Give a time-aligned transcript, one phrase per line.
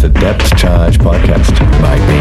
[0.00, 2.20] is the Depth Charge Podcast by me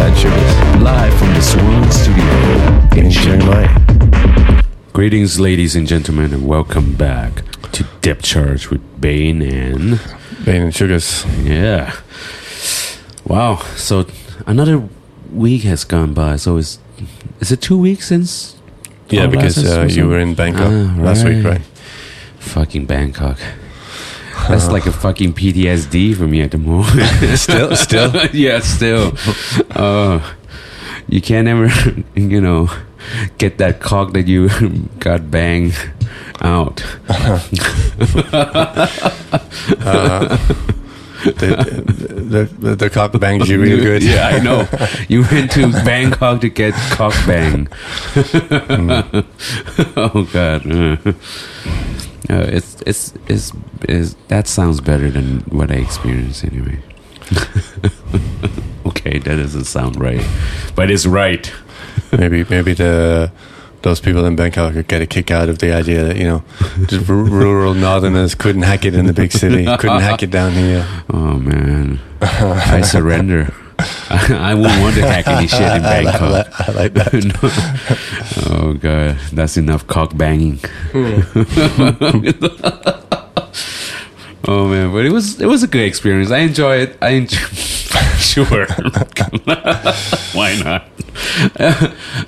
[0.00, 0.82] and Sugars.
[0.82, 4.62] Live from the Swan Studio in Chiang Mai.
[4.94, 10.00] Greetings, ladies and gentlemen, and welcome back to Depth Charge with Bane and
[10.44, 11.26] Bane and Sugars.
[11.42, 11.94] Yeah.
[13.26, 13.56] Wow.
[13.76, 14.06] So
[14.46, 14.88] another
[15.30, 16.36] week has gone by.
[16.36, 16.78] So is
[17.40, 18.56] is it two weeks since?
[19.10, 21.62] Yeah, because uh, you were in Bangkok Ah, last week, right?
[22.38, 23.38] Fucking Bangkok.
[24.50, 26.88] That's like a fucking PTSD for me at the moment.
[27.38, 28.26] Still, still.
[28.32, 29.12] yeah, still.
[29.70, 30.20] Uh,
[31.08, 31.68] you can't ever,
[32.16, 32.68] you know,
[33.38, 34.48] get that cock that you
[34.98, 35.78] got banged
[36.40, 36.84] out.
[37.08, 37.38] Uh,
[41.24, 44.02] the, the, the cock bangs you real good.
[44.02, 44.66] Yeah, I know.
[45.08, 47.68] You went to Bangkok to get cock bang.
[49.96, 51.14] oh God.
[52.30, 56.78] Uh, it's, it's it's it's that sounds better than what I experienced anyway.
[58.86, 60.24] okay, that doesn't sound right,
[60.76, 61.52] but it's right.
[62.12, 63.32] maybe maybe the
[63.82, 66.44] those people in Bangkok could get a kick out of the idea that you know
[66.86, 70.52] just r- rural northerners couldn't hack it in the big city, couldn't hack it down
[70.52, 70.86] here.
[71.12, 73.52] Oh man, I surrender.
[74.10, 76.30] I, wouldn't want to hack any shit in I like Bangkok.
[76.30, 76.68] that.
[76.68, 77.12] I like that.
[78.50, 78.64] No.
[78.66, 80.60] Oh god, that's enough cock banging.
[84.46, 86.30] oh man, but it was it was a good experience.
[86.30, 86.96] I enjoy it.
[87.02, 87.38] I enjoy.
[88.18, 88.66] sure,
[90.32, 90.86] why not?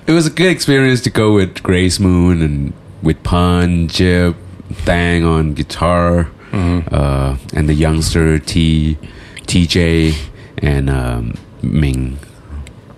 [0.07, 4.37] it was a good experience to go with Grace Moon and with Pun, Jib,
[4.73, 8.99] Thang on guitar, uh, and the youngster T,
[9.43, 10.15] TJ,
[10.63, 12.19] and um, Ming.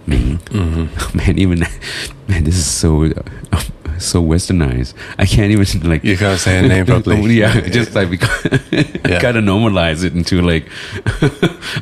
[0.06, 0.38] Ming.
[1.14, 1.60] Man, even
[2.28, 3.06] man, this is so
[3.98, 4.92] so westernized.
[5.18, 7.34] I can't even like You can't say a name properly.
[7.34, 8.42] yeah, just like because
[9.22, 10.66] gotta normalize it into like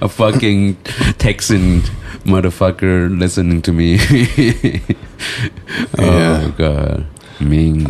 [0.00, 0.76] a fucking
[1.18, 1.80] Texan
[2.24, 3.98] motherfucker listening to me.
[5.98, 6.52] oh Yeah.
[6.56, 7.06] god,
[7.40, 7.86] Ming.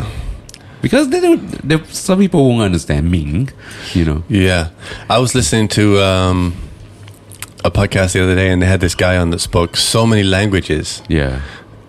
[0.81, 1.41] Because they don't.
[1.69, 3.51] They, some people won't understand Ming.
[3.93, 4.25] You know.
[4.29, 4.71] Yeah,
[5.11, 6.55] I was listening to um,
[7.65, 10.23] a podcast the other day, and they had this guy on that spoke so many
[10.23, 11.41] languages, Yeah.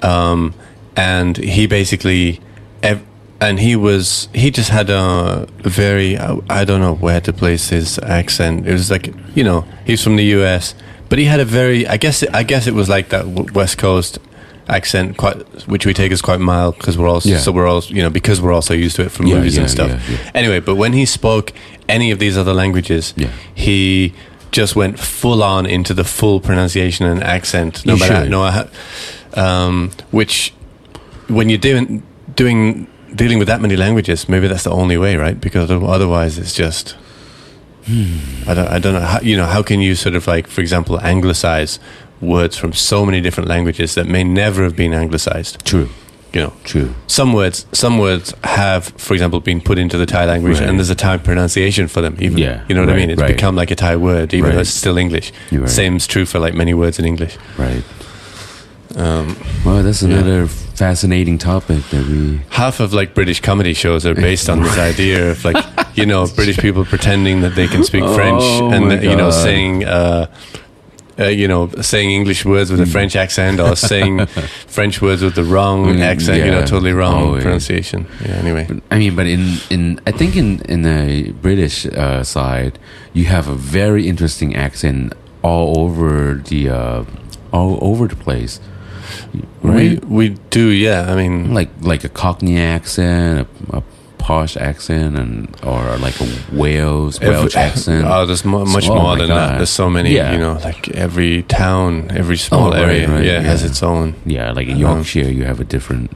[0.02, 0.54] um,
[0.96, 2.40] and he basically,
[2.84, 3.04] ev-
[3.42, 8.00] and he was he just had a very I, don't know where to place his
[8.00, 8.68] accent.
[8.68, 10.76] It was like you know he's from the U.S.,
[11.10, 14.20] but he had a very I guess I guess it was like that West Coast
[14.70, 15.36] accent quite
[15.68, 17.38] which we take as quite mild because we're all Yeah.
[17.40, 19.56] so we're all you know because we're all so used to it from Yeah, movies
[19.58, 19.92] yeah, and stuff
[20.34, 21.52] anyway but when he spoke
[21.90, 23.28] any of these other languages Yeah.
[23.54, 24.14] he
[24.54, 28.32] just went full on into the full pronunciation and accent no You matter should.
[28.32, 28.68] no how-
[29.36, 30.54] um, which
[31.28, 32.04] when you're doing
[32.36, 36.54] doing dealing with that many languages maybe that's the only way right because otherwise it's
[36.54, 36.96] just
[37.86, 38.50] Hmm.
[38.50, 40.62] I don't, I don't know how you know how can you sort of like for
[40.62, 41.80] example anglicize
[42.22, 45.90] words from so many different languages that may never have been anglicized True.
[46.34, 46.94] You know True.
[47.08, 50.68] some words some words have for example been put into the thai language Right.
[50.70, 53.22] and there's a thai pronunciation for them even Yeah, you know what i mean it's
[53.22, 53.36] right.
[53.36, 55.70] become like a thai word even though it's still english right.
[55.70, 57.84] same's true for like many words in english Right.
[58.96, 59.36] um,
[59.66, 60.10] Well, that's Yeah.
[60.18, 62.42] another fascinating topic that we.
[62.50, 65.64] half of like british comedy shows are based on this idea of like
[65.96, 69.30] you know british people pretending that they can speak french Oh and my you know
[69.30, 70.26] saying uh,
[71.20, 74.26] uh, you know, saying English words with a French accent or saying
[74.68, 77.42] French words with the wrong Mm, accent, you know, totally wrong Oh, yeah.
[77.42, 78.06] pronunciation.
[78.26, 78.68] Yeah, anyway.
[78.90, 82.80] I mean, but in, in I think in in the British uh, side,
[83.14, 85.14] you have a very interesting accent
[85.44, 87.04] all over the uh,
[87.52, 88.60] all over the place,
[89.62, 90.04] right?
[90.06, 91.12] We, we do, yeah.
[91.12, 93.84] I mean, like like a Cockney accent, a, a
[94.28, 96.28] posh accent, and or like a
[96.62, 98.06] Wales every- Welsh accent.
[98.12, 99.58] Oh, there's mo- much Oh more than that.
[99.58, 100.32] There's so many, Yeah.
[100.34, 104.16] you know, like every town, every small Oh, right, area, right, yeah, has its own.
[104.26, 104.94] yeah, like in Uh-huh.
[104.96, 106.08] Yorkshire, you have a different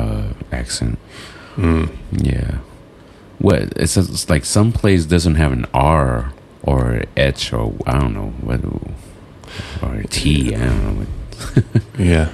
[0.00, 0.22] uh,
[0.52, 0.98] accent.
[1.56, 1.88] Mm.
[2.12, 2.58] Yeah.
[3.40, 6.32] Well, it's, it's like some place doesn't have an R
[6.62, 8.60] or H or I don't know what
[9.82, 10.54] or a T.
[10.54, 10.94] I don't know.
[11.00, 11.08] What,
[12.12, 12.28] Yeah.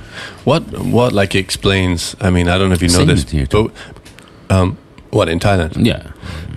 [0.45, 0.63] What
[0.99, 2.17] what like explains?
[2.21, 3.71] I mean, I don't know if you know Same this, but
[4.51, 4.77] um,
[5.13, 5.73] what in Thailand?
[5.87, 6.11] yeah.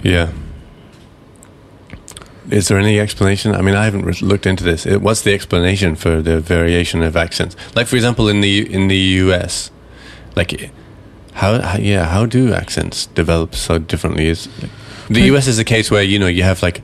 [0.03, 0.29] Yeah.
[2.51, 3.55] Is there any explanation?
[3.55, 4.85] I mean, I haven't looked into this.
[4.85, 7.55] It, what's the explanation for the variation of accents?
[7.75, 9.71] Like, for example, in the in the U.S.,
[10.35, 10.71] like
[11.33, 14.27] how, how yeah, how do accents develop so differently?
[14.27, 14.47] Is
[15.09, 15.47] the U.S.
[15.47, 16.83] is a case where you know you have like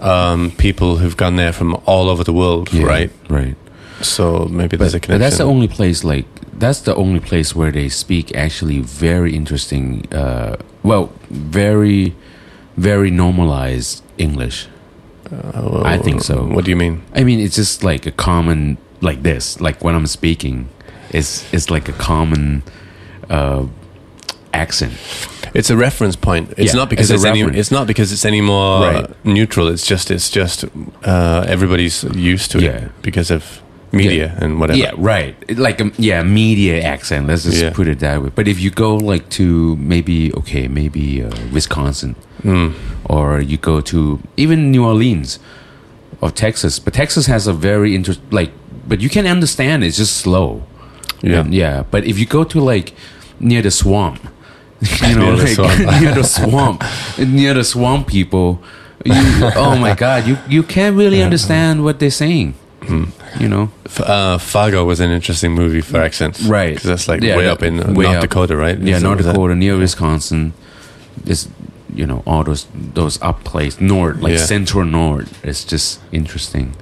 [0.00, 3.10] um, people who've gone there from all over the world, yeah, right?
[3.28, 3.56] Right.
[4.02, 5.20] So maybe there's a But connection.
[5.20, 6.26] that's the only place like
[6.58, 10.12] that's the only place where they speak actually very interesting.
[10.12, 12.14] Uh, well, very,
[12.76, 14.66] very normalized English.
[15.84, 16.44] I think so.
[16.44, 17.02] What do you mean?
[17.14, 19.60] I mean, it's just like a common like this.
[19.60, 20.68] Like when I'm speaking,
[21.10, 22.62] it's it's like a common
[23.28, 23.66] uh,
[24.52, 24.94] accent.
[25.54, 26.52] It's a reference point.
[26.56, 27.58] It's Yeah, not because it's it's, any.
[27.58, 29.24] It's not because it's any more Right.
[29.24, 29.68] neutral.
[29.68, 30.10] It's just.
[30.10, 30.64] It's just.
[31.04, 32.70] Uh, everybody's used to Yeah.
[32.86, 33.60] it because of
[33.92, 34.78] media and whatever.
[34.78, 35.34] Yeah, right.
[35.58, 37.26] Like a yeah, media accent.
[37.26, 37.70] Let's just Yeah.
[37.72, 38.30] put it that way.
[38.34, 42.72] But if you go like to maybe okay, maybe uh, Wisconsin, Mm.
[43.04, 45.38] or you go to even New Orleans
[46.22, 48.50] or Texas, but Texas has a very interest like,
[48.88, 49.84] but you can understand.
[49.84, 50.62] It's just slow.
[51.22, 51.40] Yeah.
[51.40, 51.82] And, yeah.
[51.90, 52.94] But if you go to like
[53.40, 54.20] near the swamp,
[55.08, 55.78] you know, Near the like swamp.
[56.00, 56.84] near the swamp,
[57.18, 58.62] near the swamp people,
[59.04, 59.12] you,
[59.56, 62.54] oh my god, you you can't really understand what they're saying.
[62.88, 66.74] You know, F- uh, Fargo was an interesting movie for accents, Right.
[66.74, 68.22] Because that's like Yeah, way that- up in uh, way North up.
[68.22, 68.78] Dakota, right?
[68.78, 70.52] yeah, So North was that- Dakota near Wisconsin
[71.26, 71.48] is
[71.94, 74.44] you know all those those up place north like Yeah.
[74.46, 75.28] central north.
[75.44, 76.72] It's just interesting.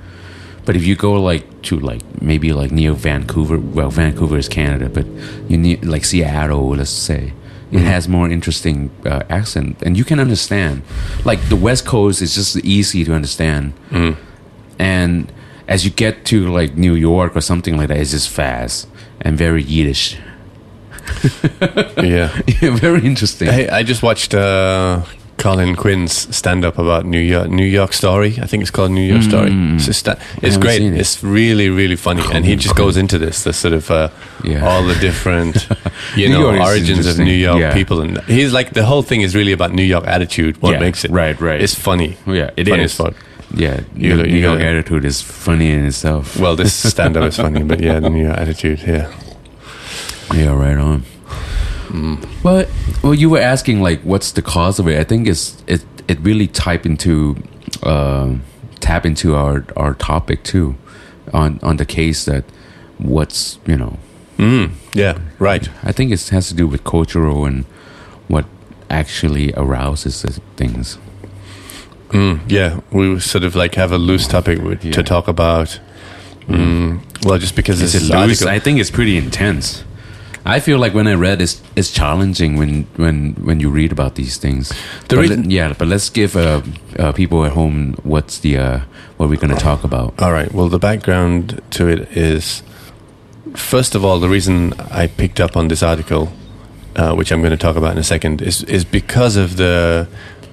[0.64, 4.88] But if you go like to like maybe like near Vancouver, well, Vancouver is Canada,
[4.88, 5.06] but
[5.48, 7.32] you need like Seattle, let's say,
[7.72, 10.82] it has more interesting uh, accent, and you can understand.
[11.24, 14.16] Like the West Coast is just easy to understand, Mm.
[14.78, 15.32] and
[15.68, 18.88] as you get to like New York or something like that, it's just fast
[19.20, 20.16] and very Yiddish.
[22.02, 22.40] yeah.
[22.60, 23.48] yeah, very interesting.
[23.48, 25.02] Hey, I just watched uh,
[25.38, 28.38] Colin Quinn's stand up about New York, New York Story.
[28.42, 29.50] I think it's called New York Story.
[29.74, 30.82] It's, just sta- it's great.
[30.82, 30.94] it.
[30.94, 34.10] It's really, really funny, and he just goes into this, the sort of uh,
[34.44, 34.66] Yeah.
[34.68, 35.66] all the different,
[36.16, 37.18] you know, York origins of.
[37.18, 37.72] New York Yeah.
[37.74, 40.60] people, and he's like the whole thing is really about New York attitude.
[40.62, 41.60] What Yeah, makes it right, right.
[41.60, 42.16] It's funny.
[42.26, 42.94] yeah, it funny is.
[42.94, 43.14] fuck.
[43.54, 46.38] Yeah, You- New, you New York attitude is funny in itself.
[46.38, 48.80] Well, this stand up is funny, but yeah, the New York attitude.
[48.86, 49.10] Yeah.
[50.34, 51.02] Yeah, right on.
[52.42, 52.68] But
[53.02, 55.00] well, you were asking like, what's the cause of it?
[55.00, 57.36] I think it's it it really type into
[57.82, 58.34] uh,
[58.80, 60.74] tap into our our topic too,
[61.32, 62.44] on on the case that
[62.98, 63.96] what's you know.
[64.36, 65.18] Mm, yeah.
[65.38, 65.68] Right.
[65.82, 67.64] I think it has to do with cultural and
[68.28, 68.44] what
[68.90, 70.98] actually arouses the things.
[72.10, 74.92] Mm, yeah, we sort of like have a loose topic with, Yeah.
[74.92, 75.78] to talk about.
[76.48, 78.42] Mm, well, just because Is this it is loose?
[78.42, 79.84] I think it's pretty intense.
[80.46, 84.14] I feel like when I read it's it's challenging when when when you read about
[84.14, 84.70] these things.
[85.08, 86.62] The But reason- let- yeah, but let's give uh,
[86.98, 88.80] uh, people at home what's the uh,
[89.18, 90.14] what we're going to talk about.
[90.18, 90.50] All right.
[90.54, 92.62] Well, the background to it is,
[93.54, 96.28] first of all, the reason I picked up on this article,
[96.96, 100.06] uh, which I'm going to talk about in a second, is is because of the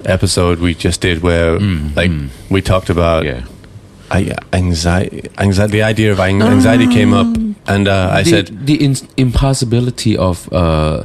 [0.06, 2.30] episode we just did where, Mm, like, mm.
[2.50, 3.42] we talked about Yeah,
[4.12, 5.72] I, anxiety, anxiety.
[5.72, 7.28] The idea of an- anxiety came up,
[7.68, 11.04] and uh, I the, said, the in- impossibility of uh,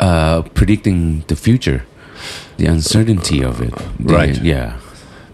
[0.00, 1.84] uh, predicting the future,
[2.58, 3.74] the uncertainty of it.
[4.00, 4.42] The- Right.
[4.42, 4.72] Yeah,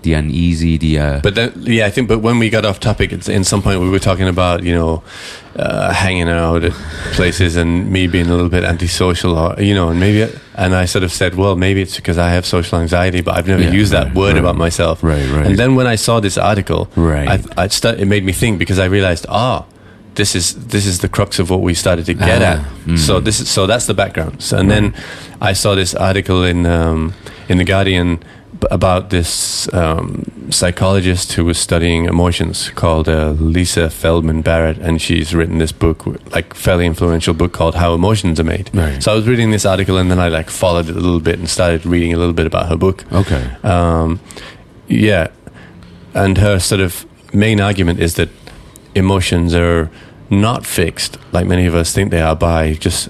[0.02, 0.76] the uneasy.
[0.78, 2.08] The uh, But then, yeah, I think.
[2.08, 4.75] But when we got off topic, it's, in some point we were talking about you
[4.75, 5.02] know
[5.56, 6.72] uh, hanging out at
[7.14, 10.32] places and me being a little bit antisocial, or you know, and maybe.
[10.54, 13.46] And I sort of said, well, maybe it's because I have social anxiety, but I've
[13.49, 14.38] never Yeah, used that right, word right.
[14.44, 15.02] about myself.
[15.02, 15.46] Right, right.
[15.46, 17.26] And then when I saw this article, Right.
[17.56, 19.64] I, I st- it made me think because I realized, ah.
[20.14, 22.60] This is this is the crux of what we started to get Ah, at.
[22.84, 22.98] mm.
[22.98, 24.43] So this is so that's the background.
[24.43, 24.93] So, and then
[25.41, 27.15] I saw this article in um,
[27.48, 28.19] in the Guardian
[28.70, 35.34] about this um, psychologist who was studying emotions called uh, Lisa Feldman Barrett, and she's
[35.34, 38.70] written this book, like fairly influential book called How Emotions Are Made.
[38.74, 39.02] Right.
[39.02, 41.38] So I was reading this article, and then I like followed it a little bit
[41.38, 43.04] and started reading a little bit about her book.
[43.12, 43.50] okay.
[43.62, 44.20] Um,
[44.88, 45.28] yeah,
[46.14, 48.28] and her sort of main argument is that
[48.94, 49.90] emotions are
[50.28, 53.08] not fixed like many of us think they are by just,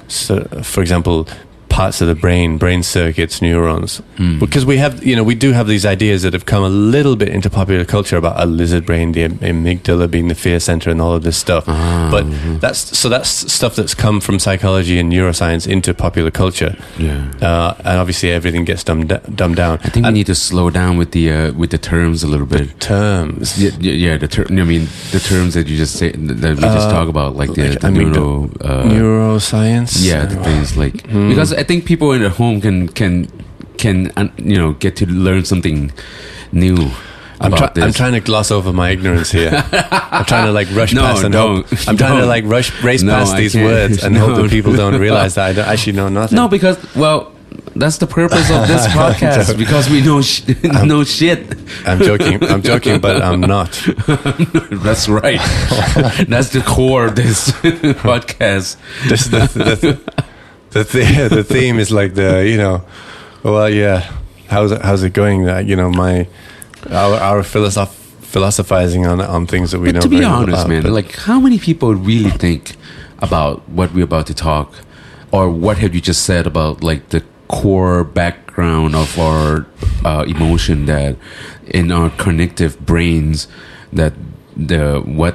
[0.65, 1.27] for example,
[1.73, 4.03] parts of the brain, brain circuits, neurons.
[4.19, 4.39] Mm.
[4.39, 7.17] Because we have, you know, we do have these ideas that have come a little
[7.17, 11.01] bit into popular culture about a lizard brain, the amygdala being the fear center, and
[11.01, 11.65] all of this stuff.
[11.67, 12.61] Ah, But mhm.
[12.61, 17.25] that's so that's stuff that's come from psychology and neuroscience into popular culture, yeah.
[17.41, 19.79] uh, and obviously everything gets dumbed, dumbed down.
[19.83, 22.47] I think we need to slow down with the uh, with the terms a little
[22.47, 22.69] bit.
[22.81, 23.57] terms.
[23.63, 26.63] Yeah, yeah, yeah, the ter- I mean the terms that you just say that we
[26.63, 29.93] just Uh, talk about, like the, the I mean, neuro, uh, neuroscience.
[30.05, 31.29] yeah, the things like Hmm.
[31.31, 33.29] because I think people in at home can can
[33.79, 35.93] can uh, you know get to learn something
[36.51, 36.91] new
[37.41, 39.51] I'm, try- I'm trying to gloss over my ignorance here.
[39.73, 41.67] I'm trying to like rush No, past and hope.
[41.89, 43.65] I'm trying to like rush race No, past I these can't.
[43.65, 46.35] words and hope that people don't realize that I don't actually know nothing.
[46.37, 47.33] no, because well,
[47.77, 50.43] that's the purpose of this podcast because we know sh-
[50.91, 51.41] know shit.
[51.87, 52.43] I'm joking.
[52.45, 53.71] I'm joking, but I'm not.
[54.87, 55.41] That's right.
[56.29, 57.51] that's the core of this
[58.07, 58.77] podcast.
[59.09, 60.25] This, the, the,
[60.73, 62.83] the, the, the theme is like the you know,
[63.43, 64.11] well, yeah.
[64.49, 65.45] How's it, how's it going?
[65.45, 66.27] That you know, my
[66.91, 67.95] our our philosoph-
[68.33, 70.01] philosophizing on on things that we But know.
[70.03, 72.77] to be very honest, about, man, like how many people really think
[73.21, 74.75] about what we're about to talk,
[75.31, 79.67] or what have you just said about like the core background of our
[80.05, 81.17] uh, emotion that
[81.67, 83.47] in our cognitive brains
[83.93, 84.13] that
[84.57, 85.35] the what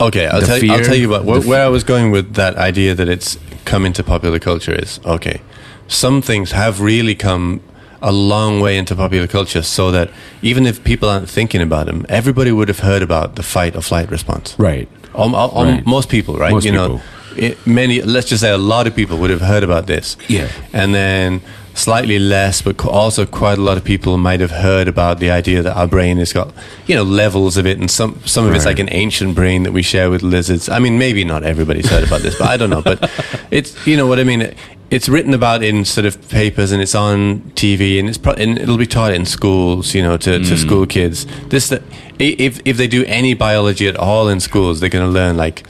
[0.00, 2.56] Okay, I'll tell, you, I'll tell you Where, f- where I was going with that
[2.56, 5.40] idea that it's come into popular culture is okay.
[5.88, 7.60] Some things have really come
[8.00, 10.10] a long way into popular culture, so that
[10.42, 13.82] even if people aren't thinking about them, everybody would have heard about the fight or
[13.82, 14.56] flight response.
[14.58, 15.86] right Um, um, um, Right.
[15.86, 16.52] Most people, right?
[16.52, 17.00] Most you know,
[17.36, 18.02] it, many.
[18.02, 20.16] Let's just say a lot of people would have heard about this.
[20.28, 20.48] Yeah.
[20.72, 21.40] and then
[21.74, 25.62] slightly less, but also quite a lot of people might have heard about the idea
[25.62, 26.52] that our brain has got,
[26.86, 29.72] you know, levels of it, and some some of it's like an ancient brain that
[29.72, 30.68] we share with lizards.
[30.68, 32.82] I mean, maybe not everybody's heard about this, but I don't know.
[32.82, 33.10] But
[33.50, 34.54] it's you know what I mean.
[34.90, 38.58] It's written about in sort of papers, and it's on TV, and it's pro- and
[38.58, 40.48] it'll be taught in schools, you know, to, Mm.
[40.48, 41.26] to school kids.
[41.48, 41.82] This that
[42.18, 45.62] if if they do any biology at all in schools, they're going to learn like,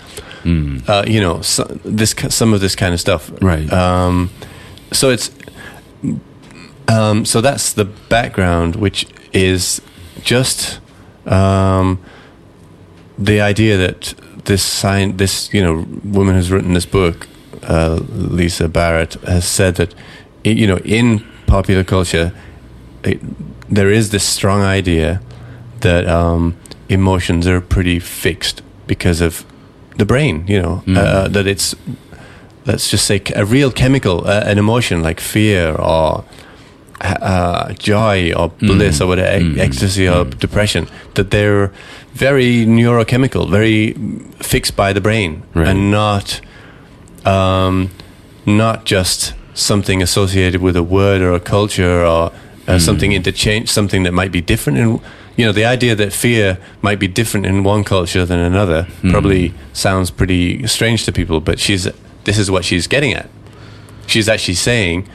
[0.89, 3.47] uh, you know, so, this some of this kind of stuff, Mm.
[3.47, 3.73] Right.
[3.73, 4.31] Um,
[4.91, 5.31] so it's
[6.93, 9.81] um, so that's the background, which is
[10.23, 10.81] just
[11.27, 11.99] um,
[13.19, 17.29] the idea that this sign, this you know, woman who's written this book,
[17.63, 19.95] uh, Lisa Barrett, has said that
[20.45, 22.33] you know, in popular culture,
[23.05, 23.21] it,
[23.69, 25.21] there is this strong idea
[25.81, 26.57] that um,
[26.89, 29.45] emotions are pretty fixed because of
[29.97, 30.45] the brain.
[30.49, 31.75] You know, uh, that it's
[32.67, 36.25] let's just say a real chemical, uh, an emotion like fear or
[37.03, 41.73] uh, joy or bliss or whatever, e- ecstasy or depression, that they're
[42.15, 43.93] very neurochemical, very
[44.41, 45.69] fixed by the brain, Right.
[45.69, 46.41] and not
[47.25, 47.91] um,
[48.47, 52.33] not just something associated with a word or a culture or
[52.67, 54.79] uh, something interchange, something that might be different.
[54.79, 55.01] And
[55.37, 59.53] you know, the idea that fear might be different in one culture than another probably
[59.73, 61.41] sounds pretty strange to people.
[61.41, 61.89] But she's
[62.25, 63.29] this is what she's getting at.
[64.07, 65.09] She's actually saying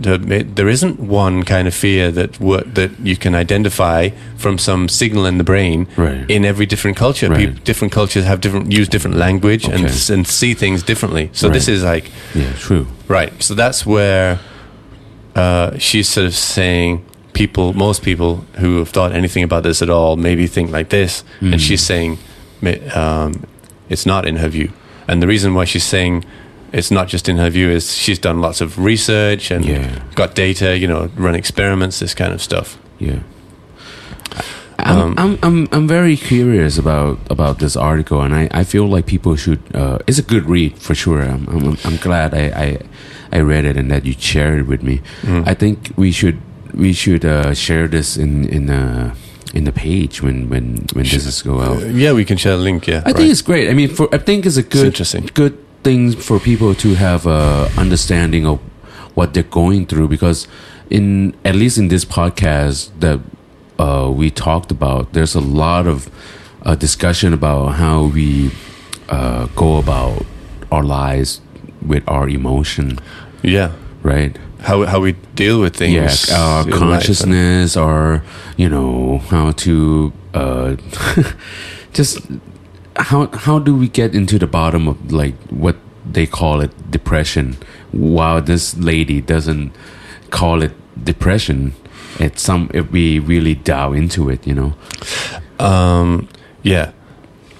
[0.00, 2.32] there isn't one kind of fear that
[2.74, 6.28] that you can identify from some signal in the brain Right.
[6.28, 7.28] in every different culture.
[7.28, 7.38] Right.
[7.54, 9.84] Peop different cultures have different use different language and Okay.
[9.86, 11.28] s- and see things differently.
[11.32, 13.32] So this is like yeah true right.
[13.42, 14.38] So that's where
[15.36, 19.90] uh, she's sort of saying people, most people who have thought anything about this at
[19.90, 21.52] all, maybe think like this, Hmm.
[21.52, 22.18] and she's saying
[22.94, 23.44] um,
[23.88, 24.70] it's not in her view.
[25.08, 26.24] And the reason why she's saying
[26.74, 30.02] it's not just in her view is she's done lots of research and Yeah.
[30.14, 32.76] got data, you know, run experiments, this kind of stuff.
[32.98, 33.20] Yeah.
[34.78, 38.86] I'm, Um, I'm, I'm, I'm very curious about, about this article, and I, I feel
[38.86, 39.60] like people should.
[39.74, 41.22] Uh, it's a good read for sure.
[41.22, 42.78] I'm, I'm, I'm glad I, I,
[43.32, 45.00] I read it and that you shared it with me.
[45.22, 45.48] Mm-hmm.
[45.48, 46.36] I think we should
[46.74, 49.14] we should uh, share this in in uh,
[49.54, 51.80] in the page when when when this is go out.
[51.94, 52.86] Yeah, we can share a link.
[52.86, 53.70] Yeah, I think it's great.
[53.70, 55.30] I mean, for I think it's a good, interesting.
[55.34, 58.58] good thing for people to have a understanding of
[59.14, 60.48] what they're going through because
[60.90, 63.20] in at least in this podcast that
[63.78, 66.10] uh, we talked about, there's a lot of
[66.62, 68.50] uh, discussion about how we
[69.08, 70.24] uh, go about
[70.70, 71.40] our lives
[71.84, 72.98] with our emotion,
[73.42, 73.72] yeah.
[74.02, 74.36] right?
[74.60, 76.28] How how we deal with things.
[76.28, 76.78] yeah, our in life.
[76.78, 78.22] consciousness, or
[78.56, 80.76] you know how to uh,
[81.92, 82.20] just
[82.96, 85.76] how how do we get into the bottom of like what
[86.10, 87.56] they call it depression?
[87.92, 89.72] While this lady doesn't
[90.30, 90.72] call it
[91.04, 91.74] depression,
[92.18, 94.74] it's some if we really dive into it, you know.
[95.58, 96.28] Um,
[96.62, 96.92] yeah,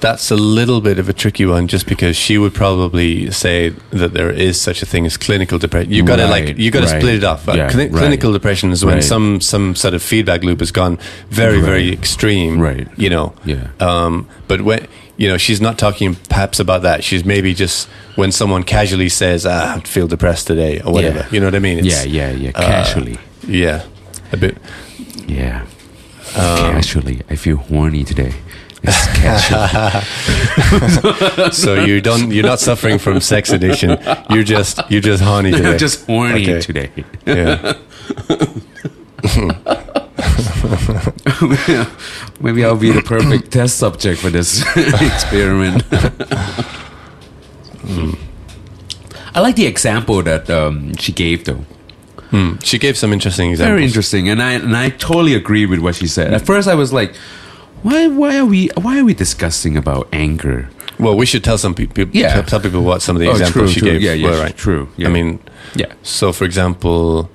[0.01, 4.13] that's a little bit of a tricky one, just because she would probably say that
[4.13, 5.93] there is such a thing as clinical depression.
[5.93, 7.01] You got to Right, like you got to right.
[7.01, 7.49] split it off.
[7.49, 7.99] Uh, Yeah, cli- right.
[7.99, 10.99] Clinical depression is when some some sort of feedback loop has gone
[11.31, 12.61] very very extreme.
[12.61, 12.89] Right.
[12.97, 13.35] You know.
[13.45, 13.69] Yeah.
[13.81, 14.87] Um, but when
[15.17, 17.05] you know she's not talking perhaps about that.
[17.05, 21.19] She's maybe just when someone casually says, "Ah, I feel depressed today" or whatever.
[21.21, 21.29] Yeah.
[21.31, 21.85] You know what I mean?
[21.85, 22.51] yeah, yeah, yeah.
[22.55, 23.85] uh, Casually, Yeah.
[24.33, 24.57] A bit.
[25.29, 25.67] yeah.
[26.37, 28.33] Um, casually, I feel horny today.
[28.83, 30.03] It's casually.
[31.53, 32.31] So you don't.
[32.33, 33.99] You're not suffering from sex addiction.
[34.31, 34.81] You're just.
[34.91, 35.77] You're just horny today.
[35.79, 36.61] Just horny Okay.
[36.61, 36.91] today.
[37.27, 37.75] Yeah.
[42.41, 45.83] Maybe I'll be the perfect test subject for this experiment.
[49.35, 51.65] I like the example that um, she gave, though.
[52.31, 52.55] Hmm.
[52.63, 53.73] She gave some interesting examples.
[53.75, 56.33] Very interesting, and I and I totally agree with what she said.
[56.35, 57.15] At first, I was like,
[57.83, 58.07] "Why?
[58.09, 58.69] Why are we?
[58.81, 62.05] Why are we discussing about anger?" Well, we should tell some people.
[62.13, 62.43] Yeah.
[62.43, 63.91] Tell people what some of the Oh, examples true, she true.
[63.91, 64.41] gave Yeah, yeah, were.
[64.41, 64.57] Right.
[64.57, 65.09] true, yeah.
[65.09, 65.41] I mean,
[65.75, 67.29] Yeah, so for example,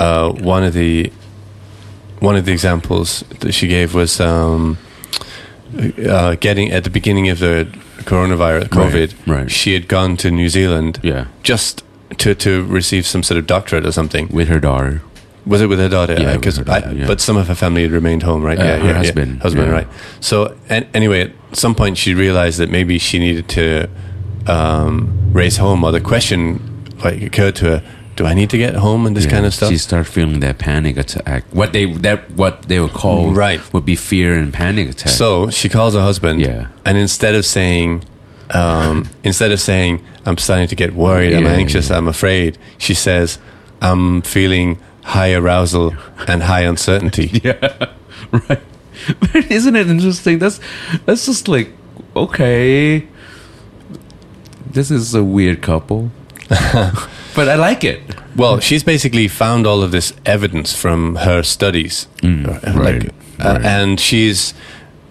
[0.00, 1.12] uh, one of the
[2.20, 4.78] one of the examples that she gave was um,
[6.08, 7.68] uh, getting at the beginning of the
[8.00, 9.26] coronavirus, COVID.
[9.26, 9.50] right.
[9.50, 11.26] She had gone to New Zealand Yeah.
[11.42, 11.84] just
[12.18, 14.28] to to receive some sort of doctorate or something.
[14.28, 15.02] With her daughter.
[15.44, 16.16] Was it with her daughter?
[16.18, 17.06] Yeah, because yeah.
[17.06, 18.58] but some of her family had remained home, right?
[18.58, 18.96] Uh, yeah, her yeah, yeah.
[18.96, 19.72] husband, husband, yeah.
[19.72, 19.88] right?
[20.18, 23.88] So, an anyway, at some point she realized that maybe she needed to
[24.48, 26.60] um, race home, or the question
[27.04, 27.82] like occurred to her:
[28.16, 29.68] Do I need to get home and this Yeah, kind of stuff?
[29.68, 31.44] She start feeling that panic attack.
[31.52, 33.60] What they that what they would call Right.
[33.74, 35.10] would be fear and panic attack.
[35.12, 36.68] So she calls her husband, Yeah.
[36.86, 38.04] and instead of saying,
[38.50, 41.98] um, instead of saying, "I'm starting to get worried, yeah, I'm anxious, yeah.
[41.98, 43.38] I'm afraid," she says,
[43.82, 45.94] "I'm feeling high arousal
[46.26, 47.86] and high uncertainty." yeah,
[48.32, 48.62] right.
[49.20, 50.38] But isn't it interesting?
[50.38, 50.58] That's
[51.04, 51.68] that's just like
[52.16, 53.04] okay.
[54.72, 56.10] This is a weird couple,
[57.36, 58.00] but I like it.
[58.36, 63.52] Well, she's basically found all of this evidence from her studies, Mm, Uh, right, uh,
[63.52, 63.64] right.
[63.64, 64.54] and she's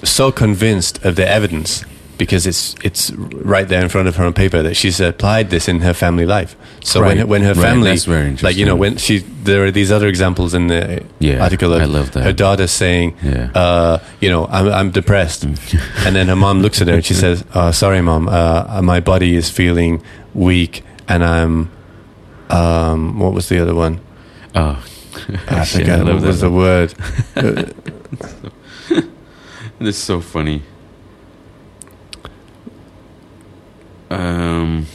[0.03, 1.86] so convinced of the evidence
[2.17, 3.12] because it's it's
[3.44, 6.25] right there in front of her on paper that she's applied this in her family
[6.25, 6.55] life.
[6.84, 9.63] So Right, when when her right, family, that's very like you know, when she there
[9.65, 12.24] are these other examples in the Yeah, article of I love that.
[12.24, 13.50] her daughter saying, Yeah.
[13.63, 15.44] uh, you know, I'm I'm depressed,
[16.05, 19.01] and then her mom looks at her and she says, uh, "Sorry, mom, uh, my
[19.01, 20.01] body is feeling
[20.34, 21.70] weak, and I'm."
[22.50, 24.00] Um, what was the other one?
[24.54, 24.84] Oh,
[25.48, 26.94] I forget I what was the word.
[29.78, 30.62] This is so funny.
[34.10, 34.86] Um.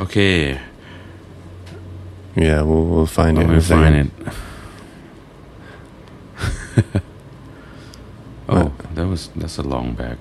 [0.00, 0.58] Okay,
[2.36, 3.40] Yeah, we'll, we'll find it.
[3.40, 4.10] let in me a second.
[4.12, 4.28] find
[6.94, 7.02] it.
[8.48, 10.18] oh, that was that's a long back.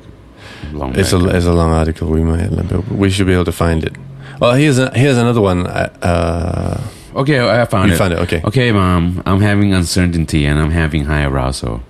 [0.74, 1.22] Long It's back.
[1.22, 2.10] a it's a long article.
[2.10, 2.50] We might
[2.92, 3.96] we should be able to find it.
[4.40, 5.66] Well, here's a, here's another one.
[5.68, 6.82] Uh,
[7.16, 7.98] okay, I found you it.
[7.98, 8.20] found it.
[8.20, 8.42] Okay.
[8.44, 11.82] Okay, mom, I'm having uncertainty and I'm having high arousal.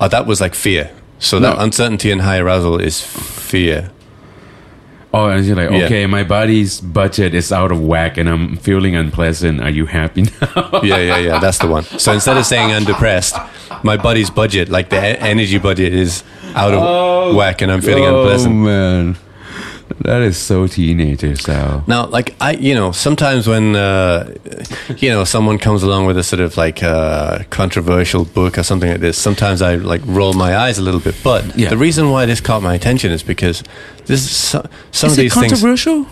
[0.00, 0.90] Oh, that was like fear.
[1.18, 1.50] So No.
[1.50, 3.90] that uncertainty and high arousal is fear.
[5.14, 5.84] Oh, and you're like, Yeah.
[5.84, 9.60] okay, my body's budget is out of whack and I'm feeling unpleasant.
[9.60, 10.80] Are you happy now?
[10.82, 11.38] Yeah, yeah, yeah.
[11.38, 11.84] That's the one.
[11.84, 13.36] So instead of saying I'm depressed,
[13.82, 18.54] my body's budget, like the energy budget, is out of whack, and I'm feeling unpleasant.
[18.54, 19.16] Oh man,
[20.04, 21.82] that is so teenager style.
[21.86, 24.32] Now, like I, you know, sometimes when uh,
[24.98, 28.90] you know someone comes along with a sort of like uh, controversial book or something
[28.90, 31.14] like this, sometimes I like roll my eyes a little bit.
[31.24, 31.70] But Yeah.
[31.70, 33.62] the reason why this caught my attention is because
[34.06, 34.60] this is so,
[34.90, 35.52] some Is of these things.
[35.52, 36.06] controversial?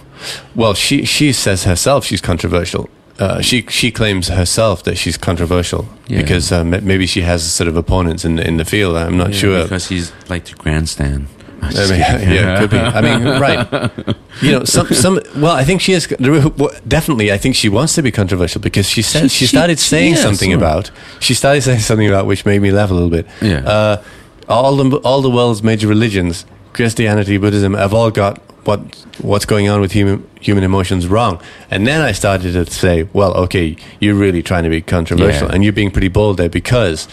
[0.55, 2.89] Well, she she says herself she's controversial.
[3.19, 6.23] Uh, she she claims herself that she's controversial Yeah.
[6.23, 8.97] because um, maybe she has sort of opponents in the, in the field.
[8.97, 9.63] I'm not Yeah, sure.
[9.65, 11.27] because he's like the grandstand.
[11.63, 12.31] I'm I just mean, kidding.
[12.31, 12.79] yeah, could be.
[12.79, 14.17] I mean, right.
[14.43, 15.21] You know, some, some.
[15.37, 17.31] Well, I think she is definitely.
[17.33, 20.15] I think she wants to be controversial because she said She- she, started she- saying
[20.15, 20.69] yeah, something sort of.
[20.69, 20.91] about.
[21.21, 23.27] She started saying something about which made me laugh a little bit.
[23.43, 23.59] Yeah.
[23.69, 24.03] Uh,
[24.49, 28.81] all the all the world's major religions, Christianity, Buddhism, have all got what
[29.21, 31.39] what's going on with human human emotions wrong.
[31.71, 35.55] And then I started to say, well, okay, you're really trying to be controversial, Yeah.
[35.55, 37.09] and you're being pretty bold there because.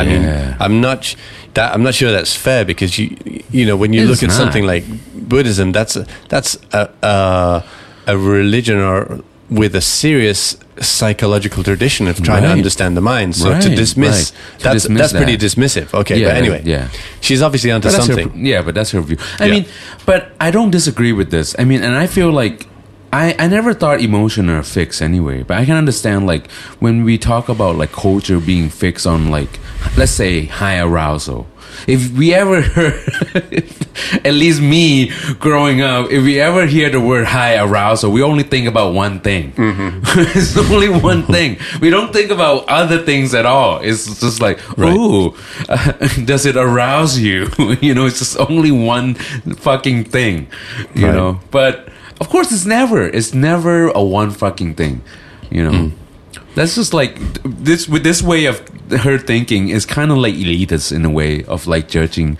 [0.00, 0.56] I mean, Yeah.
[0.60, 1.14] I'm not
[1.54, 3.16] that I'm not sure that's fair because you
[3.50, 4.36] you know when you It's look at not.
[4.42, 4.84] something like
[5.28, 7.64] Buddhism, that's a, that's a, a
[8.06, 13.34] a religion or with a serious psychological tradition of trying to understand the mind.
[13.34, 14.58] So to dismiss right.
[14.58, 15.92] To that's dismiss that's pretty dismissive.
[15.94, 16.88] Okay, Yeah, but anyway, yeah.
[17.20, 18.46] she's obviously onto that's her- something.
[18.46, 19.16] yeah, but that's her view.
[19.40, 19.52] I Yeah.
[19.54, 19.64] mean,
[20.06, 21.54] but I don't disagree with this.
[21.58, 22.66] I mean, and I feel like
[23.12, 25.42] I, I never thought emotion are fixed anyway.
[25.42, 29.58] But I can understand like when we talk about like culture being fixed on like
[29.96, 31.46] let's say high arousal.
[31.86, 33.64] If we ever heard,
[34.24, 38.42] at least me growing up, if we ever hear the word high arousal, we only
[38.42, 39.52] think about one thing.
[39.52, 40.00] Mm-hmm.
[40.38, 41.58] it's only one thing.
[41.80, 43.78] We don't think about other things at all.
[43.80, 44.92] It's just like, Right.
[44.92, 45.36] ooh,
[46.24, 47.48] does it arouse you?
[47.80, 50.48] you know, it's just only one fucking thing,
[50.94, 51.14] you Right.
[51.14, 51.38] know.
[51.50, 51.88] But
[52.20, 53.06] of course, it's never.
[53.06, 55.02] It's never a one fucking thing,
[55.50, 55.92] you know.
[56.54, 60.92] That's just like this with this way of her thinking is kind of like elitist
[60.92, 62.38] in a way of like judging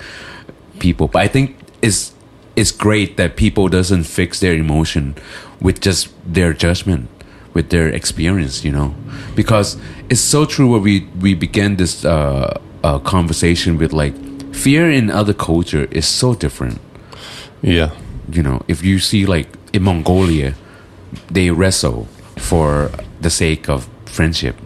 [0.79, 1.09] people.
[1.09, 2.13] But I think it's
[2.57, 5.15] it's great that people doesn't fix their emotion
[5.61, 7.09] with just their judgment,
[7.55, 8.95] with their experience, you know,
[9.37, 9.77] because
[10.09, 10.71] it's so true.
[10.73, 14.15] Where we we began this uh, uh, conversation with like
[14.55, 16.81] fear in other culture is so different.
[17.63, 17.91] Yeah,
[18.33, 20.55] You know, if you see like in Mongolia,
[21.31, 24.57] they wrestle for the sake of friendship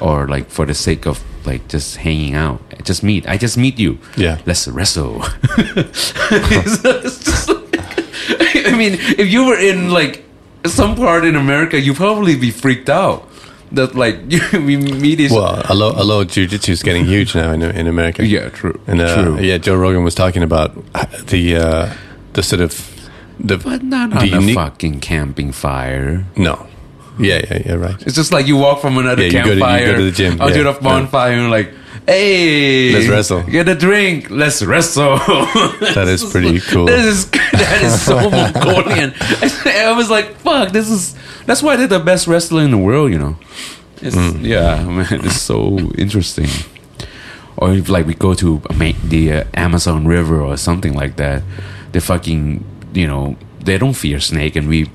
[0.00, 3.78] or like for the sake of like just hanging out just meet i just meet
[3.78, 4.38] you Yeah.
[4.46, 5.22] let's wrestle
[5.58, 10.24] it's, it's just like- i mean if you were in like
[10.66, 13.28] some part in america you'd probably be freaked out
[13.72, 14.16] that like
[14.52, 15.30] we meet each.
[15.30, 18.24] Well, although, although jiu-jitsu is getting huge now in, in America.
[18.24, 18.80] yeah, true.
[18.86, 19.38] And uh, true.
[19.40, 20.72] yeah, Joe Rogan was talking about
[21.26, 21.92] the uh,
[22.32, 22.72] the sort of
[23.40, 26.24] the but not the on a unique- fucking camping fire.
[26.36, 26.66] no.
[27.20, 28.00] Yeah, yeah, yeah, right.
[28.06, 30.04] It's just like you walk from another Yeah, you go to- you campfire go to
[30.04, 31.72] the gym, out to yeah, the bonfire and like,
[32.06, 33.42] hey, Let's wrestle.
[33.42, 34.30] Get a drink.
[34.30, 35.18] Let's wrestle.
[35.98, 36.86] That is pretty cool.
[36.86, 39.12] That is that is so Mongolian.
[39.18, 43.10] I was like, fuck, this is that's why they're the best wrestler in the world,
[43.10, 43.36] you know.
[44.00, 44.44] It's, Mm.
[44.44, 46.46] Yeah, man, it's so interesting.
[47.56, 51.42] Or if like we go to ma- the uh, Amazon River or something like that,
[51.90, 54.86] they fucking you know they don't fear snake, and we,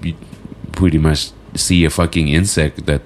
[0.71, 3.01] pretty much see a fucking insect that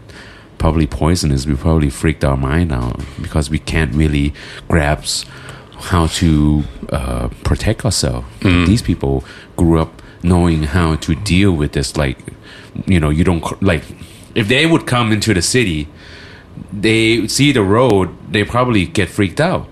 [0.58, 1.46] probably poisonous.
[1.46, 4.34] We probably freaked our mind out because we can't really
[4.70, 5.28] grasp
[5.80, 8.26] how to uh, protect ourselves.
[8.42, 9.24] These people
[9.58, 11.98] grew up knowing how to deal with this.
[11.98, 12.18] Like,
[12.86, 13.84] you know, you don't like
[14.34, 15.88] if they would come into the city,
[16.72, 19.68] they see the road, they probably get freaked out.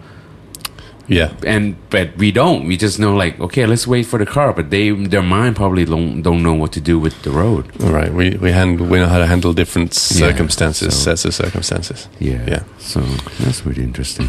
[1.08, 1.30] Yeah.
[1.46, 2.66] And but we don't.
[2.68, 4.54] We just know like, okay, let's wait for the car.
[4.54, 7.66] But they their mind probably don't don't know what to do with the road.
[7.84, 8.12] All right.
[8.14, 12.08] We we handle we know how to handle different Yeah, circumstances, so- sets of circumstances.
[12.20, 12.44] Yeah.
[12.48, 12.64] Yeah.
[12.80, 13.02] So
[13.40, 14.28] that's really interesting.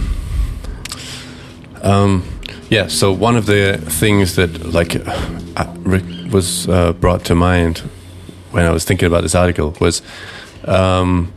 [1.82, 2.22] Um,
[2.70, 2.88] yeah.
[2.88, 4.96] So one of the things that like
[5.56, 5.74] uh,
[6.32, 7.78] was uh, brought to mind
[8.52, 10.02] when I was thinking about this article was
[10.64, 11.32] um,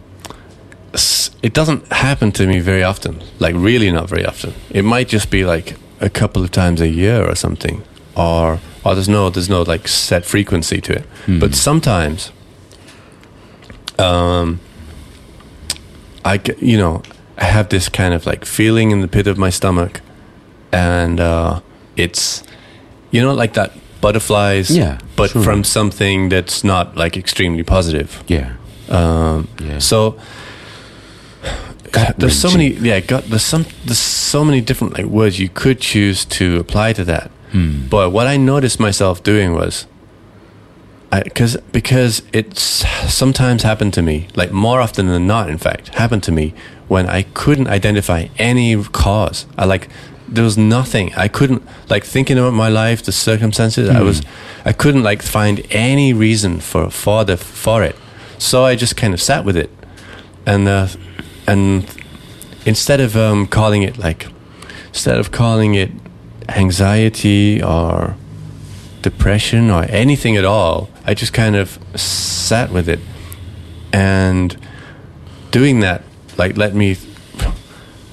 [1.41, 3.21] it doesn't happen to me very often.
[3.39, 4.54] Like really, not very often.
[4.69, 7.84] It might just be like a couple of times a year or something,
[8.15, 11.06] or or there's no there's no like set frequency to it.
[11.39, 12.32] But sometimes,
[13.97, 14.60] um,
[16.25, 17.02] I get, you know
[17.38, 20.02] I have this kind of like feeling in the pit of my stomach,
[20.71, 21.62] and uh,
[21.95, 22.43] it's
[23.12, 23.71] you know like that
[24.02, 25.43] butterflies, Yeah, but sure.
[25.43, 28.23] from something that's not like extremely positive.
[28.28, 28.54] Yeah.
[28.89, 29.80] Um, Yeah.
[29.80, 30.15] So
[32.17, 32.99] there's so many, yeah.
[32.99, 37.04] Got there's some there's so many different like words you could choose to apply to
[37.06, 37.32] that.
[37.52, 37.88] Hmm.
[37.88, 39.88] But what I noticed myself doing was,
[41.12, 42.62] because because it's
[43.12, 46.54] sometimes happened to me, like more often than not, in fact, happened to me
[46.88, 49.45] when I couldn't identify any cause.
[49.58, 49.89] I like
[50.28, 51.13] there was nothing.
[51.15, 53.89] I couldn't like thinking about my life, the circumstances.
[53.89, 54.21] I was
[54.65, 57.95] I couldn't like find any reason for for the for it.
[58.38, 59.69] So I just kind of sat with it,
[60.45, 60.88] and uh,
[61.49, 61.85] and
[62.65, 64.27] instead of um, calling it like
[64.89, 65.91] instead of calling it
[66.49, 68.15] anxiety or
[69.01, 72.99] depression or anything at all, I just kind of sat with it.
[73.91, 74.55] And
[75.51, 76.03] doing that,
[76.38, 76.95] like, let me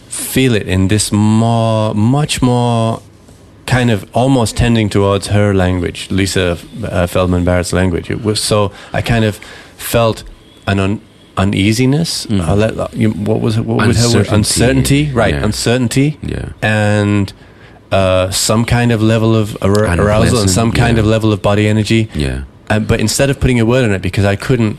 [0.08, 3.02] feel it in this more, much more
[3.66, 8.10] kind of almost tending towards her language, Lisa uh, Feldman Barrett's language.
[8.10, 9.36] It was so, I kind of
[9.76, 10.22] felt
[10.66, 11.00] an un-
[11.36, 12.26] uneasiness.
[12.26, 12.40] Mm.
[12.40, 13.64] I'll let, you, what was it?
[13.66, 14.26] What was her word?
[14.28, 14.34] Uncertainty.
[15.04, 15.34] Uncertainty, right?
[15.34, 15.44] Yeah.
[15.44, 16.52] Uncertainty Yeah.
[16.62, 17.32] and
[17.92, 21.00] uh, some kind of level of ar- arousal and some kind yeah.
[21.02, 22.08] of level of body energy.
[22.14, 22.44] Yeah.
[22.68, 24.78] Uh, but instead of putting a word on it, because I couldn't,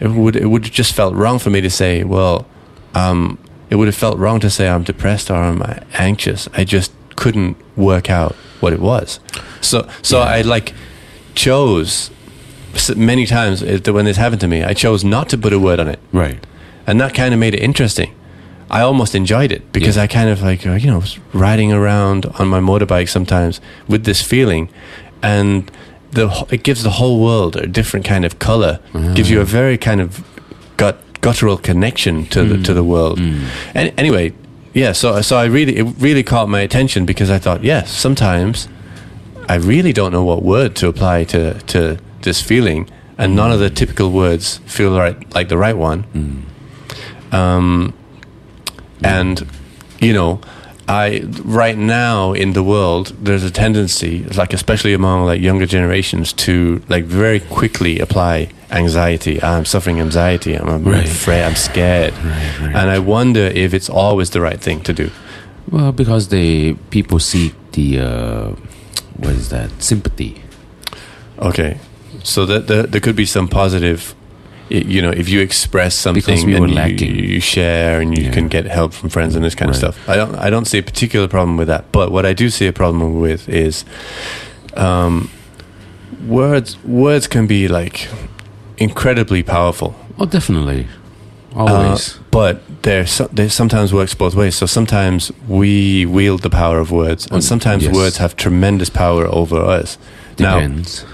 [0.00, 2.46] it would it would just felt wrong for me to say, well,
[2.94, 3.38] um,
[3.70, 5.62] it would have felt wrong to say I'm depressed or I'm
[5.94, 6.48] anxious.
[6.52, 9.18] I just couldn't work out what it was.
[9.60, 10.24] So so Yeah.
[10.26, 10.74] I like
[11.34, 12.10] chose
[12.96, 14.62] many times eh, when this happened to me.
[14.62, 16.38] I chose not to put a word on it Right.
[16.86, 18.14] and that kind of made it interesting.
[18.70, 20.04] I almost enjoyed it because Yeah.
[20.04, 24.04] I kind of like uh, you know was riding around on my motorbike sometimes with
[24.04, 24.70] this feeling,
[25.22, 25.70] and
[26.12, 28.78] the it gives the whole world a different kind of color.
[29.14, 30.24] Gives you a very kind of
[30.78, 32.62] gut guttural connection to the hmm.
[32.62, 33.18] to the world.
[33.18, 33.44] Hmm.
[33.74, 34.32] And anyway,
[34.72, 34.92] yeah.
[34.92, 38.68] So so I really it really caught my attention because I thought yes, sometimes
[39.48, 43.60] I really don't know what word to apply to to this feeling, and none of
[43.60, 46.04] the typical words feel right like the right one.
[47.32, 47.94] Um,
[49.02, 49.46] and
[50.00, 50.40] you know,
[50.88, 56.32] I right now in the world there's a tendency, like especially among like younger generations,
[56.44, 59.42] to like very quickly apply anxiety.
[59.42, 60.54] I'm suffering anxiety.
[60.54, 61.04] I'm, Right.
[61.04, 61.42] afraid.
[61.44, 62.14] I'm scared.
[62.14, 62.74] Right, right.
[62.76, 65.10] And I wonder if it's always the right thing to do.
[65.70, 68.48] Well, because they people seek the uh,
[69.16, 70.42] what is that sympathy?
[71.38, 71.78] Okay,
[72.22, 74.14] so that, that there could be some positive.
[74.68, 78.30] You know, if you express something we and you, you share and you Yeah.
[78.32, 79.82] can get help from friends and this kind Right.
[79.82, 80.08] of stuff.
[80.08, 80.34] I don't.
[80.36, 81.92] I don't see a particular problem with that.
[81.92, 83.84] But what I do see a problem with is,
[84.74, 85.28] um,
[86.26, 86.76] words.
[86.84, 88.08] Words can be like
[88.78, 89.94] incredibly powerful.
[90.18, 90.86] Oh, definitely,
[91.54, 92.18] Uh, always.
[92.30, 94.54] but they're so, they sometimes works both ways.
[94.54, 97.94] So sometimes we wield the power of words, and Mm, sometimes yes.
[97.94, 99.98] words have tremendous power over us.
[100.38, 101.00] Now, Depends.
[101.00, 101.04] Depends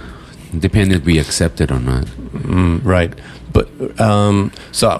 [0.93, 2.05] if we accept it or not.
[2.05, 3.13] Mm, right.
[3.53, 4.99] But um, so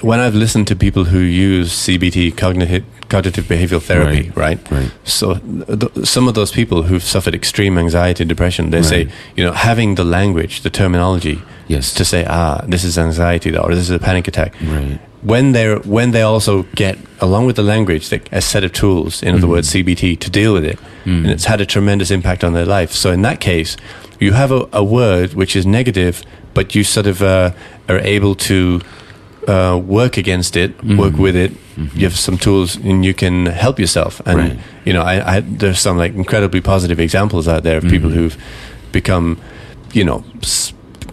[0.00, 4.58] when I've listened to people who use CBT, cognitive cognitive behavioral therapy, right?
[4.70, 4.90] Right.
[5.04, 9.44] So th- some of those people who've suffered extreme anxiety and depression, they say, you
[9.44, 11.92] know, having the language, the terminology, Yes.
[11.94, 14.54] to say, ah, this is anxiety or this is a panic attack.
[14.62, 14.98] Right.
[15.22, 19.22] When they're when they also get along with the language like a set of tools,
[19.22, 19.50] in other Mhm.
[19.50, 21.24] words, CBT, to deal with it, Mm.
[21.24, 22.92] and it's had a tremendous impact on their life.
[22.92, 23.76] So in that case,
[24.20, 26.22] you have a, a word which is negative,
[26.54, 27.50] but you sort of uh,
[27.88, 28.80] are able to
[29.48, 31.18] uh, work against it, work Mhm.
[31.18, 31.52] with it.
[31.76, 31.90] Mhm.
[31.96, 34.20] You have some tools, and you can help yourself.
[34.26, 34.58] And Right.
[34.84, 38.14] you know, I, I there's some like incredibly positive examples out there of people Mhm.
[38.14, 38.36] who've
[38.92, 39.36] become,
[39.92, 40.22] you know.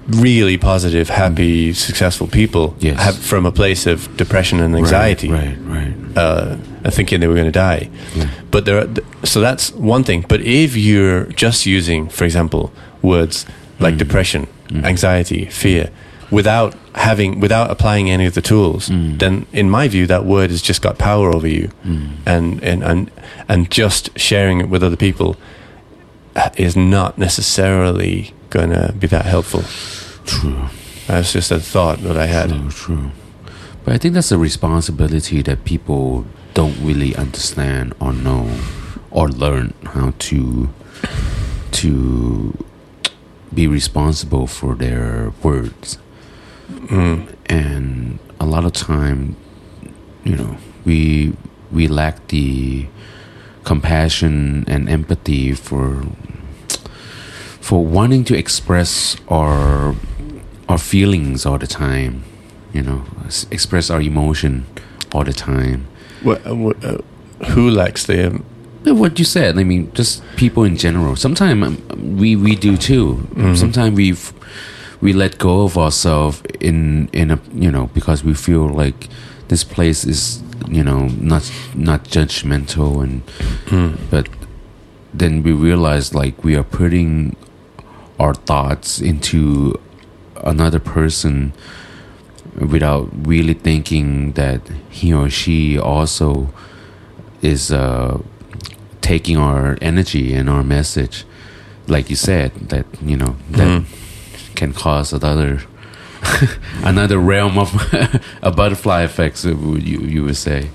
[0.07, 2.99] Really positive, happy, successful people Yes.
[2.99, 5.55] have from a place of depression and anxiety Right.
[5.65, 5.93] Right.
[6.17, 6.55] uh,
[6.89, 7.87] thinking they were going to die.
[8.15, 8.25] Yeah.
[8.49, 8.87] But there, are,
[9.23, 10.25] so that's one thing.
[10.27, 13.45] But if you're just using, for example, words
[13.79, 13.99] like Mm.
[13.99, 14.83] depression, Mm.
[14.85, 15.89] anxiety, fear,
[16.31, 19.19] without having, without applying any of the tools, Mm.
[19.19, 22.07] then in my view, that word has just got power over you, Mm.
[22.25, 23.11] and and and
[23.49, 25.35] and just sharing it with other people
[26.35, 29.63] uh, is not necessarily going to be that helpful.
[30.25, 30.69] True.
[31.07, 32.49] That's just a thought that I had.
[32.49, 33.11] True, true.
[33.83, 38.47] But I think that's a responsibility that people don't really understand or know
[39.09, 40.69] or learn how to
[41.71, 42.53] to
[43.53, 45.97] be responsible for their words.
[46.91, 47.27] Mm.
[47.47, 49.35] And a lot of time,
[50.23, 51.33] you know, we
[51.71, 52.85] we lack the
[53.63, 56.03] compassion and empathy for
[57.61, 59.95] for wanting to express our
[60.67, 62.23] our feelings all the time
[62.73, 64.65] you know s- express our emotion
[65.13, 65.85] all the time
[66.23, 66.97] What, what, uh,
[67.53, 68.43] who lacks the um,
[68.97, 71.79] what you said i mean just people in general sometimes
[72.19, 73.55] we we do too Mhm.
[73.55, 74.15] sometimes we
[75.01, 79.07] we let go of ourselves in in a you know because we feel like
[79.47, 83.21] this place is you know not not judgmental and
[83.71, 83.95] Mm.
[84.09, 84.27] but
[85.13, 87.35] then we realize like we are putting
[88.19, 89.73] our thoughts into
[90.43, 91.53] another person
[92.59, 96.49] without really thinking that he or she also
[97.41, 98.17] is uh,
[99.01, 101.25] taking our energy and our message
[101.87, 103.85] like you said that you know that Mhm.
[104.55, 105.61] Can cause another
[106.83, 107.73] another realm of
[108.41, 110.69] a butterfly effects uh, would you you would say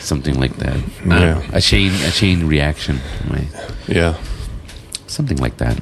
[0.00, 0.76] something like that.
[0.76, 1.42] Uh, Yeah.
[1.52, 3.48] a chain a chain reaction right?
[3.88, 4.14] Yeah.
[5.06, 5.78] Something like that.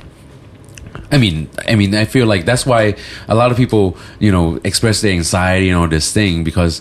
[1.11, 2.95] I mean i mean i feel like that's why
[3.29, 6.81] a lot of people you know express their anxiety and all this thing because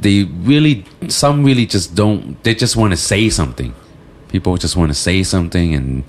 [0.00, 3.74] they really some really just don't they just want to say something.
[4.28, 6.04] People just want to say something and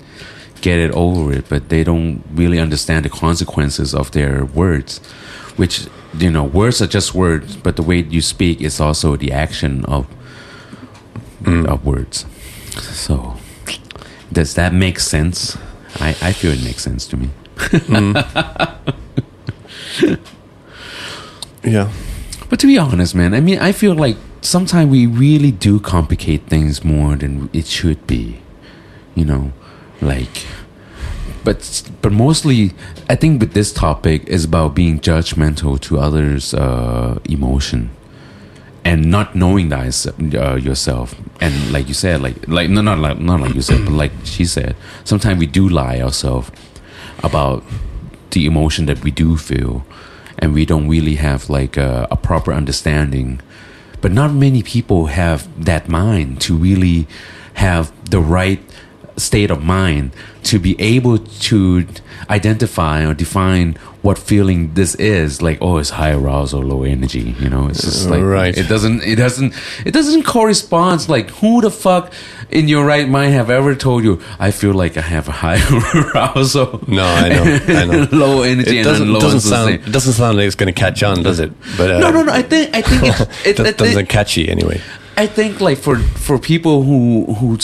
[0.66, 4.92] get it over it but they don't really understand the consequences of their words
[5.60, 5.74] which
[6.24, 9.84] you know words are just words but the way you speak is also the action
[9.96, 10.04] of
[11.44, 11.66] Mm.
[11.72, 12.24] of words
[13.04, 13.14] so
[14.32, 15.58] does that make sense
[16.00, 17.28] i i feel it makes sense to me
[17.92, 18.14] Mm.
[21.64, 21.90] yeah
[22.50, 26.42] But to be honest, man, I mean, I feel like sometimes we really do complicate
[26.46, 28.38] things more than it should be.
[29.18, 29.52] You know,
[30.00, 30.46] like,
[31.44, 32.72] but but mostly,
[33.08, 37.90] I think with this topic is about being judgmental to others' uh, emotion.
[38.86, 41.14] And not knowing that uh, yourself.
[41.40, 44.12] And like you said, like like no, not like not like you said, but like
[44.24, 46.50] she said, sometimes we do lie ourselves
[47.22, 47.64] about
[48.32, 49.86] the emotion that we do feel.
[50.38, 53.40] And we don't really have like a, a proper understanding.
[54.02, 57.06] But not many people have that mind to really
[57.54, 58.60] have the right
[59.16, 60.10] state of mind
[60.42, 61.86] to be able to
[62.28, 67.48] identify or define what feeling this is like oh it's high arousal low energy you
[67.48, 68.56] know it's just like Right.
[68.56, 69.54] it doesn't it doesn't
[69.86, 72.12] it doesn't correspond like who the fuck
[72.50, 75.60] in your right mind have ever told you i feel like i have a high
[76.14, 78.08] arousal No, I know, I know.
[78.12, 80.78] low energy it and doesn't, low doesn't sound it doesn't sound like it's going to
[80.78, 81.52] catch on, does it?
[81.76, 83.02] But uh, no no no i think i think
[83.46, 84.80] it, it, that doesn't think, catchy anyway.
[85.16, 87.56] I think like for for people who who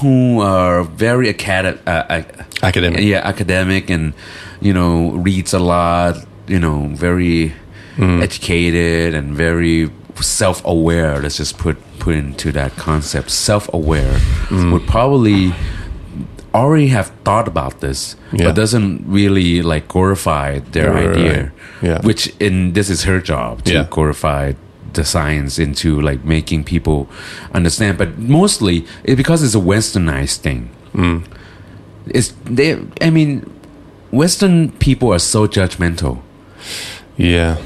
[0.00, 2.22] who are very academic uh,
[2.62, 3.00] Academic.
[3.00, 4.12] yeah academic and
[4.60, 7.52] you know reads a lot you know very
[7.98, 8.22] Mm.
[8.22, 14.14] educated and very self-aware let's just put put into that concept self-aware
[14.50, 14.70] Mm.
[14.72, 15.52] would probably
[16.54, 18.46] already have thought about this Yeah.
[18.46, 21.50] but doesn't really like glorify their right, idea right.
[21.82, 22.00] Yeah.
[22.02, 23.86] which in this is her job to Yeah.
[23.90, 24.52] glorify
[24.94, 27.08] the science into like making people
[27.52, 31.22] understand but mostly it's because it's a westernized thing Mm.
[32.06, 33.42] it's they i mean
[34.10, 36.22] western people are so judgmental
[37.16, 37.56] Yeah.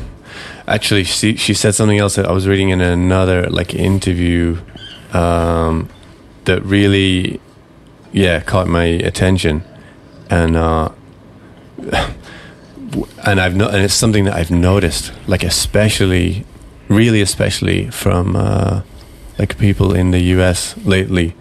[0.66, 4.56] Actually, she she said something else that I was reading in another like interview
[5.12, 5.88] um,
[6.44, 7.40] that really,
[8.12, 9.62] yeah, caught my attention,
[10.30, 10.88] and uh,
[13.26, 16.44] and I've no, and it's something that I've noticed, like especially,
[16.94, 18.82] really especially from uh,
[19.38, 20.76] like people in the U.S.
[20.84, 21.34] lately.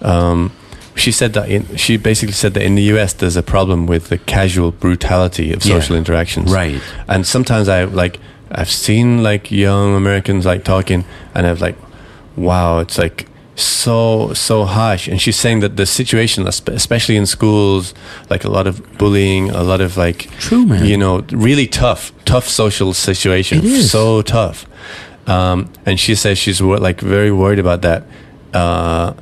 [0.00, 0.52] Um,
[0.94, 3.12] she said that in, she basically said that in the U.S.
[3.14, 5.78] there's a problem with the casual brutality of Yeah.
[5.80, 6.80] social interactions, Right.
[7.08, 8.18] and sometimes I like
[8.50, 11.76] I've seen like young Americans like talking, and I've like,
[12.36, 13.26] wow, it's like
[13.62, 15.08] so so harsh.
[15.08, 17.94] And she's saying that the situation, especially in schools,
[18.30, 20.84] like a lot of bullying, a lot of like, True, man.
[20.84, 23.90] you know, really tough, tough social situation, It is.
[23.90, 24.66] so tough.
[25.26, 28.04] Um, and she says she's like very worried about that.
[28.52, 29.14] Uh,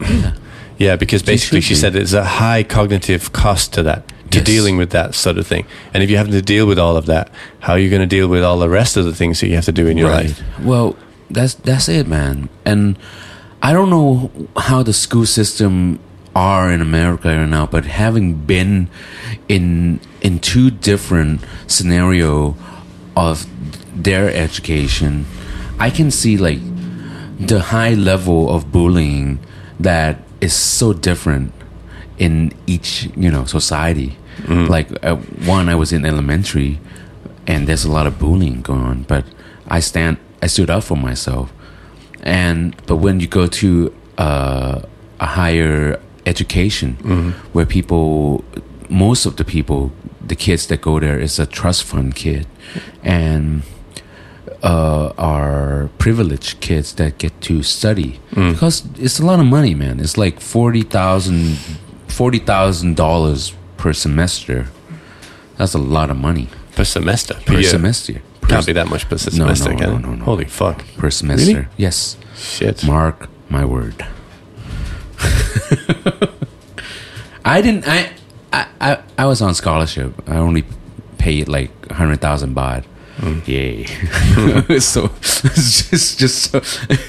[0.00, 0.32] Yeah.
[0.78, 4.46] yeah, because basically should she said there's a high cognitive cost to that, to Yes.
[4.46, 5.64] dealing with that sort of thing.
[5.94, 8.16] And if you have to deal with all of that, how are you going to
[8.16, 10.08] deal with all the rest of the things that you have to do in your
[10.10, 10.26] right.
[10.26, 10.42] life?
[10.60, 10.96] Well,
[11.30, 12.48] that's that's it, man.
[12.64, 12.96] And
[13.62, 16.00] I don't know how the school system
[16.34, 18.88] are in America right now, but having been
[19.48, 22.56] in in two different scenario
[23.16, 23.46] of
[23.94, 25.26] their education,
[25.78, 26.58] I can see like
[27.38, 29.38] the high level of bullying
[29.78, 31.52] that is so different
[32.18, 34.18] in each you know society.
[34.66, 36.80] Like uh, one, I was in elementary,
[37.46, 39.24] and there's a lot of bullying going on, but
[39.68, 41.52] I stand, I stood up for myself.
[42.22, 44.80] And but when you go to uh,
[45.20, 46.96] a higher education,
[47.52, 48.44] where people,
[48.88, 49.90] most of the people,
[50.24, 52.46] the kids that go there is a trust fund kid,
[53.02, 53.62] and
[54.62, 59.98] uh, are privileged kids that get to study because it's a lot of money, man.
[59.98, 61.56] It's like forty thousand,
[62.06, 64.68] forty thousand dollars per semester.
[65.56, 67.34] That's a lot of money Per semester?
[67.46, 67.64] per year.
[67.64, 68.22] semester.
[68.52, 69.98] Can't be that much per No, no, can no, eh?
[69.98, 70.24] no, no.
[70.24, 70.84] Holy fuck.
[70.96, 71.68] per semester.
[71.76, 72.84] Yes, Shit.
[72.84, 74.06] mark my word.
[77.44, 77.86] I didn't.
[77.88, 78.10] I,
[78.52, 80.12] I I was on scholarship.
[80.28, 80.64] I only
[81.18, 82.84] paid like hundred thousand baht.
[83.18, 83.40] Hmm.
[83.44, 83.84] Yay!
[84.80, 85.10] so
[85.44, 86.60] it's just just so,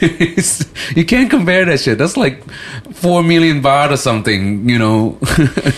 [0.02, 1.98] it's, you can't compare that shit.
[1.98, 2.44] That's like
[2.94, 4.68] four million baht or something.
[4.70, 5.18] You know,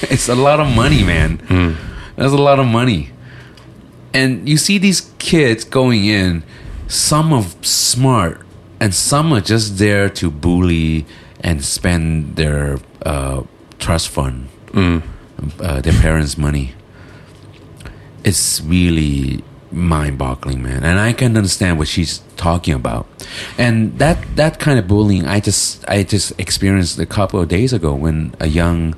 [0.10, 1.38] it's a lot of money, man.
[1.47, 1.73] Hmm.
[2.15, 3.12] That's a lot of money.
[4.15, 6.43] And you see these kids going in.
[6.88, 8.39] Some are smart,
[8.80, 11.06] and some are just there to bully
[11.41, 13.43] and spend their uh,
[13.78, 16.73] trust fund, uh, their parents' money.
[18.23, 20.86] It's really mind-boggling man.
[20.86, 23.06] And i can understand what she's talking about.
[23.58, 27.73] And that that kind of bullying i just i just experienced a couple of days
[27.73, 28.95] ago when a young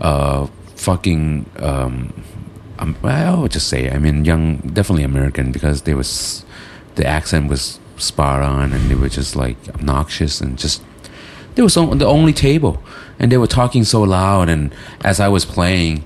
[0.00, 0.46] uh
[0.76, 2.24] fucking um
[2.84, 6.44] um, I would just say, I mean, young, definitely American because they was,
[6.96, 10.82] the accent was spot on and they were just like obnoxious and just,
[11.54, 12.82] they was the only table
[13.18, 16.04] and they were talking so loud and as I was playing,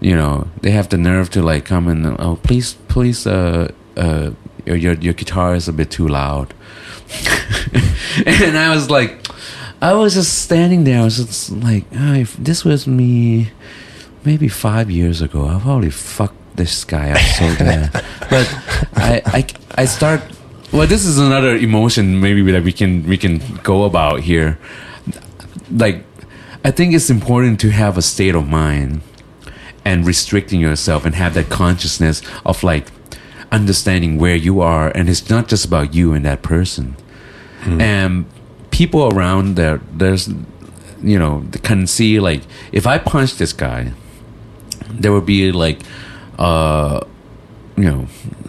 [0.00, 4.30] you know, they have the nerve to like come and oh please please uh uh
[4.64, 6.52] your your, your guitar is a bit too loud.
[8.26, 9.26] and I was like
[9.80, 13.50] I was just standing there, I was just like, oh, if this was me
[14.26, 17.92] maybe five years ago, oh, I probably fucked this guy up so bad.
[18.28, 18.46] but
[18.96, 19.46] I, I
[19.82, 20.20] I start
[20.72, 24.58] well this is another emotion maybe that we can we can go about here.
[25.70, 26.04] Like
[26.64, 29.02] I think it's important to have a state of mind
[29.84, 32.88] and restricting yourself and have that consciousness of like
[33.52, 36.96] understanding where you are and it's not just about you and that person
[37.60, 37.80] hmm.
[37.80, 38.26] and
[38.72, 40.28] people around there there's
[41.00, 43.92] you know can see like if i punch this guy
[44.90, 45.80] there would be like
[46.38, 47.00] uh
[47.76, 48.06] you know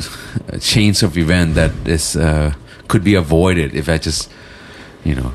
[0.60, 2.54] chains of event that is uh
[2.88, 4.29] could be avoided if i just
[5.04, 5.31] you know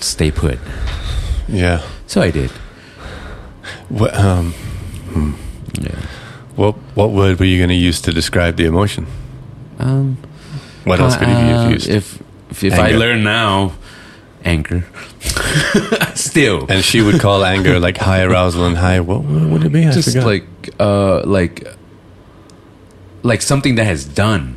[0.00, 0.58] stay put
[1.48, 1.80] Yeah.
[2.06, 2.50] so i did
[3.88, 4.54] What, um,
[5.80, 5.94] yeah
[6.56, 9.06] what, what word were you going to use to describe the emotion?
[9.78, 10.16] um
[10.84, 11.88] What else could you Uh, have used?
[11.88, 12.18] If
[12.50, 13.72] if, if I learn now,
[14.46, 14.84] anger.
[16.14, 19.00] Still, and she would call anger like high arousal and high.
[19.00, 19.86] What, what would it be?
[19.86, 20.26] I just forgot.
[20.26, 20.46] like
[20.80, 21.66] uh like
[23.22, 24.56] like something that has done,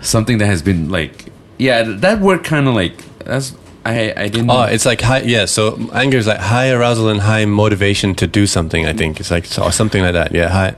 [0.00, 1.26] something that has been like
[1.58, 1.82] yeah.
[1.82, 3.54] That word kind of like that's
[3.84, 4.50] I I didn't.
[4.50, 5.22] Oh, it's like high.
[5.22, 8.86] Yeah, so anger is like high arousal and high motivation to do something.
[8.86, 10.32] I think it's like or something like that.
[10.32, 10.74] Yeah, high.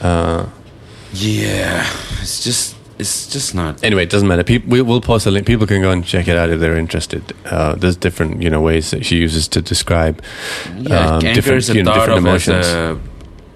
[0.00, 0.48] Uh,
[1.12, 1.86] yeah,
[2.20, 3.82] it's just it's just not.
[3.82, 4.44] anyway, it doesn't matter.
[4.44, 5.46] People, we, we'll post a link.
[5.46, 7.32] People can go and check it out if they're interested.
[7.46, 10.22] Uh, there's different, you know, ways that she uses to describe
[10.76, 12.66] Yeah, um, different, you know, thought different of as emotions.
[12.66, 13.00] a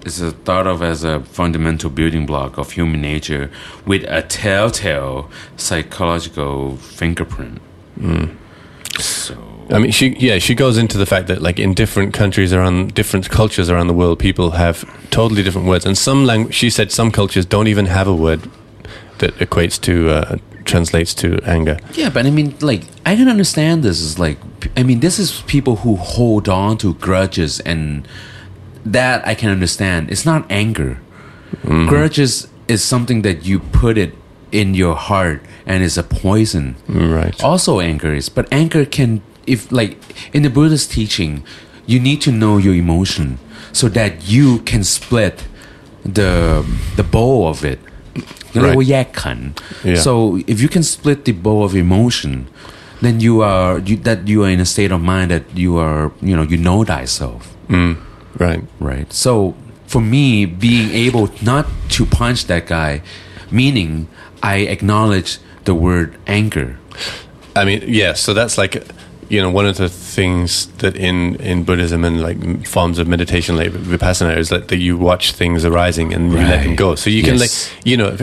[0.07, 3.51] is a thought of as a fundamental building block of human nature
[3.85, 7.61] with a telltale psychological fingerprint.
[8.99, 9.37] So
[9.71, 12.95] I mean, she yeah, she goes into the fact that like in different countries around
[12.95, 16.55] different cultures around the world, people have totally different words, and some language.
[16.55, 18.49] She said some cultures don't even have a word
[19.19, 21.79] that equates to uh, translates to anger.
[21.95, 24.39] yeah, but I mean, like I can understand this is like
[24.77, 28.07] I mean, this is people who hold on to grudges, and
[28.85, 30.11] that I can understand.
[30.11, 31.01] It's not anger.
[31.65, 34.15] Grudges is something that you put it
[34.53, 36.77] in your heart, and it's a poison.
[36.89, 37.43] Right.
[37.43, 39.97] also anger is but anger can if like
[40.33, 41.43] in the buddhist teaching
[41.87, 43.39] you need to know your emotion
[43.73, 45.45] so that you can split
[46.05, 46.65] the
[46.97, 47.79] the bowl of it
[48.55, 48.77] Right.
[49.97, 52.49] So if you can split the bow of emotion,
[53.01, 56.13] then you are you, that you are in a state of mind that you are
[56.21, 57.55] you know you know thyself.
[57.69, 57.97] Mm.
[58.39, 58.63] Right.
[58.81, 59.13] Right.
[59.13, 59.55] So
[59.87, 63.03] for me, being able not to punch that guy,
[63.51, 64.09] meaning
[64.43, 66.79] I acknowledge the word anger.
[67.57, 68.13] I mean, yeah.
[68.13, 68.85] So that's like
[69.29, 73.57] you know, one of the things that in in Buddhism and like forms of meditation,
[73.57, 76.95] like vipassana, is that, that you watch things arising and you let them go.
[76.95, 77.71] So you can Yes.
[77.75, 78.17] like, you know,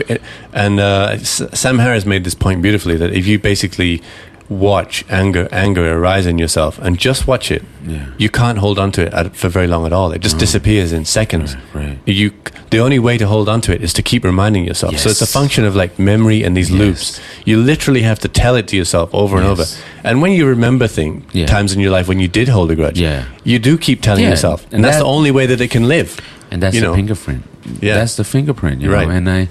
[0.52, 4.02] and uh, Sam Harris made this point beautifully that if you basically
[4.48, 8.06] watch anger anger arise in yourself and just watch it, Yeah.
[8.18, 10.12] you can't hold on to it at, for very long at all.
[10.12, 11.56] It just disappears in seconds.
[11.74, 11.98] Right, right.
[12.06, 12.32] You
[12.70, 14.98] the only way to hold on to it is to keep reminding yourself.
[14.98, 16.78] So it's a function of like memory and these Yes.
[16.80, 17.20] loops.
[17.44, 19.64] You literally have to tell it to yourself over and over.
[20.04, 21.46] And when you remember things Yeah.
[21.46, 23.24] times in your life when you did hold a grudge, Yeah.
[23.44, 25.70] you do keep telling Yeah, yourself, and, and that's that- the only way that it
[25.70, 26.20] can live.
[26.50, 26.94] and that's You the know.
[26.94, 27.42] fingerprint.
[27.82, 27.94] Yeah.
[27.94, 28.80] that's the fingerprint.
[28.80, 29.08] You Right.
[29.08, 29.48] know, and I,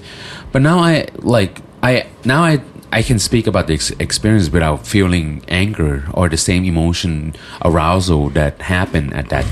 [0.52, 2.60] but now I like I now I
[2.98, 7.34] I can speak about the ex- experience without feeling anger or the same emotion
[7.68, 9.46] arousal that happened at that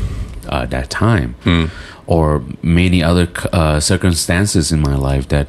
[0.49, 1.35] uh, that time,
[2.07, 5.47] or many other uh, circumstances in my life that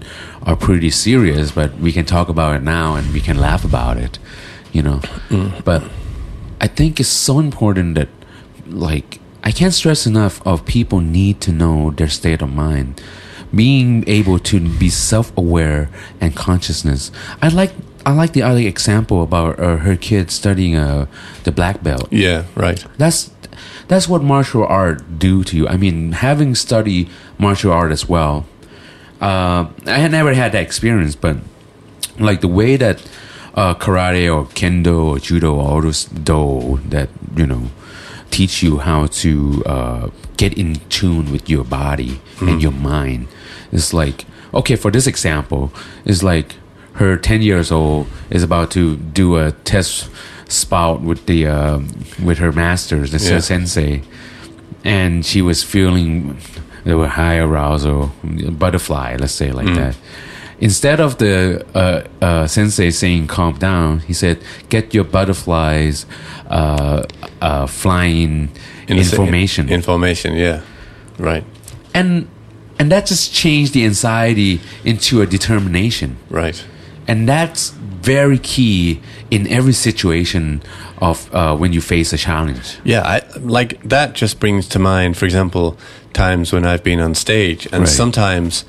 [0.47, 1.51] are pretty serious.
[1.59, 4.19] But we can talk about it now and we can laugh about it.
[4.75, 4.99] You know,
[5.63, 5.81] but
[6.59, 8.09] I think it's so important that
[8.67, 13.01] like I can't stress enough of people need to know their state of mind.
[13.55, 15.89] Being able to be self-aware
[16.19, 17.11] and consciousness.
[17.41, 17.71] I like
[18.05, 21.07] I like the other example about uh, her kid studying uh,
[21.43, 22.07] the black belt.
[22.11, 22.83] Yeah, right.
[22.97, 23.31] That's
[23.87, 25.67] that's what martial art do to you.
[25.67, 28.45] I mean, having studied martial art as well,
[29.21, 31.37] uh, I had never had that experience, but
[32.19, 33.01] like the way that
[33.55, 37.69] uh, karate or kendo or judo or all those do that you know
[38.31, 43.27] teach you how to uh, get in tune with your body and your mind.
[43.75, 45.71] It's like okay, for this example,
[46.05, 46.55] it's like
[46.93, 50.09] her ten years old is about to do a test
[50.47, 51.79] spout with the uh,
[52.27, 53.41] with her masters, the Yeah.
[53.41, 54.01] sensei,
[54.83, 56.37] and she was feeling
[56.85, 58.11] there were high arousal,
[58.59, 59.95] butterfly, let's say like that.
[60.59, 64.37] Instead of the uh, uh, sensei saying "calm down," he said,
[64.69, 66.05] "Get your butterflies
[66.49, 67.03] uh,
[67.41, 68.49] uh, flying
[68.87, 70.61] In information." information, yeah.
[71.19, 71.43] Right,
[71.93, 72.27] and
[72.79, 76.17] and that just changed the anxiety into a determination.
[76.29, 76.63] right.
[77.07, 77.69] And that's
[78.01, 78.99] very key
[79.29, 80.63] in every situation
[80.97, 82.77] of uh, when you face a challenge.
[82.83, 85.77] Yeah, I, like that just brings to mind, for example,
[86.13, 87.87] times when I've been on stage, and Right.
[87.87, 88.65] sometimes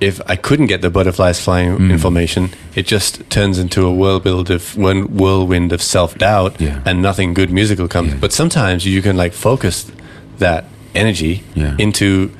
[0.00, 1.90] if I couldn't get the butterflies flying Mm.
[1.90, 6.80] information, it just turns into a whirlwind of one whirlwind of self doubt, Yeah.
[6.86, 8.08] and nothing good musical comes.
[8.12, 8.18] Yeah.
[8.20, 9.84] But sometimes you can like focus
[10.38, 10.64] that
[10.94, 11.74] energy Yeah.
[11.78, 12.30] into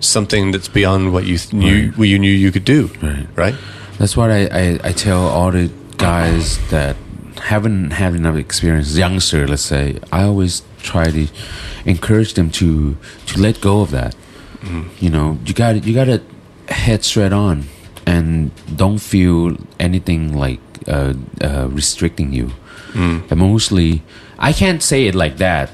[0.00, 2.90] something that's beyond what you th- knew what you knew you could do.
[3.02, 3.26] Right.
[3.36, 3.54] Right.
[3.98, 6.96] That's what I, I, I tell all the guys that
[7.42, 9.98] haven't had enough experience, youngster, let's say.
[10.12, 11.26] I always try to
[11.84, 12.96] encourage them to
[13.26, 14.14] to let go of that.
[15.00, 16.20] You know, you got you got to
[16.72, 17.64] head straight on,
[18.06, 22.50] and don't feel anything like uh, uh, restricting you.
[22.94, 24.02] And mostly,
[24.38, 25.70] I can't say it like that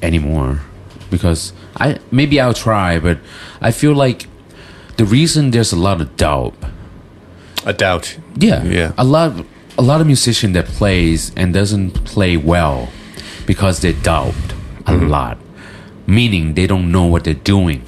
[0.00, 0.60] anymore
[1.10, 1.52] because
[1.88, 3.18] I maybe I'll try, but
[3.60, 4.26] I feel like
[4.96, 6.54] the reason there's a lot of doubt
[7.66, 8.18] A doubt.
[8.36, 8.92] yeah, Yeah.
[8.98, 9.32] A lot,
[9.78, 12.88] a lot of musician that plays and doesn't play well
[13.46, 14.34] because they doubt
[14.86, 15.08] a Mm-hmm.
[15.08, 15.38] lot,
[16.06, 17.82] meaning they don't know what they're doing.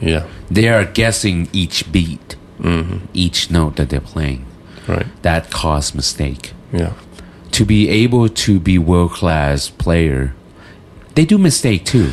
[0.00, 0.24] Yeah.
[0.50, 2.98] They are guessing each beat, Mm-hmm.
[3.14, 4.44] each note that they're playing.
[4.86, 5.06] Right.
[5.22, 6.52] That cause mistake.
[6.72, 6.92] Yeah.
[7.52, 10.34] To be able to be world class player,
[11.14, 12.10] they do mistake too.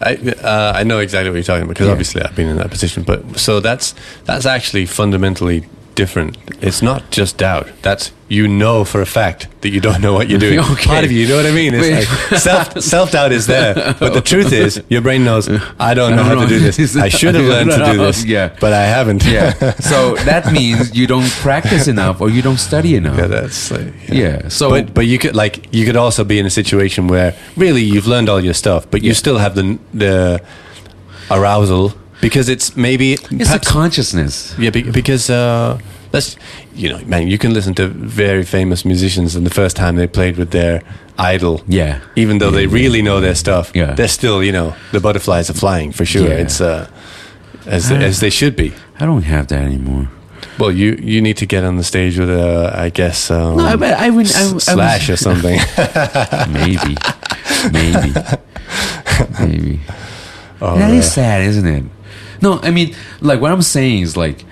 [0.00, 1.92] I uh, I know exactly what you're talking about because Yeah.
[1.92, 3.02] obviously I've been in that position.
[3.04, 5.64] But so that's that's actually fundamentally
[5.94, 6.36] different.
[6.60, 7.68] It's not just doubt.
[7.82, 10.58] That's you know for a fact that you don't know what you're doing.
[10.74, 10.86] Okay.
[10.86, 11.72] Part of you, you know what I mean?
[11.74, 15.94] It's like self self doubt is there, but the truth is your brain knows I
[15.94, 16.96] don't know I how don't to do this.
[16.96, 18.50] I should have learned to do this, Yeah.
[18.60, 19.24] but I haven't.
[19.24, 19.74] Yeah.
[19.80, 23.18] So that means you don't practice enough or you don't study enough.
[23.18, 24.48] yeah, that's like, Yeah.
[24.48, 27.82] So but but you could like you could also be in a situation where really
[27.82, 29.14] you've learned all your stuff, but you Yeah.
[29.24, 30.40] still have the the
[31.30, 31.92] arousal
[32.26, 33.06] because it's maybe
[33.40, 34.54] it's a consciousness.
[34.58, 34.70] yeah
[35.00, 35.78] because uh,
[36.12, 36.36] let's
[36.80, 37.84] you know man you can listen to
[38.26, 40.80] very famous musicians and the first time they played with their
[41.18, 41.94] idol Yeah.
[42.16, 42.80] even though Yeah, they yeah.
[42.82, 43.94] really know their stuff Yeah.
[43.96, 46.42] they're still you know the butterflies are flying for sure Yeah.
[46.44, 46.86] it's uh,
[47.66, 48.68] as as they should be
[49.00, 50.06] I don't have that anymore.
[50.58, 53.76] well you you need to get on the stage with a I guess um, No,
[53.76, 54.26] but I would.
[54.36, 55.58] I, I slash or something
[56.60, 56.94] maybe,
[57.72, 58.10] maybe,
[59.40, 59.80] maybe.
[60.60, 61.84] Or, That is uh, sad, isn't it?
[62.44, 64.44] No, I mean, like what I'm saying is like,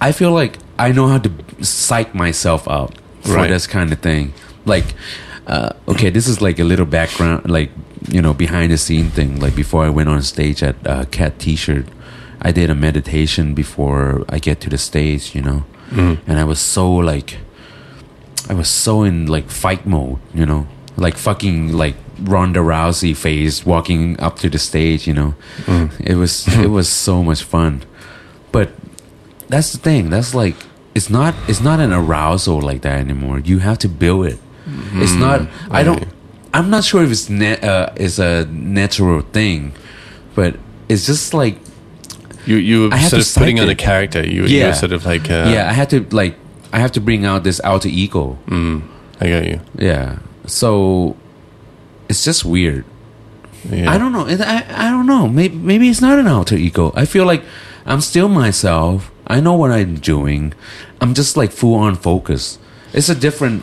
[0.00, 1.30] I feel like I know how to
[1.64, 3.50] psych myself out for Right.
[3.50, 4.32] this kind of thing.
[4.64, 4.94] Like,
[5.46, 7.70] uh, okay, this is like a little background, like
[8.08, 9.40] you know, behind the scene thing.
[9.40, 11.86] Like before I went on stage at uh, Cat T-shirt,
[12.40, 15.34] I did a meditation before I get to the stage.
[15.34, 17.38] You know, mm, and I was so like,
[18.48, 20.18] I was so in like fight mode.
[20.32, 25.06] You know, like fucking like Ronda Rousey phase walking up to the stage.
[25.06, 25.34] You know.
[25.66, 25.90] mm.
[26.00, 27.82] It was it was so much fun,
[28.52, 28.70] but
[29.48, 30.10] that's the thing.
[30.10, 30.56] That's like
[30.94, 33.38] it's not it's not an arousal like that anymore.
[33.40, 34.38] You have to build it.
[34.94, 35.48] It's not.
[35.70, 36.04] I don't.
[36.54, 39.72] I'm not sure if it's ne- uh, it's a natural thing,
[40.34, 40.56] but
[40.88, 41.58] it's just like
[42.46, 44.68] you you were sort of putting on a character you, Yeah.
[44.68, 45.68] were sort of like uh, yeah.
[45.68, 46.36] I had to like
[46.72, 48.36] I have to bring out this alter ego.
[48.46, 48.82] mm,
[49.20, 50.18] I got you Yeah.
[50.46, 51.16] So
[52.10, 52.84] it's just weird.
[53.70, 53.92] yeah.
[53.92, 54.26] I don't know.
[54.26, 55.24] I, I don't know.
[55.28, 56.92] Maybe, maybe it's not an alter ego.
[57.02, 57.42] I feel like
[57.86, 59.10] I'm still myself.
[59.26, 60.52] I know what I'm doing.
[61.00, 62.58] I'm just like full on focus.
[62.92, 63.62] It's a different.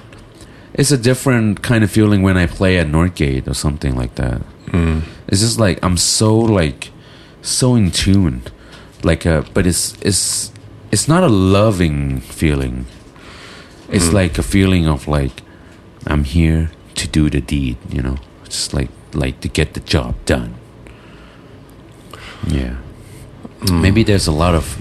[0.73, 4.41] It's a different kind of feeling when I play at Northgate or something like that.
[4.67, 5.01] Mm.
[5.27, 6.91] It's just like I'm so like
[7.41, 8.41] so in tune,
[9.03, 10.51] like uh But it's it's
[10.91, 11.27] it's not a
[11.59, 12.85] loving feeling.
[13.89, 14.13] It's Mm.
[14.21, 15.41] like a feeling of like
[16.05, 16.69] I'm here
[16.99, 17.77] to do the deed.
[17.89, 18.17] You know,
[18.47, 20.55] just like like to get the job done.
[22.47, 22.77] Yeah.
[23.61, 23.81] Mm.
[23.81, 24.77] Maybe there's a lot of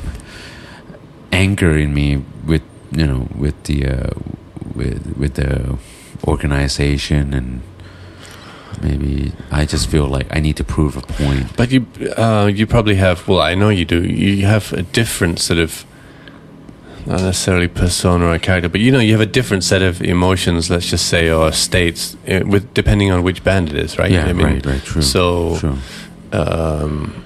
[1.32, 2.62] anger in me with
[2.92, 4.10] you know with the uh,
[4.74, 5.78] with with the
[6.26, 7.62] organization and
[8.82, 11.56] maybe I just feel like I need to prove a point.
[11.56, 11.86] But you,
[12.16, 13.26] uh, you probably have.
[13.28, 14.02] Well, I know you do.
[14.02, 15.84] You have a different sort of,
[17.06, 20.68] not necessarily persona or character, but you know, you have a different set of emotions.
[20.70, 24.10] Let's just say, or states, uh, with depending on which band it is, right?
[24.10, 25.02] Yeah, I mean, right, right, true.
[25.02, 25.78] So, True.
[26.32, 27.24] um,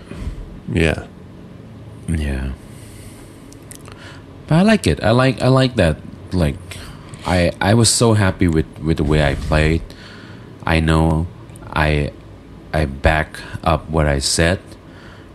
[0.72, 1.06] yeah,
[2.08, 2.52] Yeah.
[4.46, 5.02] But I like it.
[5.02, 5.96] I like I like that
[6.32, 6.56] like
[7.26, 9.82] I I was so happy with with the way I played.
[10.66, 11.26] I know
[11.72, 12.10] I
[12.74, 14.58] I back up what I said,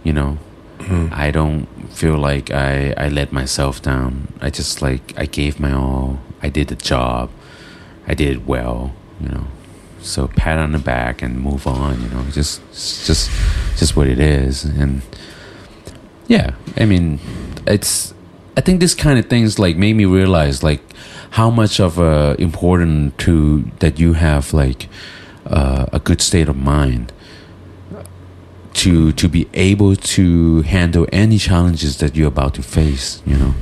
[0.04, 0.38] you know.
[0.80, 1.12] Mhm.
[1.14, 4.34] I don't feel like I I let myself down.
[4.42, 6.20] I just like I gave my all.
[6.42, 7.30] I did the job.
[8.08, 9.48] I did well, you know.
[10.02, 12.24] So pat on the back and move on, you know.
[12.32, 12.62] Just
[13.08, 13.32] just
[13.78, 15.02] just what it is and
[16.28, 17.20] yeah, I mean,
[17.68, 18.14] it's.
[18.58, 20.82] I think this kind of things like made me realize like
[21.32, 24.88] how much of a important to that you have like
[25.46, 27.12] uh, a good state of mind
[28.84, 33.22] to to be able to handle any challenges that you're about to face.
[33.26, 33.54] You know,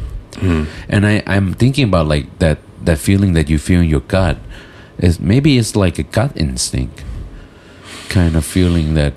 [0.41, 0.65] Mm.
[0.89, 4.37] and I I'm thinking about like that that feeling that you feel in your gut
[4.97, 7.03] is maybe it's like a gut instinct
[8.09, 9.13] kind of feeling that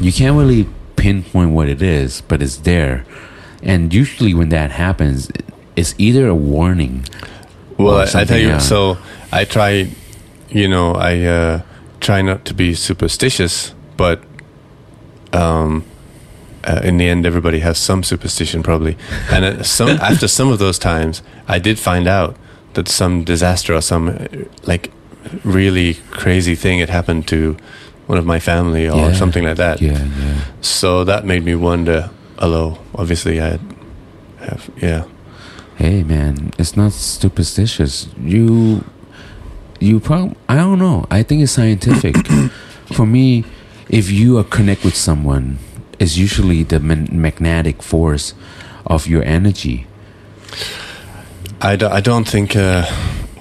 [0.00, 0.66] you can't really
[0.96, 3.04] pinpoint what it is, but it's there.
[3.62, 5.30] And usually when that happens,
[5.76, 7.04] it's either a warning.
[7.78, 8.68] Well, I tell you, else.
[8.68, 8.98] so
[9.32, 9.88] I try,
[10.50, 11.62] you know, I uh,
[12.00, 14.22] try not to be superstitious, but
[15.32, 15.84] um,
[16.64, 18.96] uh, in the end, everybody has some superstition probably.
[19.30, 22.36] And uh, some after some of those times, I did find out
[22.74, 24.28] that some disaster or some
[24.64, 24.90] like
[25.44, 27.56] really crazy thing had happened to
[28.06, 29.12] one of my family or Yeah.
[29.12, 29.80] something like that.
[29.80, 30.40] Yeah, yeah.
[30.60, 32.10] So that made me wonder.
[32.38, 33.58] Although obviously I
[34.40, 35.04] have, yeah.
[35.76, 38.08] Hey, man, it's not superstitious.
[38.20, 38.84] You,
[39.80, 40.36] you probably.
[40.48, 41.06] I don't know.
[41.10, 42.16] I think it's scientific.
[42.94, 43.44] For me,
[43.88, 45.58] if you are connect with someone,
[45.98, 48.34] it's usually the man- magnetic force
[48.86, 49.86] of your energy.
[51.60, 52.54] I, do, I don't think.
[52.56, 52.84] Uh,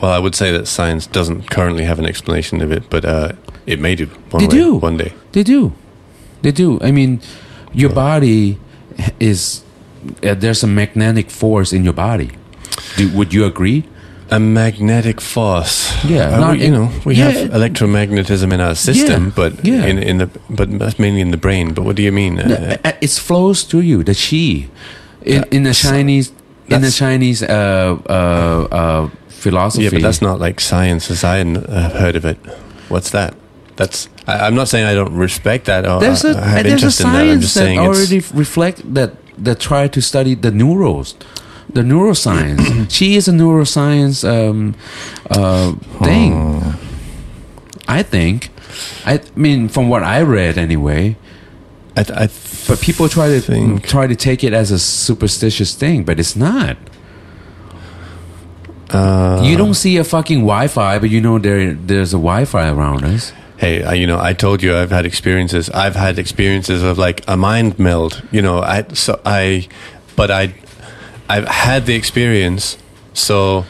[0.01, 3.33] well, I would say that science doesn't currently have an explanation of it, but uh,
[3.65, 4.05] it may do.
[4.31, 4.75] One They way, do.
[4.75, 5.13] one day.
[5.31, 5.73] They do.
[6.41, 6.79] They do.
[6.81, 7.21] I mean,
[7.73, 8.57] your body
[9.19, 9.63] is
[10.23, 12.31] uh, there's a magnetic force in your body.
[12.95, 13.85] Do, would you agree?
[14.29, 15.93] A magnetic force.
[16.03, 17.29] Yeah, Uh, not we- you know, we yeah.
[17.31, 19.85] have electromagnetism in our system, Yeah, but yeah.
[19.85, 20.69] in in the but
[20.99, 21.73] mainly in the brain.
[21.73, 22.39] But what do you mean?
[22.39, 24.03] Uh, Uh, it flows through you.
[24.03, 24.67] The chi,
[25.23, 26.31] in, in the Chinese,
[26.67, 29.83] in the Chinese uh, uh, uh, philosophy.
[29.83, 32.37] yeah, but that's not like science as I have heard of it.
[32.89, 33.33] What's that?
[33.77, 34.09] That's.
[34.27, 36.87] I, I'm not saying I don't respect that or there's a I have there's a
[36.91, 37.21] interest in that.
[37.21, 39.11] I'm science just that saying already reflect that
[39.45, 41.15] that try to study the neurals,
[41.73, 42.89] the neuroscience.
[42.97, 44.75] she is a neuroscience um,
[45.29, 46.33] uh, thing.
[46.33, 46.79] Oh.
[47.87, 48.49] I think.
[49.05, 51.15] I mean, from what I read anyway.
[51.95, 52.29] I, I
[52.67, 56.35] But people try to think try to take it as a superstitious thing, but it's
[56.35, 56.77] not.
[58.91, 63.03] uh, you don't see a fucking Wi-Fi, but you know there there's a Wi-Fi around
[63.03, 63.33] us.
[63.57, 65.69] Hey, I, you know, I told you I've had experiences.
[65.71, 68.21] I've had experiences of like a mind meld.
[68.31, 69.67] You know, I so I,
[70.15, 70.53] but I,
[71.29, 72.77] I've had the experience.
[73.13, 73.65] So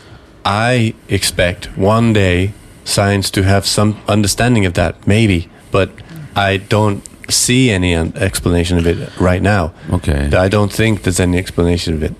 [0.46, 2.54] I expect one day
[2.86, 5.50] science to have some understanding of that, maybe.
[5.72, 5.90] But
[6.36, 9.74] I don't see any explanation of it right now.
[9.92, 10.30] Okay.
[10.36, 12.14] I don't think there's any explanation of it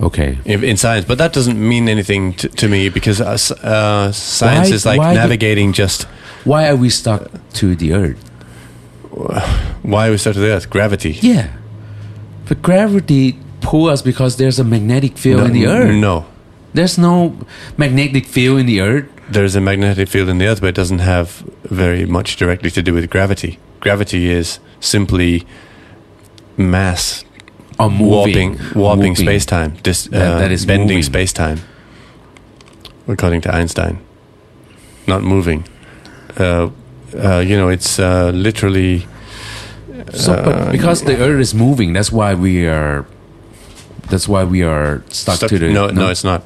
[0.00, 0.38] Okay.
[0.44, 1.04] in, in science.
[1.04, 4.98] But that doesn't mean anything to, to me because uh, uh, science Why- is like
[4.98, 6.06] why do- navigating just.
[6.44, 8.18] Why are we stuck to the Earth?
[9.82, 10.70] Why are we stuck to the Earth?
[10.70, 11.18] Gravity.
[11.20, 11.48] Yeah,
[12.48, 15.94] but gravity pull us because there's a magnetic field no, in the Earth.
[15.94, 16.24] No,
[16.74, 17.36] There's no
[17.76, 19.06] magnetic field in the Earth.
[19.30, 22.82] there's a magnetic field in the Earth, but it doesn't have very much directly to
[22.82, 23.58] do with gravity.
[23.80, 25.44] Gravity is simply
[26.56, 27.24] mass
[27.78, 29.14] Or moving, warping, warping Moving.
[29.16, 31.58] space time, dis, That- uh, that is bending space time.
[33.08, 33.98] According to Einstein,
[35.06, 35.64] not moving.
[36.36, 36.70] Uh,
[37.18, 39.06] uh, you know, it's uh, literally
[40.12, 43.04] So, Uh, but because the Earth is moving, that's why we are.
[44.10, 45.72] That's why we are stuck, stuck- to the.
[45.72, 46.42] no, no, it's not.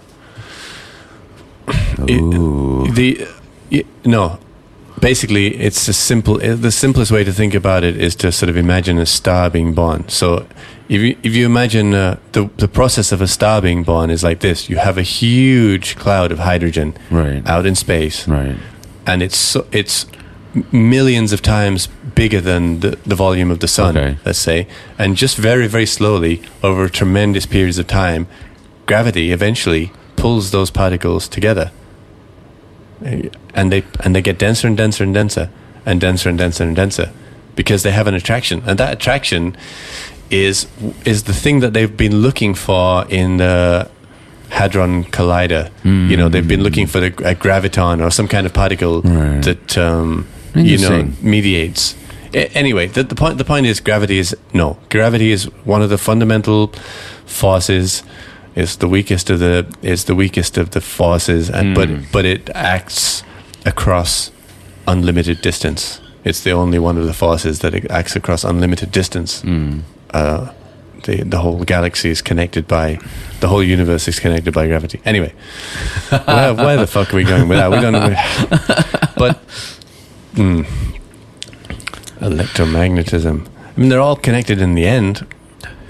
[2.09, 3.27] it- The
[3.73, 4.39] y- no,
[5.01, 6.39] basically, it's a simple.
[6.39, 9.73] The simplest way to think about it is to sort of imagine a star being
[9.75, 10.05] born.
[10.09, 10.47] So,
[10.89, 14.23] if you if you imagine uh, the the process of a star being born is
[14.23, 17.43] like this: you have a huge cloud of hydrogen right.
[17.47, 18.57] out in space, Right.
[19.07, 20.07] and it's so, it's
[20.73, 24.17] millions of times bigger than the, the volume of the sun Okay.
[24.25, 24.67] let's say.
[24.99, 28.27] And just very very slowly over tremendous periods of time
[28.87, 31.71] gravity eventually pulls those particles together.
[33.55, 35.51] And they and they get denser and denser and denser
[35.85, 37.11] and denser and denser and denser
[37.57, 38.63] because they have an attraction.
[38.67, 39.57] And that attraction
[40.31, 40.67] is
[41.05, 43.91] is the thing that they've been looking for in the
[44.49, 45.71] hadron collider.
[45.85, 49.43] You know they've been looking for the, a graviton or some kind of particle Right.
[49.43, 51.95] that um, you know mediates
[52.33, 55.99] anyway the, the point the point is gravity is no gravity is one of the
[55.99, 56.69] fundamental
[57.27, 58.03] forces
[58.57, 62.51] It's the weakest of the is the weakest of the forces and but but it
[62.55, 63.25] acts
[63.67, 64.31] across
[64.87, 69.43] unlimited distance it's the only one of the forces that it acts across unlimited distance
[69.43, 69.81] Mm.
[70.11, 70.53] uh,
[71.03, 72.99] the the whole galaxy is connected by
[73.41, 74.99] the whole universe is connected by gravity.
[75.05, 75.33] Anyway,
[76.25, 77.71] where, where the fuck are we going with that?
[77.71, 78.15] We don't know.
[79.17, 79.37] But
[80.35, 80.67] mm,
[82.19, 83.49] electromagnetism.
[83.77, 85.27] I mean, they're all connected in the end.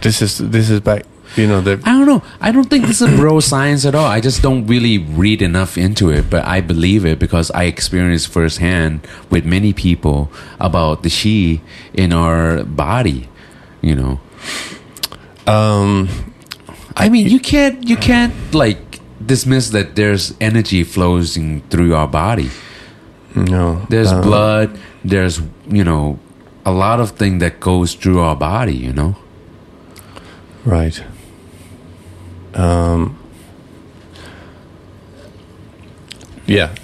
[0.01, 1.05] This is this is back.
[1.37, 2.23] You know, the I don't know.
[2.41, 4.07] I don't think this is bro science at all.
[4.07, 8.29] I just don't really read enough into it, but I believe it because I experienced
[8.29, 10.31] firsthand with many people
[10.61, 13.29] about the chi in our body.
[13.83, 14.21] You know,
[15.47, 16.09] um,
[16.97, 22.51] I mean, you can't you can't like dismiss that there's energy flowing through our body.
[23.35, 24.79] No, There's uh, blood.
[25.05, 26.19] There's you know
[26.65, 28.77] a lot of thing that goes through our body.
[28.77, 29.17] You know.
[30.65, 31.03] Right.
[32.55, 33.19] Um,
[36.47, 36.75] yeah.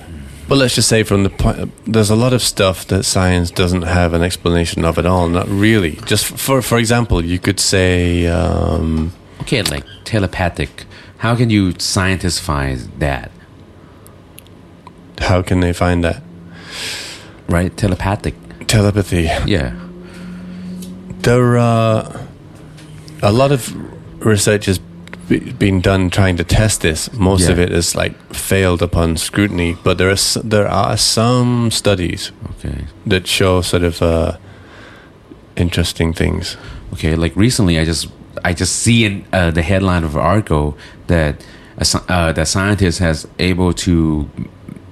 [0.48, 3.82] But let's just say from the point, there's a lot of stuff that science doesn't
[3.82, 5.28] have an explanation of at all.
[5.28, 5.92] Not really.
[6.06, 10.86] Just for for example, you could say, um, Okay, like telepathic.
[11.18, 13.30] How can you scientify that?
[15.20, 16.22] how can they find that
[17.50, 18.34] Right, telepathic.
[18.66, 19.28] telepathy?
[19.46, 19.72] Yeah.
[21.22, 22.20] There are
[23.22, 23.74] a lot of
[24.24, 24.78] research has
[25.58, 27.12] been done trying to test this.
[27.12, 27.64] Most of Yeah.
[27.64, 32.84] it is like failed upon scrutiny, but there are there are some studies Okay.
[33.06, 34.32] that show sort of uh,
[35.56, 36.56] interesting things.
[36.92, 37.16] Okay.
[37.16, 38.06] Like recently, I just
[38.44, 40.74] I just see in uh, the headline of Argo
[41.08, 41.34] that
[41.78, 44.28] a, uh, that scientist has able to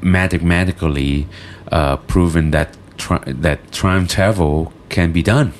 [0.01, 1.27] mathematically
[1.73, 5.53] uh, proven that tri- that time travel can be done.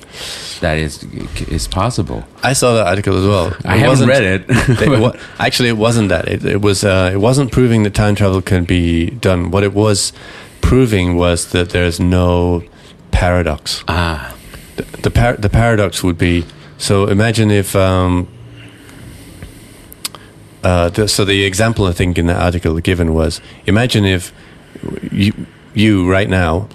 [0.61, 1.03] That is
[1.47, 2.23] is possible.
[2.43, 3.53] I saw that article as well.
[3.63, 4.45] I haven't wasn't- read it.
[4.81, 6.27] it wa- actually, it wasn't that.
[6.27, 6.83] It, it was.
[6.83, 9.51] Uh, it wasn't proving that time travel can be done.
[9.51, 10.11] What it was
[10.61, 12.63] proving was that there's no
[13.11, 13.83] paradox.
[13.87, 14.35] ah,
[14.75, 16.43] The the, par- the paradox would be.
[16.77, 17.75] So imagine if.
[17.75, 18.27] Um,
[20.63, 24.33] uh, the, so the example I think in the article given was imagine if
[25.11, 25.31] you
[25.73, 26.67] you right now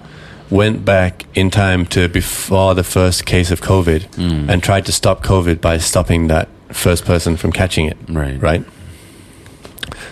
[0.50, 4.48] went back in time to before the first case of COVID Mm.
[4.48, 7.96] and tried to stop COVID by stopping that first person from catching it.
[8.08, 8.64] right, Right.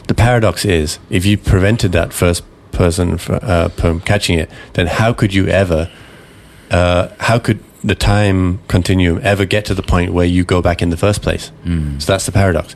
[0.08, 4.86] The paradox is if you prevented that first person fr- uh, from catching it, then
[4.86, 5.88] how could you ever?
[6.70, 10.82] Uh, how could the time continuum ever get to the point where you go back
[10.82, 11.52] in the first place?
[11.64, 12.00] Mm.
[12.02, 12.74] So that's the paradox.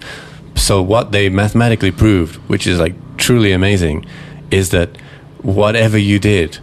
[0.54, 4.04] So what they mathematically proved, which is like truly amazing,
[4.50, 4.90] is that
[5.46, 6.56] whatever you did,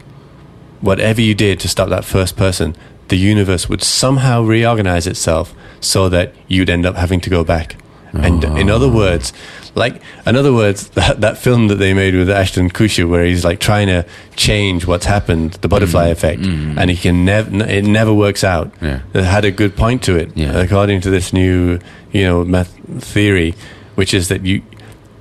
[0.82, 2.76] whatever you did to stop that first person,
[3.08, 7.78] the universe would somehow reorganize itself so that you'd end up having to go back.
[8.14, 8.96] And in other ah.
[8.96, 9.34] words,
[9.74, 13.44] like in other words, that, that film that they made with Ashton Kutcher, where he's
[13.44, 14.06] like trying to
[14.36, 16.12] change what's happened, the butterfly mm.
[16.12, 16.78] effect, mm.
[16.78, 18.72] and he can never, it never works out.
[18.82, 19.02] Yeah.
[19.14, 20.52] It had a good point to it, Yeah.
[20.60, 21.80] according to this new,
[22.12, 23.56] you know, math theory,
[23.96, 24.62] which is that you,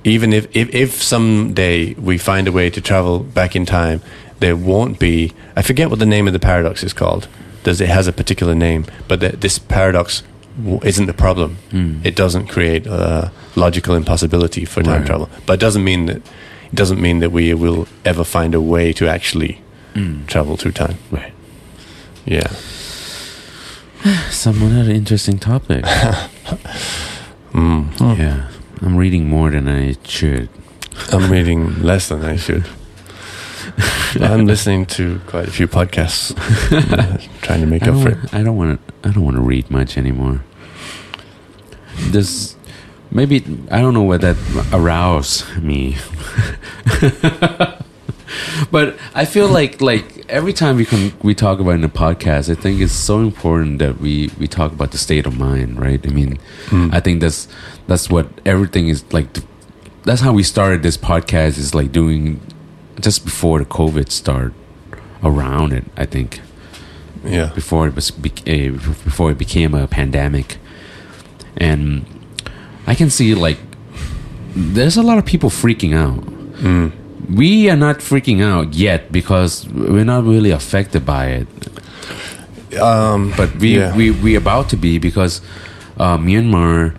[0.03, 4.01] even if, if if someday we find a way to travel back in time,
[4.39, 5.31] there won't be.
[5.55, 7.27] I forget what the name of the paradox is called.
[7.63, 8.85] Does it has a particular name?
[9.07, 10.23] But that this paradox
[10.57, 11.57] w- isn't the problem.
[11.71, 12.05] Mm.
[12.05, 15.05] It doesn't create a logical impossibility for time Right.
[15.07, 15.29] travel.
[15.45, 18.93] But it doesn't mean that it doesn't mean that we will ever find a way
[18.93, 19.61] to actually
[19.95, 20.25] Mm.
[20.27, 20.97] travel through time.
[21.11, 21.33] Right.
[22.25, 22.47] Yeah.
[24.31, 25.85] Someone had an interesting topic.
[27.53, 28.17] Mm.
[28.17, 28.47] Yeah,
[28.81, 30.49] I'm reading more than I should.
[31.11, 32.65] I'm reading less than I should.
[34.21, 36.35] I'm listening to quite a few podcasts,
[37.41, 38.33] trying to make up for it.
[38.33, 38.93] I don't want to.
[39.09, 40.43] I don't want to read much anymore.
[42.11, 42.55] This
[43.11, 44.37] maybe I don't know what that
[44.73, 45.95] arouse me.
[48.71, 52.51] but I feel like like every time we can we talk about in a podcast,
[52.51, 56.05] I think it's so important that we we talk about the state of mind, right?
[56.05, 56.93] I mean, Mm.
[56.93, 57.47] I think that's
[57.87, 59.27] that's what everything is like.
[60.05, 61.57] That's how we started this podcast.
[61.57, 62.39] Is like doing
[62.99, 64.53] just before the COVID start
[65.23, 65.85] around it.
[65.97, 66.41] I think
[67.25, 67.51] Yeah.
[67.55, 68.69] before it was uh,
[69.05, 70.57] before it became a pandemic,
[71.57, 72.05] and
[72.87, 73.57] I can see like
[74.55, 76.21] there's a lot of people freaking out.
[76.61, 76.91] Mm.
[77.35, 81.47] We are not freaking out yet because we're not really affected by it,
[82.81, 83.95] Um, but we Yeah.
[83.95, 85.41] we we about to be because
[85.97, 86.93] uh, Myanmar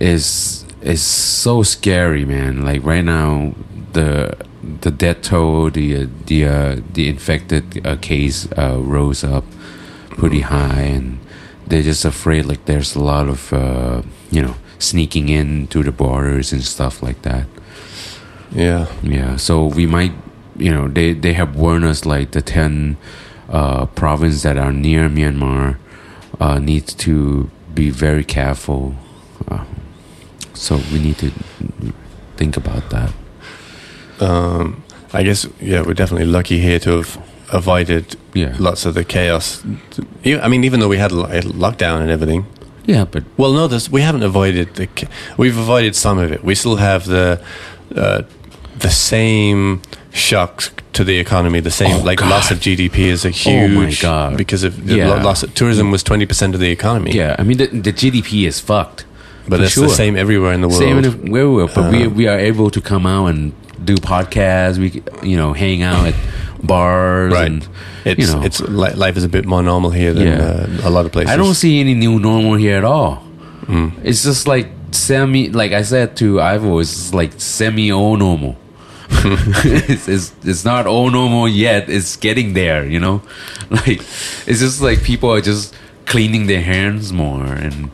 [0.00, 2.64] is is so scary, man.
[2.64, 3.54] Like right now,
[3.92, 4.36] the
[4.80, 9.44] the death toll, the uh, the uh, the infected uh, case uh, rose up
[10.10, 11.18] pretty high, and
[11.66, 12.46] they're just afraid.
[12.46, 17.02] Like there's a lot of uh, you know sneaking in to the borders and stuff
[17.02, 17.46] like that.
[18.52, 18.86] yeah.
[19.02, 20.12] Yeah, so we might,
[20.56, 22.96] you know, they they have warned us like the ten
[23.48, 25.78] uh, provinces that are near Myanmar
[26.40, 28.94] uh, needs to be very careful.
[30.56, 31.30] So we need to
[32.36, 33.12] think about that.
[34.20, 34.82] Um,
[35.12, 37.18] I guess yeah, we're definitely lucky here to have
[37.52, 39.62] avoided Yeah, lots of the chaos.
[40.24, 42.46] I mean, even though we had a lockdown and everything.
[42.86, 44.88] yeah, but Well, no, this, we haven't avoided the.
[45.36, 46.42] We've avoided some of it.
[46.44, 47.40] We still have the
[47.94, 48.22] uh,
[48.78, 49.80] the same
[50.12, 51.60] shocks to the economy.
[51.60, 54.36] The same Oh, like loss of GDP is a Oh, my huge God.
[54.36, 55.22] because of Yeah.
[55.22, 55.42] loss.
[55.42, 57.12] Of, tourism was twenty percent of the economy.
[57.12, 59.04] yeah, I mean the, the GDP is fucked.
[59.48, 59.84] But it's sure.
[59.84, 60.80] the same everywhere in the world.
[60.80, 63.52] Same in where we but we Uh, we are able to come out and
[63.84, 64.78] do podcasts.
[64.78, 66.14] We you know hang out at
[66.62, 67.46] bars right.
[67.46, 67.68] and
[68.04, 68.42] it's you know.
[68.42, 70.82] it's life is a bit more normal here than Yeah.
[70.84, 71.30] uh, a lot of places.
[71.32, 73.22] I don't see any new normal here at all.
[73.66, 73.92] Mm.
[74.02, 78.56] It's just like semi, like I said to Ivo, it's like semi all normal.
[79.10, 81.88] it's, it's it's not all normal yet.
[81.88, 83.22] It's getting there, you know.
[83.70, 83.98] Like
[84.46, 85.74] it's just like people are just
[86.04, 87.90] cleaning their hands more and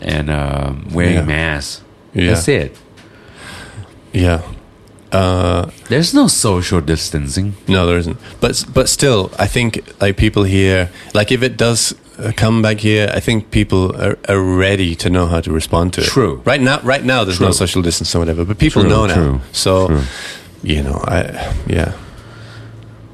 [0.00, 1.24] and um, wearing Yeah.
[1.24, 1.82] masks.
[2.14, 2.30] Yeah.
[2.34, 2.76] That's it.
[4.12, 4.42] Yeah.
[5.12, 7.54] Uh, There's no social distancing.
[7.66, 8.16] No, there isn't.
[8.40, 12.78] But but still, I think like people here, like if it does uh, come back
[12.80, 16.06] here, I think people are, are ready to know how to respond to it.
[16.06, 16.42] True.
[16.44, 19.14] Right now, right now, there's no social distance or whatever, but people True, know now.
[19.14, 20.02] true, so, true.
[20.62, 21.22] you know, I
[21.66, 21.92] yeah,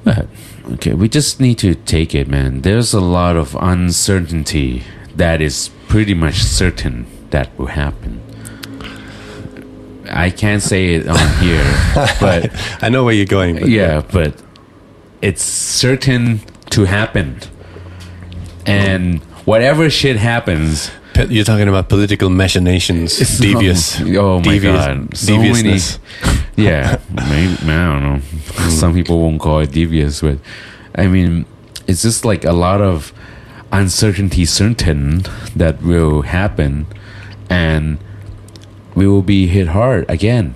[0.05, 0.27] But,
[0.75, 2.61] okay, we just need to take it, man.
[2.63, 4.83] There's a lot of uncertainty
[5.17, 8.21] that is pretty much certain that will happen.
[10.11, 11.65] I can't say it on here,
[12.21, 12.51] but
[12.83, 13.57] I know where you're going.
[13.59, 14.35] But yeah, but
[15.23, 17.41] it's certain to happen.
[18.67, 20.91] and whatever shit happens,
[21.29, 25.17] You're talking about political machinations, It's devious, not- oh my devious, God.
[25.17, 25.79] So many-
[26.57, 28.21] yeah, maybe, I don't know.
[28.71, 30.39] Some people won't call it devious, but
[30.95, 31.45] I mean,
[31.87, 33.13] it's just like a lot of
[33.73, 35.23] uncertainty certain
[35.55, 36.87] that will happen,
[37.51, 37.99] and
[38.95, 40.55] we will be hit hard again.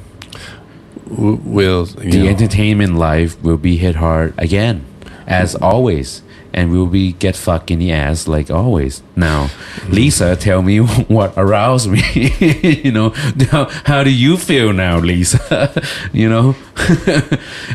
[1.07, 4.85] Will The know, entertainment life will be hit hard again,
[5.27, 6.23] as always.
[6.53, 9.05] And we'll be get fucked in the ass like always.
[9.15, 9.93] Now, mm.
[9.93, 10.79] Lisa, tell me
[11.17, 12.03] what aroused me.
[12.83, 13.11] you know,
[13.51, 15.71] how, how do you feel now, Lisa?
[16.13, 16.57] you know,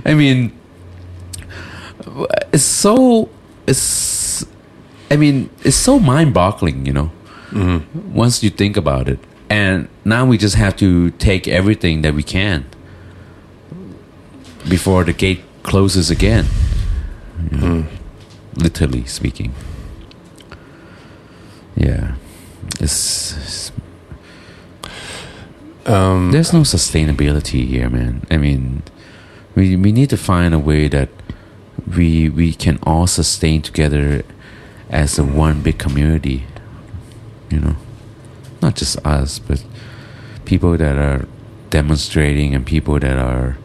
[0.06, 0.52] I mean,
[2.52, 3.30] it's so
[3.68, 4.25] it's.
[5.12, 6.86] I mean, it's so mind-boggling.
[6.86, 7.12] You know,
[8.14, 12.24] once you think about it, and now we just have to take everything that we
[12.24, 12.66] can
[14.68, 16.46] before the gate closes again.
[17.52, 17.86] Know,
[18.56, 19.54] Literally speaking.
[21.76, 22.16] Yeah.
[22.80, 23.72] It's, it's-
[25.86, 28.26] um, there's no sustainability here, man.
[28.32, 28.82] I mean,
[29.54, 31.10] we we need to find a way that
[31.96, 34.24] we we can all sustain together
[34.96, 36.46] as a one big community.
[37.50, 37.76] You know,
[38.62, 39.64] not just us, but
[40.46, 41.28] people that are
[41.70, 43.58] demonstrating and people that are,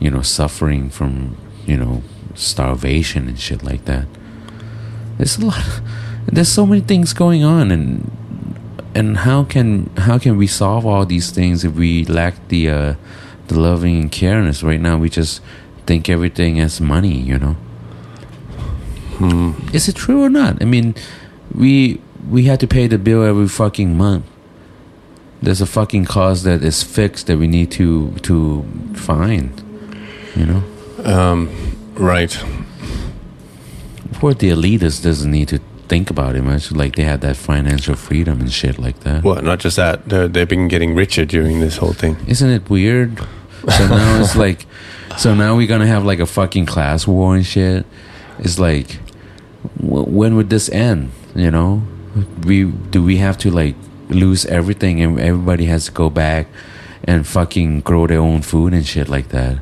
[0.00, 2.02] you know, suffering from you know
[2.34, 4.06] starvation and shit like that.
[5.16, 5.80] There's a lot.
[6.26, 8.10] There's so many things going on, and
[8.94, 12.94] and how can how can we solve all these things if we lack the uh,
[13.48, 14.62] the loving and careness?
[14.62, 15.40] Right now, we just
[15.86, 17.16] think everything as money.
[17.16, 17.56] You know,
[19.18, 19.52] hmm.
[19.72, 20.60] is it true or not?
[20.62, 20.94] I mean,
[21.54, 24.24] we we had to pay the bill every fucking month.
[25.40, 29.60] There's a fucking cause that is fixed that we need to to find.
[30.36, 30.62] You know,
[31.04, 31.50] um,
[31.94, 32.32] right.
[34.12, 36.72] poor the elitists doesn't need to think about it much.
[36.72, 39.24] Like they have that financial freedom and shit like that.
[39.24, 40.08] Well, not just that.
[40.08, 42.16] They're, they've been getting richer during this whole thing.
[42.26, 43.18] Isn't it weird?
[43.76, 44.66] So now it's like,
[45.18, 47.84] so now we're gonna have like a fucking class war and shit.
[48.42, 48.98] It's like,
[49.80, 51.12] w- when would this end?
[51.34, 51.82] You know,
[52.44, 53.76] we do we have to like
[54.10, 56.48] lose everything and everybody has to go back
[57.04, 59.58] and fucking grow their own food and shit like that,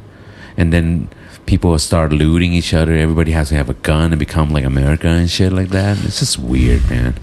[0.56, 1.08] and then
[1.46, 2.94] people start looting each other.
[2.94, 6.02] Everybody has to have a gun and become like America and shit like that.
[6.04, 7.14] It's just weird, man.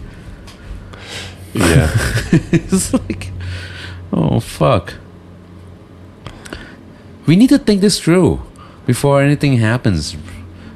[1.53, 1.89] Yeah.
[2.51, 3.31] it's like,
[4.13, 4.93] oh fuck.
[7.25, 8.41] We need to think this through
[8.85, 10.15] before anything happens.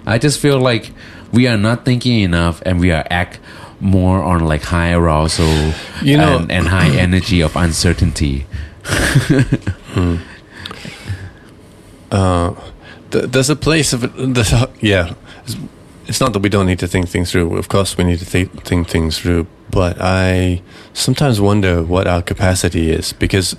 [0.06, 0.92] I just feel like
[1.32, 3.40] we are not thinking enough, and we are act
[3.80, 5.74] more on like high arousal,
[6.04, 8.46] You know- and, and high energy of uncertainty.
[12.12, 12.54] Uh,
[13.12, 14.02] th- there's a place of.
[14.34, 15.14] There's a, yeah.
[15.46, 15.56] It's,
[16.08, 17.56] it's not that we don't need to think things through.
[17.58, 19.48] Of course, we need to th- think things through.
[19.70, 20.62] But I
[20.94, 23.56] sometimes wonder what our capacity is because,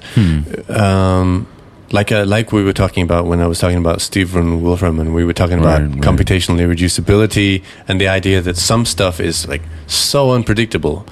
[0.69, 1.47] um,
[1.93, 5.15] like uh, like we were talking about when I was talking about Stephen Wolfram, and
[5.15, 6.01] we were talking about Right, right.
[6.01, 11.05] computational irreducibility and the idea that some stuff is like so unpredictable.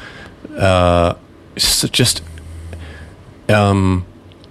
[0.57, 1.15] Uh,
[1.57, 2.23] so just
[3.49, 4.05] um,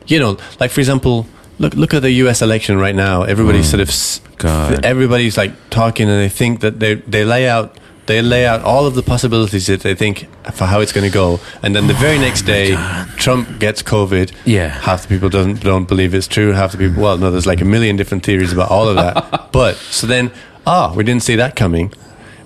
[0.08, 1.26] you know, like for example,
[1.60, 2.42] look look at the U.S.
[2.42, 3.24] election right now.
[3.24, 3.72] Everybody's Mm.
[3.72, 4.86] sort of God.
[4.86, 7.78] everybody's like talking, and they think that they they lay out
[8.10, 11.14] they lay out all of the possibilities that they think for how it's going to
[11.14, 12.76] go, and then the very next day,
[13.18, 14.34] Trump gets COVID.
[14.45, 14.70] Yeah.
[14.70, 16.51] half the people don't don't believe it's true.
[16.51, 19.51] Half the people, well, no, there's like a million different theories about all of that.
[19.51, 20.32] but so then,
[20.66, 21.93] ah, we didn't see that coming.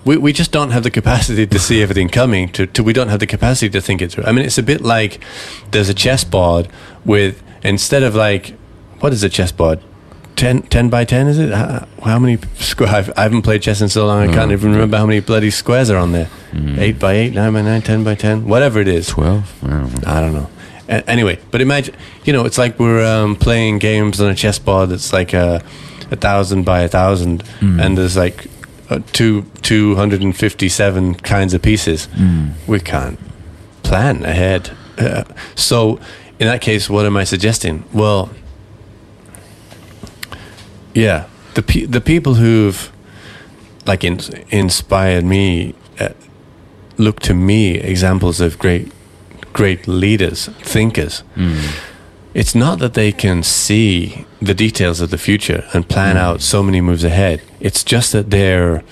[0.04, 2.50] We, we just don't have the capacity to see everything coming.
[2.50, 4.24] To, to we don't have the capacity to think it through.
[4.24, 5.18] I mean, it's a bit like
[5.70, 6.68] there's a chessboard
[7.06, 8.54] with instead of like
[9.00, 9.80] what is a chessboard?
[10.36, 11.52] 10, 10 by ten is it?
[11.52, 13.08] How, how many squares?
[13.16, 14.28] I haven't played chess in so long.
[14.28, 14.54] I can't Mm.
[14.54, 16.28] even remember how many bloody squares are on there.
[16.78, 19.06] Eight by eight, nine by nine, ten by ten, whatever it is.
[19.08, 19.52] Twelve.
[19.64, 20.00] I don't know.
[20.06, 20.48] I don't know.
[20.88, 24.90] A- anyway, but imagine, you know, it's like we're um, playing games on a chessboard
[24.90, 25.62] that's like a,
[26.10, 28.46] a thousand by a thousand, and there's like
[28.90, 32.08] uh, two two hundred and fifty seven kinds of pieces.
[32.66, 33.18] We can't
[33.82, 34.70] plan ahead.
[34.98, 35.24] Uh,
[35.56, 35.98] so,
[36.38, 37.82] in that case, what am I suggesting?
[37.92, 38.30] Well,
[40.94, 41.24] yeah,
[41.54, 42.90] the pe- the people who've
[43.86, 44.20] like in-
[44.50, 46.08] inspired me uh,
[46.96, 48.90] look to me examples of great
[49.52, 51.22] great leaders, thinkers.
[52.34, 56.62] It's not that they can see the details of the future and plan out so
[56.62, 57.40] many moves ahead.
[57.60, 58.82] It's just that they're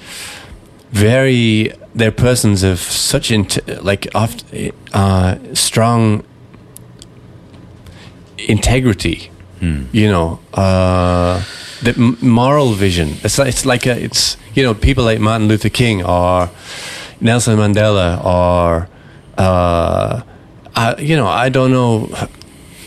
[0.92, 4.44] very they're persons of such int- like oft,
[4.92, 6.22] uh, strong
[8.48, 9.30] integrity.
[9.92, 11.42] You know, uh,
[11.83, 13.16] the moral vision.
[13.22, 16.51] It's like, it's like a, it's you know people like Martin Luther King or
[17.20, 18.89] Nelson Mandela or
[19.39, 20.22] uh,
[20.76, 22.09] I, you know I don't know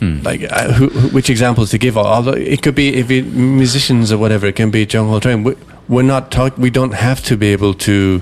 [0.02, 1.98] like uh, who, who, which examples to give.
[1.98, 5.44] Although it could be if it, musicians or whatever, it can be John Coltrane.
[5.44, 5.56] We,
[5.90, 6.58] we're not talk.
[6.58, 8.22] We don't have to be able to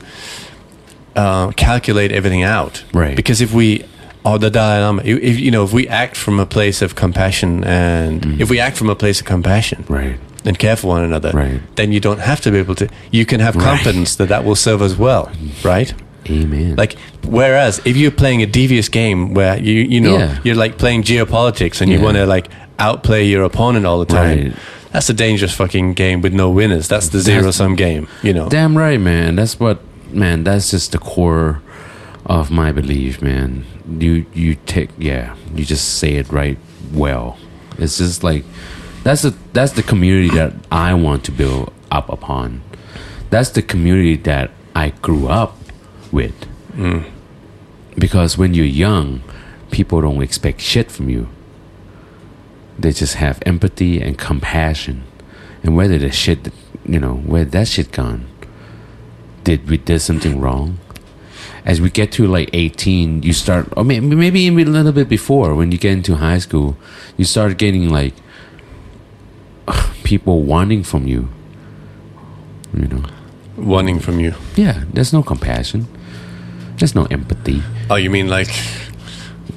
[1.16, 3.16] uh, calculate everything out, Right.
[3.16, 3.86] Because if we
[4.26, 7.64] or the Dalai Lama, if you know, if we act from a place of compassion
[7.66, 10.18] and if we act from a place of compassion, Right.
[10.46, 11.62] And care for one another, Right.
[11.76, 12.88] then you don't have to be able to.
[13.12, 13.64] You can have Right.
[13.66, 15.32] confidence that that will serve us well,
[15.64, 15.94] right?
[16.30, 16.76] Amen.
[16.78, 20.38] Like, whereas if you're playing a devious game where you you know Yeah.
[20.44, 22.48] you're like playing geopolitics and you want to like
[22.80, 24.54] outplay your opponent all the time, Right.
[24.94, 26.88] that's a dangerous fucking game with no winners.
[26.88, 28.48] That's the zero sum game, you know.
[28.50, 29.36] Damn right, man.
[29.36, 29.80] That's what,
[30.12, 30.44] man.
[30.44, 31.62] That's just the core
[32.26, 33.66] of my belief, man.
[34.00, 35.34] You you take, yeah.
[35.56, 36.58] You just say it right
[36.94, 37.38] well.
[37.78, 38.44] It's just like
[39.04, 42.62] that's the that's the community that I want to build up upon.
[43.30, 45.58] That's the community that I grew up
[46.12, 46.34] with.
[46.72, 47.10] Mm.
[47.97, 49.22] Because when you're young,
[49.72, 51.28] people don't expect shit from you.
[52.80, 55.04] They just have empathy and compassion.
[55.62, 56.51] And whether the shit,
[56.86, 58.28] you know, where that shit gone?
[59.43, 60.80] Did we did something wrong?
[61.66, 65.08] As we get to like 18, you start, or maybe, maybe even a little bit
[65.08, 66.76] before, when you get into high school,
[67.16, 68.14] you start getting like
[70.04, 71.30] people wanting from you.
[72.74, 73.04] You know,
[73.58, 74.34] Wanting from you.
[74.56, 75.88] yeah, there's no compassion,
[76.78, 77.62] there's no empathy.
[77.89, 78.49] Oh, you mean like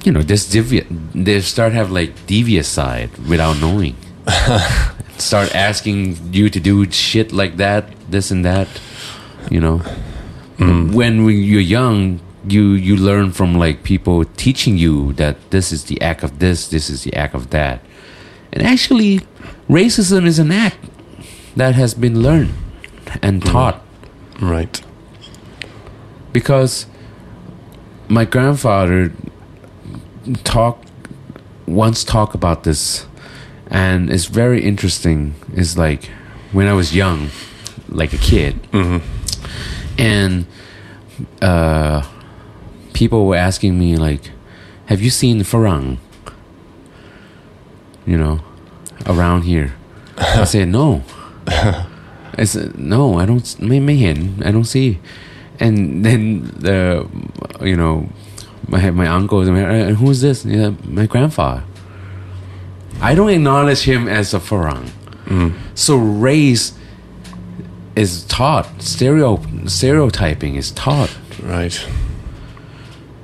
[0.03, 3.95] you know, this devious, they start have like devious side without knowing.
[5.17, 8.67] start asking you to do shit like that, this and that.
[9.49, 9.81] You know,
[10.57, 10.93] mm.
[10.93, 15.85] when we, you're young, you you learn from like people teaching you that this is
[15.85, 17.81] the act of this, this is the act of that,
[18.53, 19.21] and actually,
[19.69, 20.77] racism is an act
[21.55, 22.53] that has been learned
[23.21, 23.81] and taught.
[24.41, 24.81] Right?
[26.37, 26.85] because
[28.09, 29.11] my grandfather
[30.43, 30.83] talk
[31.65, 33.07] once talk about this
[33.71, 35.33] and it's very interesting.
[35.53, 36.11] It's like
[36.51, 37.29] when i was young
[37.89, 38.53] like a kid
[39.97, 40.45] and
[41.41, 42.07] uh
[42.93, 44.29] people were asking me like
[44.85, 45.97] have you seen farang?
[48.05, 48.39] You know
[49.07, 49.73] around here
[50.17, 51.03] i said no
[52.37, 54.99] I said, no, I don't, may, may hen, I don't see.
[55.59, 57.09] And then the,
[57.61, 58.09] you know,
[58.67, 60.45] my my uncle, "Uh, who's this?
[60.45, 61.63] Yeah, my grandfather.
[63.01, 64.91] I don't acknowledge him as a Farang.
[65.73, 66.77] So race
[67.95, 71.17] is taught, stereo stereotyping is taught.
[71.41, 71.87] Right.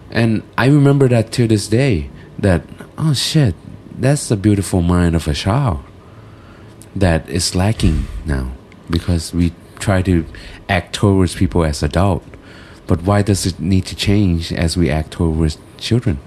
[0.10, 2.10] And I remember that to this day
[2.40, 2.64] that,
[2.98, 3.56] oh shit,
[3.98, 5.80] that's the beautiful mind of a child
[6.96, 8.52] that is lacking now
[8.90, 10.26] because we try to
[10.70, 12.24] act towards people as adult.
[12.88, 16.20] But why does it need to change as we act towards children?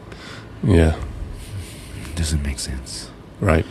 [0.62, 0.96] Yeah.
[2.14, 3.10] doesn't make sense.
[3.40, 3.66] Right.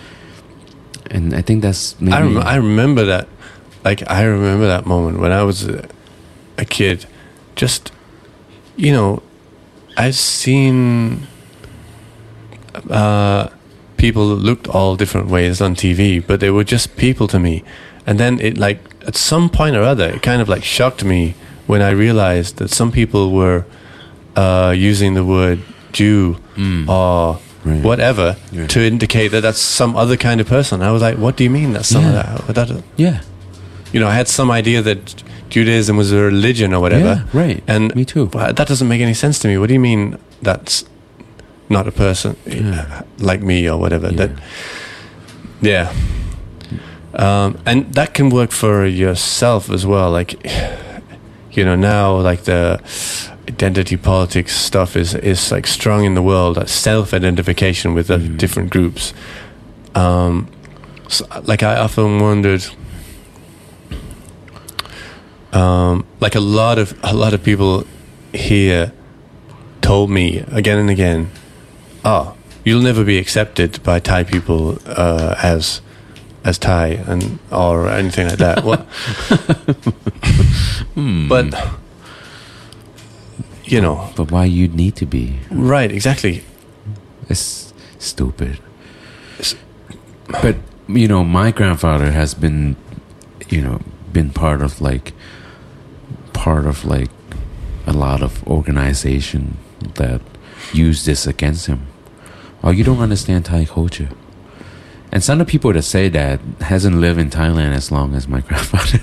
[1.09, 3.27] And I think that's maybe I, rem- I remember that.
[3.83, 5.87] Like I remember that moment when I was a,
[6.57, 7.05] a kid.
[7.55, 7.91] Just
[8.75, 9.21] you know,
[9.97, 11.27] I've seen
[12.89, 13.49] uh,
[13.97, 17.63] people looked all different ways on TV, but they were just people to me.
[18.07, 21.33] And then it like at some point or other, it kind of like shocked me
[21.67, 23.65] when I realized that some people were
[24.35, 25.59] uh, using the word
[25.93, 26.37] Jew
[26.87, 27.81] or Right.
[27.83, 28.67] whatever Yeah.
[28.67, 30.83] to indicate that that's some other kind of person.
[30.83, 32.35] I was like, what do you mean that's some Yeah.
[32.47, 32.69] of that?
[32.95, 33.21] yeah,
[33.91, 37.25] You know, I had some idea that Judaism was a religion or whatever.
[37.33, 37.63] Yeah, right.
[37.67, 38.29] And Me too.
[38.33, 39.57] that doesn't make any sense to me.
[39.57, 40.85] What do you mean that's
[41.69, 43.01] not a person Yeah.
[43.19, 44.09] like me or whatever?
[44.11, 44.17] Yeah.
[44.17, 44.31] That
[45.61, 45.93] yeah.
[47.13, 50.11] Um, and that can work for yourself as well.
[50.11, 50.35] Like,
[51.51, 52.79] you know, now like the
[53.47, 56.57] identity politics stuff is is like strong in the world.
[56.57, 58.37] Like self-identification with the Mhm.
[58.37, 59.13] different groups.
[59.95, 60.47] Um,
[61.07, 62.65] so, like I often wondered.
[65.53, 67.85] Um, like a lot of a lot of people
[68.33, 68.91] here
[69.81, 71.29] told me again and again,
[72.05, 75.81] "Oh, you'll never be accepted by Thai people uh, as
[76.45, 78.85] as Thai and or anything like that." well,
[81.27, 81.53] but
[83.65, 85.39] you know, but why you need to be?
[85.49, 85.91] right?
[85.91, 86.43] Exactly.
[87.29, 88.59] It's stupid.
[90.41, 92.75] But you know, my grandfather has been,
[93.49, 93.81] you know,
[94.13, 95.13] been part of like,
[96.33, 97.09] part of like,
[97.87, 99.57] a lot of organization
[99.95, 100.21] that
[100.73, 101.87] used this against him.
[102.65, 104.09] Oh, you don't understand Thai culture.
[105.11, 108.27] And some of the people that say that hasn't lived in Thailand as long as
[108.27, 108.99] my grandfather.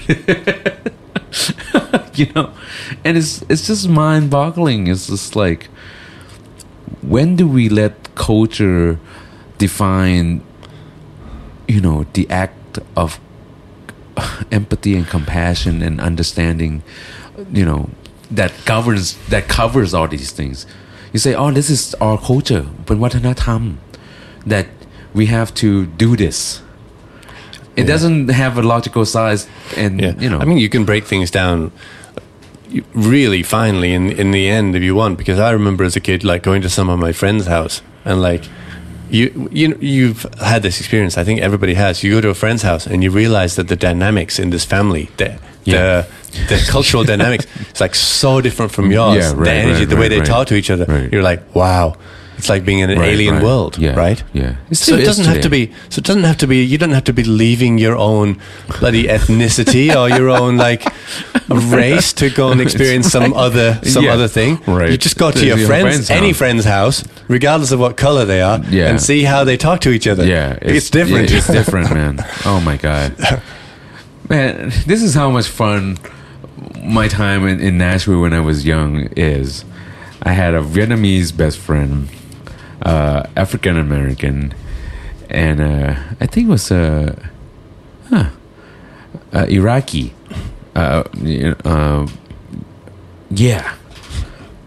[2.14, 2.52] you know,
[3.04, 4.88] and it's it's just mind boggling.
[4.88, 5.68] It's just like,
[7.02, 8.98] when do we let culture
[9.58, 10.42] define,
[11.68, 13.20] you know, the act of
[14.50, 16.82] empathy and compassion and understanding,
[17.52, 17.90] you know,
[18.28, 20.66] that governs that covers all these things.
[21.13, 23.61] You say, "Oh, this is our culture," เป็นวัฒนธรรม
[24.53, 24.67] that
[25.19, 25.69] we have to
[26.03, 26.38] do this.
[27.79, 27.93] It Yeah.
[27.93, 29.41] doesn't have a logical size,
[29.81, 30.39] and Yeah, you know.
[30.43, 31.57] I mean, you can break things down
[32.93, 35.13] really finely in in the end if you want.
[35.21, 37.75] Because I remember as a kid, like going to some of my friends' house
[38.09, 38.45] and like.
[39.09, 39.25] You
[39.61, 40.21] you you've
[40.51, 41.13] had this experience.
[41.21, 41.93] I think everybody has.
[42.03, 45.03] You go to a friend's house and you realize that the dynamics in this family,
[45.21, 45.29] the
[45.64, 46.06] Yeah.
[46.48, 49.16] the, the cultural dynamics, it's like so different from yours.
[49.16, 51.08] Yeah, right, the energy, right, the way right, they talk to each other.
[51.12, 51.96] You're like, wow,
[52.38, 54.22] it's like being in an alien world, Yeah, right?
[54.32, 54.56] yeah.
[54.72, 55.70] So it doesn't have to be.
[55.90, 56.64] So it doesn't have to be.
[56.64, 58.40] You don't have to be leaving your own
[58.80, 60.82] bloody ethnicity or your own like
[61.48, 64.14] race to go and experience some other some Yeah.
[64.14, 64.60] other thing.
[64.66, 64.90] Right.
[64.90, 67.96] You just go to To your your friends, friend's any friend's house, regardless of what
[67.96, 68.88] color they are, Yeah.
[68.88, 70.24] and see how they talk to each other.
[70.26, 71.30] Yeah, it's, different.
[71.30, 72.24] yeah, it's different, man.
[72.44, 73.14] Oh my god,
[74.32, 75.98] man, this is how much fun
[76.82, 79.64] my time in, in Nashville when I was young is.
[80.22, 82.08] I had a Vietnamese best friend,
[82.80, 84.54] uh, African American,
[85.28, 87.28] and uh, I think it was a uh,
[88.08, 88.30] huh,
[89.34, 90.14] uh, Iraqi.
[90.74, 91.02] Uh,
[91.64, 92.06] uh,
[93.30, 93.74] yeah,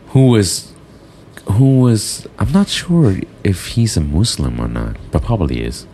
[0.09, 0.73] who was
[1.53, 5.87] who was I'm not sure if he's a Muslim or not, but probably is.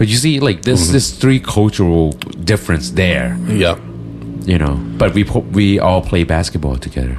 [0.00, 2.12] But you see, like there's this three cultural
[2.50, 3.76] difference there, yeah.
[4.46, 4.76] you know.
[4.96, 7.18] But we po- we all play basketball together.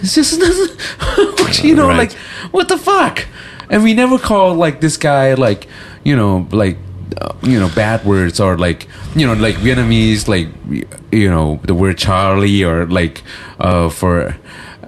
[0.00, 0.38] It's just
[1.64, 1.98] you know, Right.
[1.98, 2.12] like
[2.52, 3.26] what the fuck?
[3.68, 5.66] And we never call like this guy like
[6.04, 6.76] you know like
[7.20, 10.46] uh, you know bad words or like you know like Vietnamese like
[11.10, 13.22] you know the word Charlie or like
[13.58, 14.36] uh, for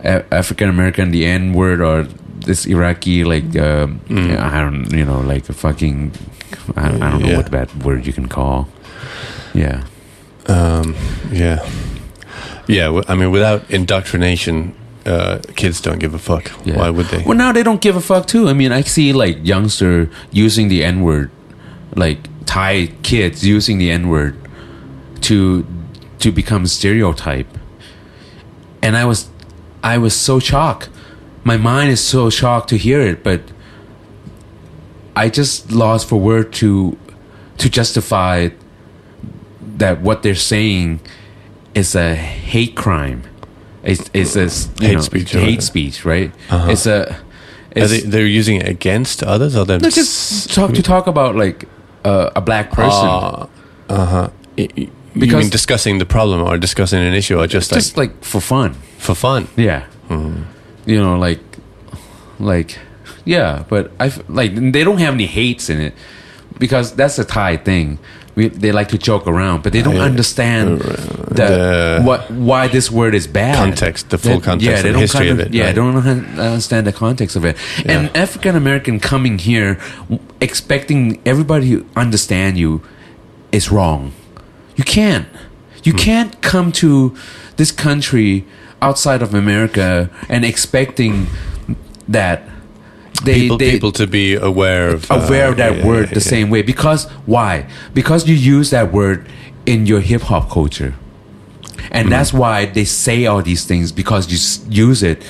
[0.04, 2.06] a- African American the N word or
[2.44, 6.12] this Iraqi like um, I don't you know like a fucking
[6.76, 7.36] I, I don't know Yeah.
[7.38, 8.68] what bad word you can call.
[9.54, 9.84] Yeah.
[10.46, 10.94] Um,
[11.30, 11.58] yeah.
[12.66, 13.00] Yeah.
[13.08, 14.74] I mean, without indoctrination,
[15.06, 16.50] uh, kids don't give a fuck.
[16.64, 16.78] Yeah.
[16.78, 17.22] Why would they?
[17.22, 18.48] Well, now they don't give a fuck too.
[18.48, 21.30] I mean, I see like youngster using the N word,
[21.96, 24.36] like Thai kids using the N word
[25.22, 25.64] to
[26.18, 27.48] to become stereotype,
[28.82, 29.28] and I was
[29.82, 30.88] I was so shocked.
[31.44, 33.40] My mind is so shocked to hear it, but
[35.16, 36.96] I just lost for word to
[37.58, 38.48] to justify
[39.78, 41.00] that what they're saying
[41.74, 43.22] is a hate crime.
[43.82, 44.48] It's, it's a
[44.80, 46.32] Hate know, speech, Hate speech, right?
[46.50, 46.70] Uh-huh.
[46.70, 47.12] It's a.
[47.12, 47.16] Are
[47.74, 51.34] It's, they, they're using it against others, or they're no, just talk to talk about
[51.36, 51.66] like
[52.04, 53.48] uh, a black person, Uh
[53.88, 54.30] huh.
[54.56, 58.40] You Because- mean discussing the problem or discussing an issue, or just just like for
[58.40, 58.74] fun.
[58.98, 59.48] for fun?
[59.56, 59.86] Yeah,
[60.86, 61.40] you know, like,
[62.38, 62.78] like,
[63.24, 63.64] yeah.
[63.68, 65.94] But I like they don't have any hates in it
[66.58, 67.98] because that's a Thai thing.
[68.34, 70.04] We, they like to joke around, but they don't Yeah.
[70.04, 73.56] understand the, the- what why this word is bad.
[73.56, 75.74] Context, the full They- context yeah, they don't history kind of it, Yeah, right.
[75.74, 75.96] they don't
[76.38, 77.56] understand the context of it.
[77.84, 79.78] And African American coming here
[80.40, 82.80] expecting everybody to understand you
[83.52, 84.12] is wrong.
[84.76, 85.26] You can't.
[85.26, 85.36] Hmm.
[85.84, 87.14] You can't come to
[87.58, 88.44] this country
[88.82, 91.26] outside of America and expecting
[92.08, 92.42] that
[93.24, 96.14] they people, they people to be aware of uh, aware of that yeah, word yeah,
[96.14, 96.34] the yeah.
[96.34, 97.66] same way because why?
[97.94, 99.18] Because you use that word
[99.66, 100.94] in your hip hop culture.
[101.90, 102.10] And Mm-hmm.
[102.10, 104.38] that's why they say all these things because you
[104.88, 105.22] use it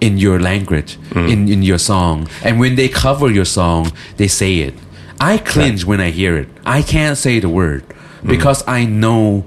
[0.00, 1.28] in your language, Mm-hmm.
[1.32, 2.28] in, in your song.
[2.44, 4.74] And when they cover your song, they say it.
[5.20, 6.48] I cringe when I hear it.
[6.66, 8.28] I can't say the word Mm-hmm.
[8.34, 9.44] because I know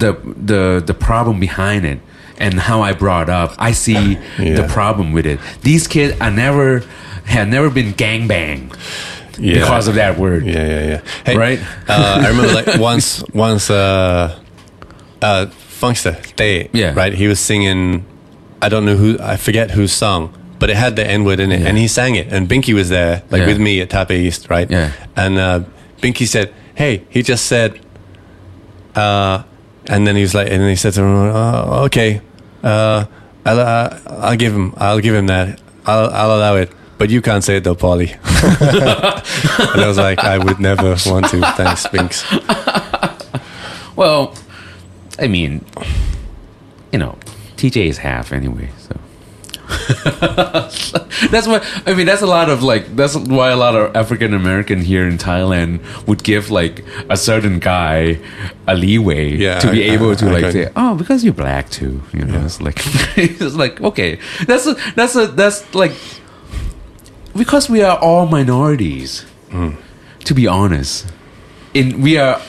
[0.00, 0.12] the
[0.50, 2.00] the the problem behind it
[2.40, 3.54] and how I brought up.
[3.58, 5.38] I see the problem with it.
[5.62, 6.82] These kids are never
[7.26, 8.72] have never been gangbang
[9.38, 9.54] Yeah.
[9.60, 10.46] because of that word.
[10.46, 11.00] Yeah, yeah, yeah.
[11.26, 11.60] Hey, Right?
[11.88, 14.38] uh, I remember like once, once, uh,
[15.20, 15.46] uh,
[15.80, 16.94] Funkster Day, Yeah.
[16.96, 17.12] right?
[17.12, 18.04] He was singing,
[18.62, 21.52] I don't know who, I forget whose song, but it had the N word in
[21.52, 21.68] it, Yeah.
[21.68, 23.46] and he sang it, and Binky was there, like Yeah.
[23.48, 24.68] with me at Thapae East, right?
[24.70, 24.90] Yeah.
[25.14, 25.60] And uh,
[26.02, 27.78] Binky said, "Hey, he just said,"
[28.96, 29.42] uh,
[29.86, 32.20] and then he was like, and then he said to him, uh, "Okay,
[32.68, 33.06] uh,
[33.44, 37.22] I'll, uh, I'll give him, I'll give him that, I'll, I'll allow it." But you
[37.22, 38.10] can't say it though, Polly.
[38.12, 38.20] and
[39.80, 41.40] I was like, I would never want to.
[41.56, 42.24] Thanks, Binks.
[43.94, 44.34] Well,
[45.18, 45.64] I mean,
[46.92, 47.18] you know,
[47.56, 48.96] TJ is half anyway, so
[51.30, 54.32] that's why I mean that's a lot of like that's why a lot of African
[54.34, 58.18] American here in Thailand would give like a certain guy
[58.66, 61.34] a leeway Yeah, to be I- able to I- I like say oh because you're
[61.34, 62.76] black too you know it's like
[63.16, 65.92] it's like okay that's a that's a that's like
[67.36, 69.70] because we are all minorities Hmm.
[70.24, 71.06] to be honest
[71.72, 72.40] in we are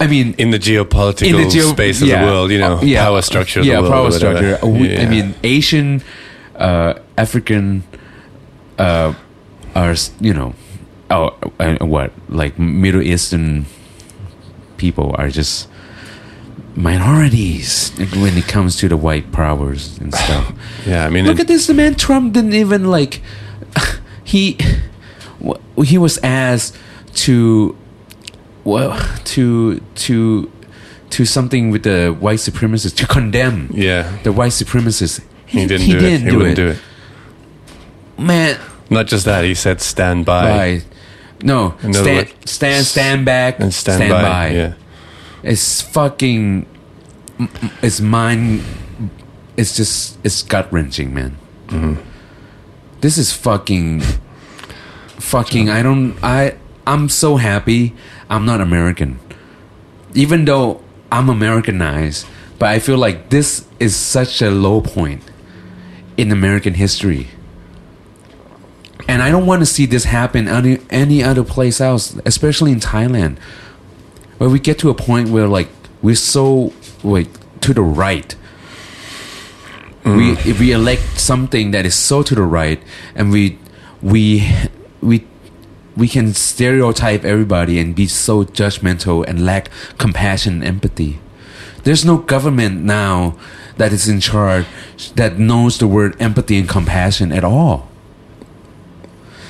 [0.00, 2.78] I mean in the geopolitical in the geo- space of yeah, the world, you know,
[2.78, 3.60] uh, yeah, power structure.
[3.60, 4.58] Of yeah, the world, power structure.
[4.66, 6.00] We- I mean, Asian,
[6.60, 7.82] uh, African,
[8.78, 9.14] uh,
[9.74, 10.54] are you know,
[11.10, 13.66] oh, uh, what like Middle Eastern
[14.76, 15.68] people are just
[16.76, 20.52] minorities when it comes to the white powers and stuff.
[20.86, 21.94] yeah, I mean, Look at this man.
[21.94, 23.20] Trump didn't even like.
[24.22, 24.56] He
[25.82, 26.76] he was asked
[27.26, 27.76] to
[28.62, 30.52] well to to
[31.10, 35.20] to something with the white supremacists to condemn yeah, the white supremacists.
[35.50, 36.20] He didn't do it.
[36.20, 36.78] He wouldn't do it.
[38.18, 38.58] Man,
[38.90, 40.82] Not just that, he said stand by by
[41.42, 44.50] no stand words, stand stand back and stand, by.
[44.50, 44.74] Yeah,
[45.42, 46.66] It's fucking.
[47.82, 48.62] It's mind.
[49.56, 50.18] It's just.
[50.24, 51.36] It's gut wrenching, man.
[51.68, 52.00] Mm-hmm.
[53.00, 54.02] This is fucking.
[55.18, 55.70] Fucking.
[55.70, 56.16] I don't.
[56.22, 56.56] I.
[56.86, 57.94] I'm so happy.
[58.28, 59.18] I'm not American.
[60.14, 62.26] Even though I'm Americanized,
[62.58, 65.22] but I feel like this is such a low point
[66.20, 67.28] in American history.
[69.08, 72.80] And I don't want to see this happen any any other place else, especially in
[72.80, 73.38] Thailand.
[74.38, 75.68] Where we get to a point where like
[76.02, 76.72] we're so
[77.02, 77.28] like
[77.62, 78.36] to the right.
[80.04, 80.16] Mm.
[80.16, 82.82] We if we elect something that is so to the right
[83.14, 83.58] and we
[84.02, 84.48] we
[85.00, 85.26] we
[85.96, 91.18] we can stereotype everybody and be so judgmental and lack compassion and empathy.
[91.84, 93.36] There's no government now
[93.80, 94.66] that is in charge
[95.20, 97.90] that knows the word empathy and compassion at all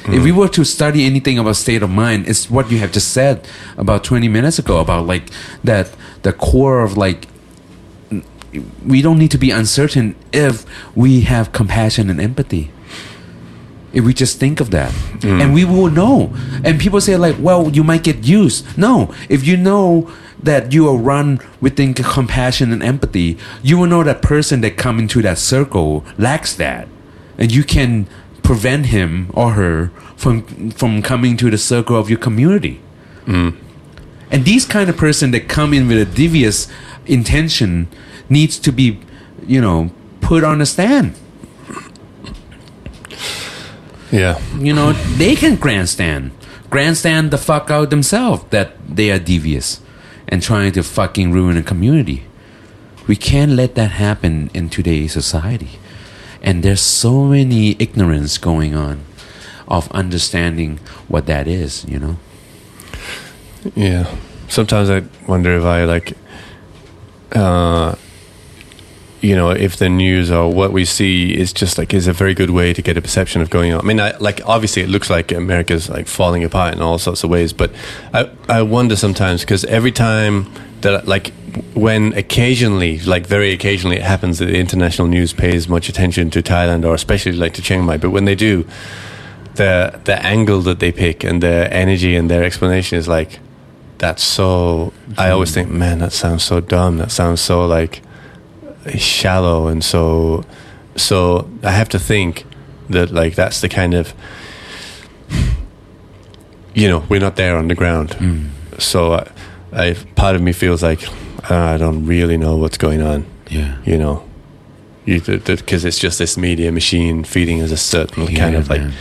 [0.05, 0.25] if hmm.
[0.25, 3.47] we were to study anything about state of mind, it's what you have just said
[3.77, 5.29] about 20 minutes ago about like
[5.63, 7.29] that the core of like
[8.85, 10.65] we don't need to be uncertain if
[10.97, 12.71] we have compassion and empathy.
[13.93, 15.41] If we just think of that, hmm.
[15.41, 16.33] and we will know.
[16.65, 20.09] And people say like, "Well, you might get used." No, if you know
[20.43, 24.99] that you are run within compassion and empathy, you will know that person that come
[24.99, 26.89] into that circle lacks that,
[27.39, 28.07] and you can
[28.43, 32.81] prevent him or her from from coming to the circle of your community.
[33.27, 33.57] Mm.
[34.31, 36.69] And these kind of person that come in with a devious
[37.07, 37.89] intention
[38.29, 39.01] needs to be,
[39.47, 39.91] you know,
[40.21, 41.15] put on a stand.
[44.13, 46.31] yeah, You know, they can grandstand.
[46.71, 49.81] Grandstand the fuck out themselves that they are devious
[50.31, 52.25] and trying to fucking ruin a community.
[53.07, 55.79] We can't let that happen in today's society.
[56.43, 59.05] And there's so many ignorance going on
[59.69, 60.79] of understanding
[61.09, 62.17] what that is, you know?
[63.75, 64.13] yeah.
[64.49, 66.17] Sometimes I wonder if I like,
[67.33, 67.95] uh,
[69.21, 72.35] you know, if the news or what we see is just like is a very
[72.35, 73.81] good way to get a perception of going on.
[73.81, 77.23] I mean, I, like obviously it looks like America's like falling apart in all sorts
[77.23, 77.71] of ways, but
[78.15, 81.33] I I wonder sometimes because every time that like
[81.75, 86.43] when occasionally, like very occasionally, it happens that the international news pays much attention to
[86.43, 88.67] Thailand or especially like to Chiang Mai, but when they do,
[89.57, 93.39] the the angle that they pick and their energy and their explanation is like
[93.99, 94.95] that's so.
[95.19, 96.97] I always think, man, that sounds so dumb.
[96.97, 98.01] That sounds so like
[98.99, 100.43] shallow and so
[100.97, 102.45] so I have to think
[102.89, 104.15] that like that's the kind of
[106.75, 108.17] you know we're not there on the ground
[108.79, 109.31] so I,
[109.73, 111.03] I part of me feels like
[111.51, 113.77] uh, I don't really know what's going on Yeah.
[113.85, 114.23] you know
[115.07, 118.93] because it's just this media machine feeding us a certain kind Yeah, of like man.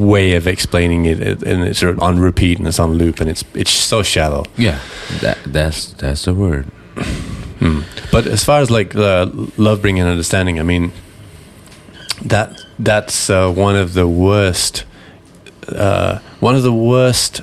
[0.00, 3.44] way of explaining it it- and it's on repeat and it's on loop and it's
[3.54, 4.78] it's so shallow Yeah.
[5.20, 6.66] That that's that's the word.
[8.10, 10.92] But as far as like the love bringing and understanding, I mean,
[12.24, 14.84] that that's uh, one of the worst,
[15.68, 17.40] uh, one of the worst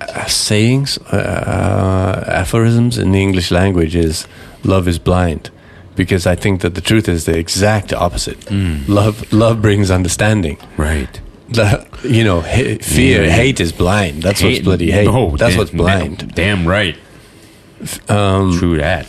[0.00, 4.26] uh, sayings, uh, aphorisms in the English language is
[4.64, 5.50] "love is blind,"
[5.96, 8.50] because I think that the truth is the exact opposite.
[8.88, 10.56] Love, love brings understanding.
[10.76, 11.20] Right.
[11.50, 13.30] The, you know, ha- fear, Yeah.
[13.32, 14.22] hate is blind.
[14.22, 15.08] That's what's bloody hate.
[15.08, 16.32] Oh, that's damn- what's blind.
[16.34, 16.96] Damn right.
[18.08, 19.06] Um, True that.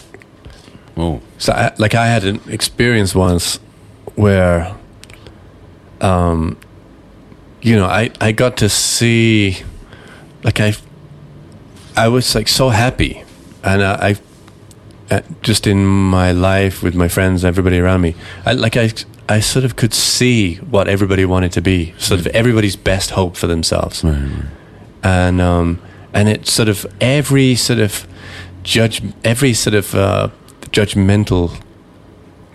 [0.97, 1.21] Oh.
[1.37, 3.59] So, I, like, I had an experience once
[4.15, 4.75] where,
[5.99, 6.57] um,
[7.61, 9.57] you know, I, I got to see,
[10.43, 10.73] like, I,
[11.95, 13.23] I was like so happy,
[13.63, 14.09] and I,
[15.11, 18.15] I uh, just in my life with my friends, everybody around me,
[18.45, 18.91] I like I,
[19.27, 23.35] I sort of could see what everybody wanted to be, sort of everybody's best hope
[23.35, 24.45] for themselves, Right, right.
[25.03, 25.81] and um,
[26.13, 28.07] and it sort of every sort of
[28.63, 30.29] judge, every sort of uh,
[30.71, 31.59] judgmental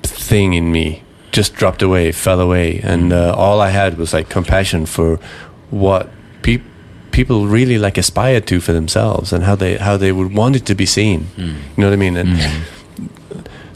[0.02, 1.02] thing in me
[1.32, 5.18] just dropped away, fell away, and uh, all I had was like compassion for
[5.70, 6.08] what
[6.42, 6.62] peop
[7.10, 10.66] people really like aspired to for themselves and how they how they would want it
[10.66, 11.26] to be seen.
[11.36, 12.16] You know what I mean?
[12.16, 12.28] And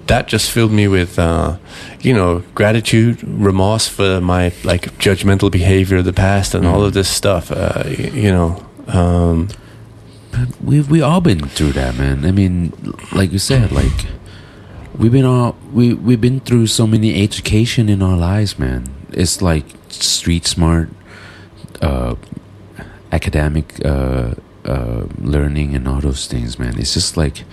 [0.06, 1.56] that just filled me with, uh,
[2.00, 6.92] you know, gratitude, remorse for my like judgmental behavior of the past and all of
[6.94, 7.52] this stuff.
[7.52, 9.48] Uh, you know, um,
[10.62, 12.24] we we all been through that, man.
[12.24, 12.72] I mean,
[13.12, 14.06] like you said, like
[14.96, 18.86] we've been all we we've been through so many education in our lives, man.
[19.12, 20.88] It's like street smart,
[21.80, 22.14] uh,
[23.12, 24.34] academic uh,
[24.64, 26.78] uh, learning, and all those things, man.
[26.78, 27.44] It's just like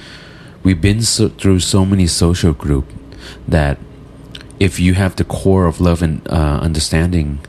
[0.63, 2.85] we've been so, through so many social group
[3.47, 3.77] that
[4.59, 7.39] if you have the core of love and uh, understanding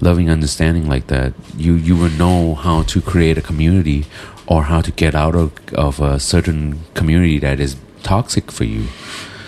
[0.00, 4.04] loving understanding like that you you will know how to create a community
[4.46, 8.84] or how to get out of, of a certain community that is toxic for you.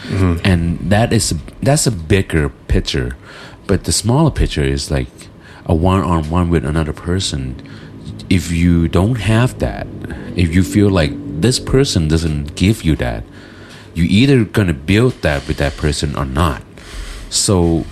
[0.09, 0.37] Mm-hmm.
[0.45, 3.17] And that is that's a bigger picture.
[3.67, 5.09] But the smaller picture is like
[5.65, 7.57] a one-on-one with another person.
[8.31, 9.87] If you don't have that
[10.37, 13.25] if you feel like this person doesn't give you that
[13.95, 16.63] you either gonna build that with that person or not.
[17.31, 17.87] So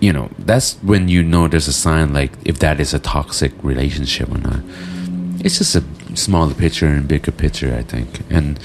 [0.00, 3.52] you know that's when you know there's a sign like if that is a toxic
[3.62, 4.60] relationship or not.
[5.44, 8.20] It's just a smaller picture and bigger picture i think.
[8.30, 8.58] And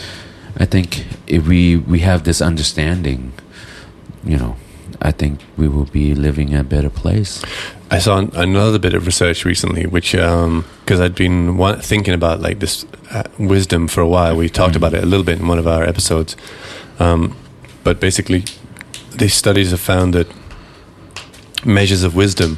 [0.57, 3.33] i think if we we have this understanding
[4.23, 4.55] you know
[5.01, 7.43] i think we will be living in a better place.
[7.89, 12.59] I saw another bit of research recently, which because I'd been wa- thinking about like
[12.59, 14.35] this uh, wisdom for a while.
[14.35, 16.35] We talked about it a little bit in one of our episodes,
[16.99, 17.35] um,
[17.83, 18.43] but basically,
[19.15, 20.27] these studies have found that
[21.65, 22.57] measures of wisdom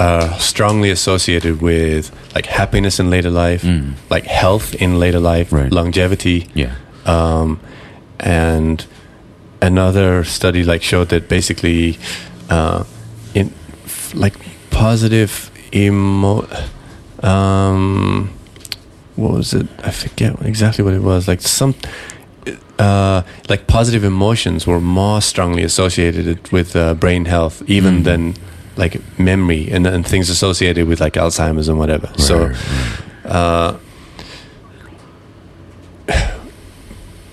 [0.00, 3.92] are strongly associated with like happiness in later life, Mm.
[4.10, 5.70] like health in later life, Right.
[5.72, 6.72] longevity, yeah
[7.06, 7.58] um,
[8.18, 8.84] and
[9.62, 11.98] another study like showed that basically
[12.48, 12.84] uh,
[13.34, 13.46] in
[13.84, 14.34] f- like
[14.70, 16.46] positive emo
[17.22, 18.30] um,
[19.16, 21.74] what was it I forget exactly what it was like some
[22.78, 28.04] uh, like positive emotions were more strongly associated with uh, brain health even Mhm.
[28.04, 28.34] than
[28.80, 32.56] like memory and, and things associated with like Alzheimer's and whatever so Right,
[33.24, 33.34] right.
[33.36, 33.76] uh,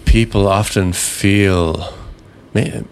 [0.06, 1.94] people often feel,
[2.54, 2.88] man,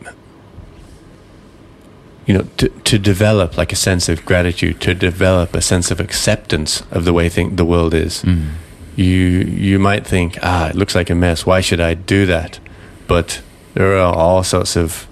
[2.25, 5.99] you know, to, to develop like a sense of gratitude, to develop a sense of
[5.99, 8.23] acceptance of the way think the world is.
[8.23, 8.49] Mm.
[8.95, 11.45] You you might think, ah, it looks like a mess.
[11.45, 12.59] Why should I do that?
[13.07, 13.41] But
[13.73, 15.07] there are all sorts of,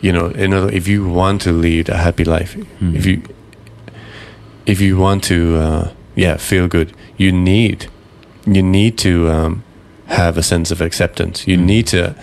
[0.00, 2.94] you know, in other, if you want to lead a happy life, Mm.
[2.96, 3.22] if you
[4.66, 7.86] if you want to uh, yeah feel good you need
[8.46, 9.62] you need to um,
[10.06, 11.64] have a sense of acceptance you Mm.
[11.64, 12.14] need to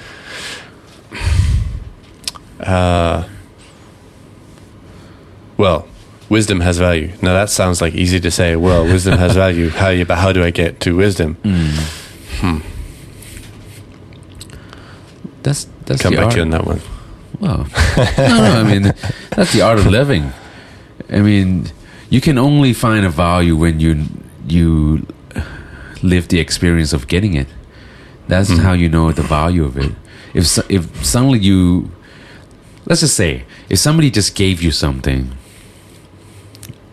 [2.60, 3.24] uh,
[5.58, 5.88] well
[6.30, 9.90] wisdom has value now that sounds like easy to say well wisdom has value how
[9.90, 11.72] you but how do i get to wisdom Mm.
[12.42, 12.60] hmm.
[15.44, 16.32] that's that's come back art.
[16.32, 16.82] to you on that one
[17.40, 17.68] Well,
[18.18, 18.62] no, no.
[18.62, 18.94] I mean,
[19.36, 20.32] that's the art of living.
[21.10, 21.68] I mean,
[22.10, 24.06] you can only find a value when you
[24.48, 25.06] you
[26.02, 27.48] live the experience of getting it.
[28.28, 28.60] That's Mhm.
[28.60, 29.92] how you know the value of it.
[30.34, 31.90] If if suddenly you,
[32.86, 35.30] let's just say, if somebody just gave you something,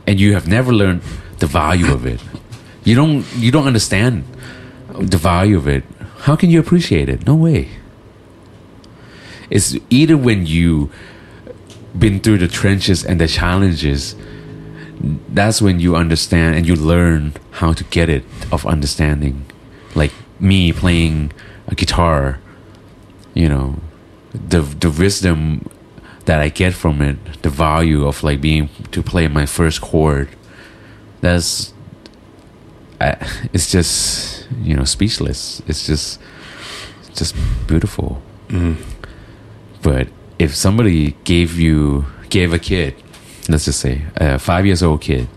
[0.07, 1.01] and you have never learned
[1.39, 2.21] the value of it,
[2.85, 4.25] you don't you don't understand
[5.01, 5.85] the value of it.
[6.27, 7.27] How can you appreciate it?
[7.27, 7.69] No way.
[9.51, 10.91] It's either when you
[11.99, 14.17] been through the trenches and the challenges,
[15.29, 19.47] that's when you understand and you learn how to get it of understanding.
[19.95, 21.33] Like me playing
[21.69, 22.41] a guitar,
[23.35, 23.77] you know,
[24.33, 25.69] the the wisdom
[26.25, 30.29] that I get from it, the value of like being to play my first chord.
[31.21, 31.73] That's
[33.01, 33.17] I,
[33.53, 35.63] it's just you know speechless.
[35.67, 36.21] It's just
[37.15, 37.35] just
[37.67, 38.21] beautiful.
[38.49, 38.77] mm.
[39.85, 40.09] But
[40.39, 42.95] if somebody gave you gave a kid,
[43.51, 45.29] let's just say a five years old kid,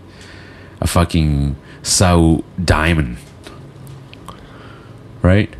[0.80, 3.18] a fucking Sao diamond,
[5.22, 5.54] right?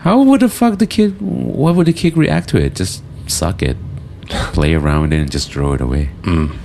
[0.00, 1.20] How would the fuck the kid?
[1.22, 2.74] What would the kid react to it?
[2.74, 3.76] Just suck it,
[4.52, 6.10] play around with it, and just throw it away.
[6.22, 6.56] Mm.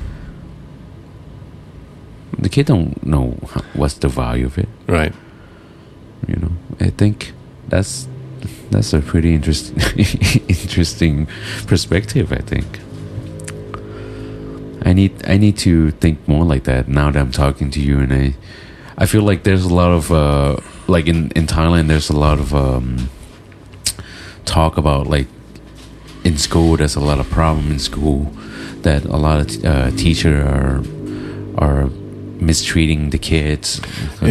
[2.39, 3.37] The kid don't know
[3.73, 4.69] what's the value of it.
[4.87, 5.13] right
[6.27, 7.33] You know, I think
[7.67, 8.07] that's
[8.71, 9.77] that's a pretty interesting
[10.47, 11.27] interesting
[11.67, 12.31] perspective.
[12.31, 12.79] I think.
[14.85, 17.99] I need I need to think more like that now that I'm talking to you,
[17.99, 18.35] and I
[18.97, 20.57] I feel like there's a lot of uh,
[20.87, 23.09] like in in Thailand there's a lot of um,
[24.45, 25.27] talk about like
[26.23, 28.31] in school there's a lot of problem in school
[28.81, 30.83] that a lot of uh, teacher are
[31.57, 31.89] are
[32.41, 33.81] mistreating the kids,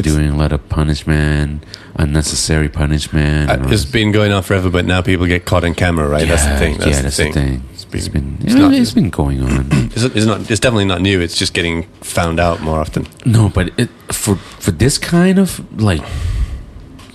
[0.03, 1.63] doing a lot of punishment,
[1.99, 3.51] unnecessary punishment.
[3.51, 6.27] Uh, it's been going on forever, but now people get caught on camera, right?
[6.27, 6.79] that's the thing.
[6.79, 7.33] That's yeah, the that's thing.
[7.33, 7.63] the thing.
[7.73, 9.69] It's It's been, been it's not, it's been going on.
[9.95, 10.51] it's, it's not.
[10.51, 11.21] It's definitely not new.
[11.21, 13.07] It's just getting found out more often.
[13.27, 16.03] No, but it, for for this kind of like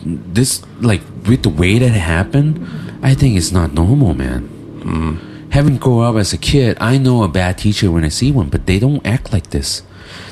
[0.05, 2.67] this like with the way that it happened,
[3.01, 4.49] I think it's not normal, man.
[5.51, 8.49] Having grown up as a kid, I know a bad teacher when I see one,
[8.49, 9.83] but they don't act like this.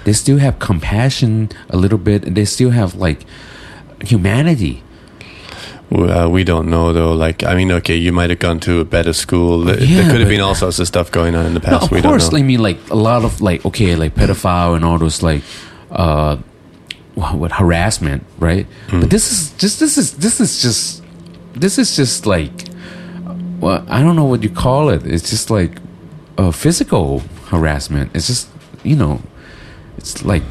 [0.04, 3.22] They still have compassion a little bit, and they still have like
[4.04, 4.84] humanity.
[5.94, 7.12] Uh, we don't know though.
[7.12, 9.60] Like, I mean, okay, you might have gone to a better school.
[9.66, 11.66] There, Yeah, there could have been all sorts of stuff going on in the No,
[11.66, 11.84] past.
[11.86, 12.40] of we course, don't know.
[12.40, 15.44] I mean, like a lot of like okay, like pedophile and all those like
[15.92, 16.38] uh,
[17.16, 18.66] what, harassment, right?
[18.90, 19.02] Hmm.
[19.02, 21.04] But this is just this is this is just
[21.54, 22.70] this is just like
[23.60, 25.06] well, I don't know what you call it.
[25.06, 25.78] It's just like
[26.38, 27.20] uh, physical
[27.50, 28.12] harassment.
[28.16, 28.48] It's just
[28.84, 29.22] you know,
[29.98, 30.44] it's like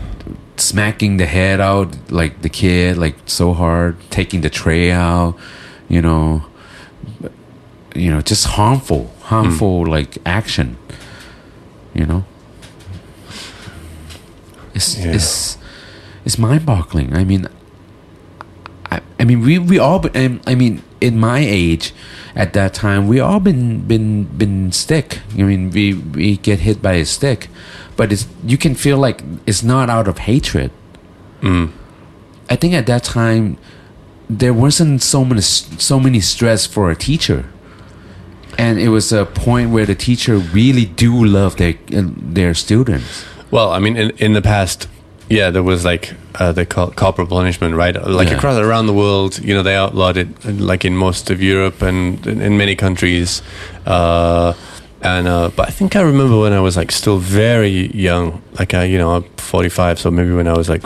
[0.61, 5.37] smacking the head out like the kid like so hard, taking the tray out,
[5.89, 6.45] you know,
[7.95, 10.77] you know, just harmful, harmful like action.
[11.95, 12.25] You know,
[14.75, 15.13] it's Yeah.
[15.15, 15.59] it's
[16.25, 17.15] it's mind boggling.
[17.15, 17.47] I mean,
[18.91, 19.99] I, I mean, we we all.
[19.99, 21.93] Been, um, I mean, in my age,
[22.37, 25.21] at that time, we all been been been stick.
[25.39, 27.49] I mean, we we get hit by a stick,
[28.01, 30.71] but it's you can feel like it's not out of hatred.
[31.43, 31.71] Mm.
[32.49, 33.59] I think at that time,
[34.31, 37.45] there wasn't so many so many stress for a teacher,
[38.57, 41.75] and it was a point where the teacher really do love their
[42.37, 43.25] their students.
[43.51, 44.89] Well, I mean, in, in the past,
[45.29, 47.95] yeah, there was like uh, they call corporal punishment, right?
[47.95, 48.39] Like Yeah.
[48.39, 50.29] across around the world, you know, they outlawed it,
[50.59, 53.43] like in most of Europe and in, in many countries.
[53.85, 54.55] Uh,
[55.03, 58.75] and uh, but I think I remember when I was like still very young, like
[58.75, 60.85] I, you know, I'm 45, so maybe when I was like,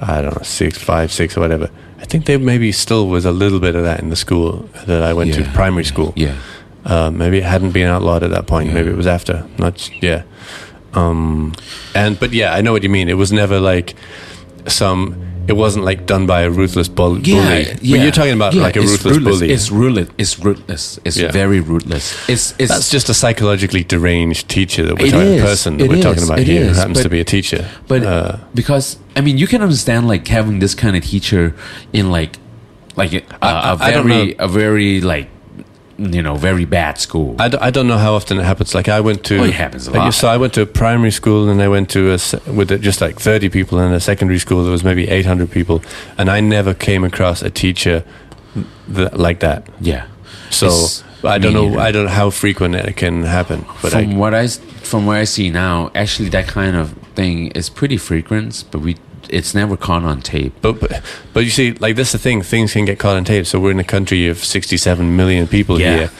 [0.00, 1.70] I don't know, six, five, six, or whatever.
[2.00, 5.02] I think there maybe still was a little bit of that in the school that
[5.02, 5.52] I went to, Yeah.
[5.54, 6.12] primary school.
[6.16, 6.36] Yeah,
[6.84, 8.68] Uh, maybe it hadn't been outlawed at that point.
[8.68, 8.74] Yeah.
[8.74, 9.44] Maybe it was after.
[9.58, 10.22] Not yeah.
[10.94, 11.52] Um,
[11.94, 13.08] and but yeah, I know what you mean.
[13.08, 13.94] It was never like
[14.66, 15.14] some.
[15.48, 17.64] It wasn't like done by a ruthless bull, bully.
[17.64, 19.50] But you're talking about Yeah, like a ruthless, bully.
[19.50, 20.08] It's ruthless.
[20.18, 21.00] It's ruthless.
[21.04, 21.30] It's Yeah.
[21.32, 22.12] very ruthless.
[22.28, 25.28] It's it's That's just a psychologically deranged teacher that we're talking.
[25.34, 25.42] is.
[25.42, 26.76] Person that we're talking about here who is.
[26.76, 27.66] happens to be a teacher.
[27.88, 31.54] But uh, because I mean, you can understand like having this kind of teacher
[31.92, 32.36] in like
[32.96, 35.28] like a, I- a I very a very like
[35.98, 37.34] you know very bad school.
[37.40, 38.74] I, d- I don't know how often it happens.
[38.74, 40.14] Like I went to, Oh, it happens a lot.
[40.14, 42.18] So I went to a primary school and I went to a
[42.52, 45.82] with just like thirty people, and a secondary school there was maybe eight hundred people,
[46.16, 48.04] and I never came across a teacher
[48.88, 49.68] that, like that.
[49.80, 50.06] yeah.
[50.50, 51.68] So It's- I don't know.
[51.68, 51.80] neither.
[51.80, 55.16] I don't know how frequent it can happen, but from I, what I from what
[55.16, 58.94] I see now, actually that kind of thing is pretty frequent, but we
[59.28, 60.52] it's never caught on tape.
[60.62, 62.42] but, but but you see, like that's the thing.
[62.42, 63.46] Things can get caught on tape.
[63.46, 65.96] So we're in a country of sixty-seven million people Yeah.
[65.96, 66.10] here.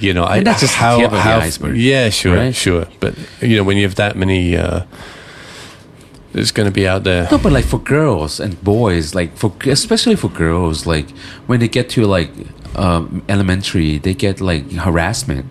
[0.00, 2.54] You know, I, And that's just how the how iceberg, yeah, sure, right?
[2.54, 2.86] sure.
[3.00, 4.84] But you know, when you have that many, uh,
[6.34, 7.26] it's going to be out there.
[7.30, 11.10] No, but like for girls and boys, like for especially for girls, like
[11.48, 12.30] when they get to like
[12.76, 15.46] um, elementary, they get like harassment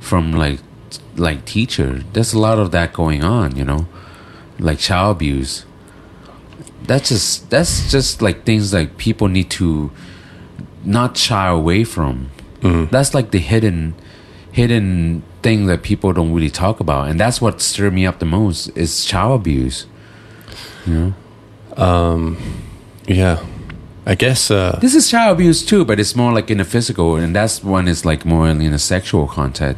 [0.00, 0.58] from like
[1.16, 2.02] like teacher.
[2.12, 3.86] There's a lot of that going on, you know,
[4.58, 5.64] like child abuse.
[6.86, 9.90] That's just that's just like things like people need to
[10.84, 12.30] not shy away from.
[12.90, 13.94] That's like the hidden
[14.52, 18.24] hidden thing that people don't really talk about, and that's what stirred me up the
[18.26, 19.86] most is child abuse.
[20.86, 21.14] You know.
[21.76, 22.38] Um,
[23.06, 23.44] yeah,
[24.06, 24.50] I guess.
[24.50, 27.62] Uh, This is child abuse too, but it's more like in a physical, and that's
[27.62, 29.76] one is like more in a sexual content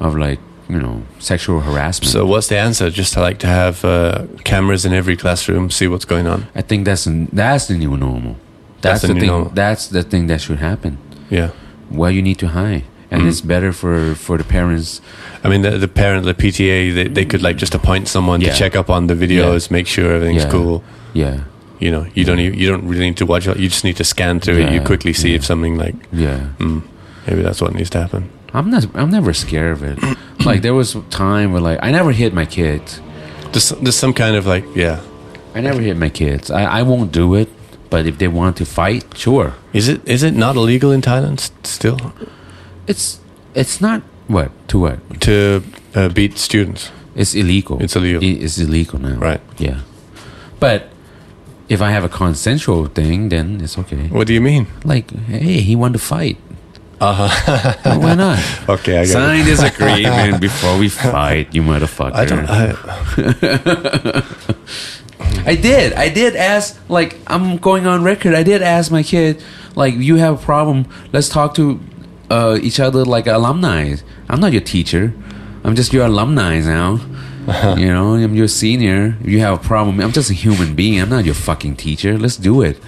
[0.00, 2.10] of like you know sexual harassment.
[2.12, 2.90] so what's the answer?
[2.90, 6.46] Just to like to have uh, cameras in every classroom, see what's going on.
[6.54, 8.36] I think that's an, that's the new normal.
[8.80, 9.28] That's That's, the the thing.
[9.28, 9.50] normal.
[9.50, 10.98] That's the thing that should happen.
[11.30, 11.50] Yeah.
[11.90, 13.28] Well, you need to hide, and Mm.
[13.28, 15.00] it's better for for the parents.
[15.44, 18.52] I mean, the, the parent, the PTA, they, they could like just appoint someone Yeah.
[18.52, 20.50] to check up on the videos, make sure everything's Yeah.
[20.50, 20.82] cool.
[21.14, 21.36] Yeah,
[21.78, 23.56] You know, you don't you don't really need to watch it.
[23.58, 24.72] You just need to scan through it.
[24.72, 25.36] You quickly see yeah.
[25.38, 26.40] if something like yeah.
[26.58, 26.82] mm,
[27.26, 28.22] maybe that's what needs to happen.
[28.52, 28.86] I'm not.
[28.94, 29.98] I'm never scared of it.
[30.50, 33.00] like there was time where like I never hit my kids.
[33.52, 35.00] There's there's some kind of like yeah.
[35.54, 36.50] I never hit my kids.
[36.50, 37.48] I, I won't do it.
[37.88, 39.54] But if they want to fight, sure.
[39.72, 41.98] Is it is it not illegal in Thailand still
[42.86, 43.20] It's
[43.54, 45.62] it's not what to what to
[45.94, 46.90] uh, beat students?
[47.14, 47.80] It's illegal.
[47.80, 48.22] It's illegal.
[48.22, 49.16] It's illegal now.
[49.16, 49.40] Right.
[49.56, 49.80] Yeah.
[50.60, 50.88] But
[51.68, 54.08] if I have a consensual thing, then it's okay.
[54.08, 54.66] What do you mean?
[54.84, 56.36] Like, hey, he wanted to fight.
[57.00, 57.74] Uh huh.
[57.84, 58.38] Well, why not?
[58.68, 59.44] okay, I got Sign it.
[59.44, 62.14] this agreement before we fight, you motherfucker.
[62.14, 62.46] I don't.
[62.48, 62.72] I,
[65.50, 65.92] I did.
[65.92, 68.34] I did ask, like, I'm going on record.
[68.34, 69.42] I did ask my kid,
[69.74, 70.86] like, you have a problem.
[71.12, 71.80] Let's talk to
[72.30, 73.96] uh, each other like alumni.
[74.28, 75.12] I'm not your teacher.
[75.64, 76.98] I'm just your alumni now.
[77.76, 79.16] you know, I'm your senior.
[79.20, 81.00] If you have a problem, I'm just a human being.
[81.00, 82.18] I'm not your fucking teacher.
[82.18, 82.80] Let's do it.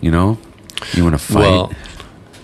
[0.00, 0.38] You know,
[0.94, 1.40] you want to fight?
[1.40, 1.72] well,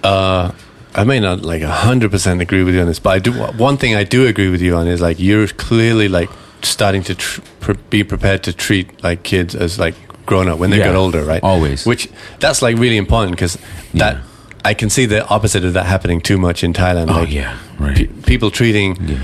[0.02, 0.52] uh,
[1.00, 3.32] I may not like hundred percent agree with you on this, but I do.
[3.32, 6.30] One thing I do agree with you on is like you're clearly like
[6.62, 9.94] starting to tr- pre- be prepared to treat like kids as like
[10.26, 11.42] grown up when they Yeah, get older, right?
[11.42, 11.86] always.
[11.86, 12.08] Which
[12.40, 13.56] that's like really important because
[13.94, 14.22] that Yeah.
[14.64, 17.08] I can see the opposite of that happening too much in Thailand.
[17.10, 17.96] oh like, yeah, right.
[17.96, 19.18] pe- people treating yeah.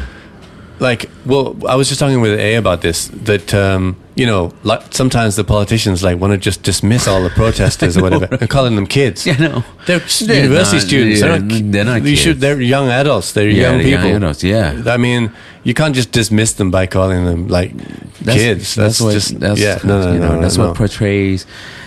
[0.78, 4.82] like well i was just talking with a about this that um you know like
[4.94, 8.76] sometimes the politicians like want to just dismiss all the protesters or whatever and calling
[8.76, 9.64] them kids Yeah, no.
[9.86, 12.20] they're, They're university not- students yeah, they're not, they're not you kids.
[12.20, 14.82] should they're young adults they're Yeah, young they're young adults, yeah.
[14.86, 15.32] i mean
[15.64, 17.72] you can't just dismiss them by calling them like
[18.20, 19.12] That's, kids That's, what.
[19.14, 20.68] just that's, yeah no no you no, know, no, that's no.
[20.68, 21.46] what portrays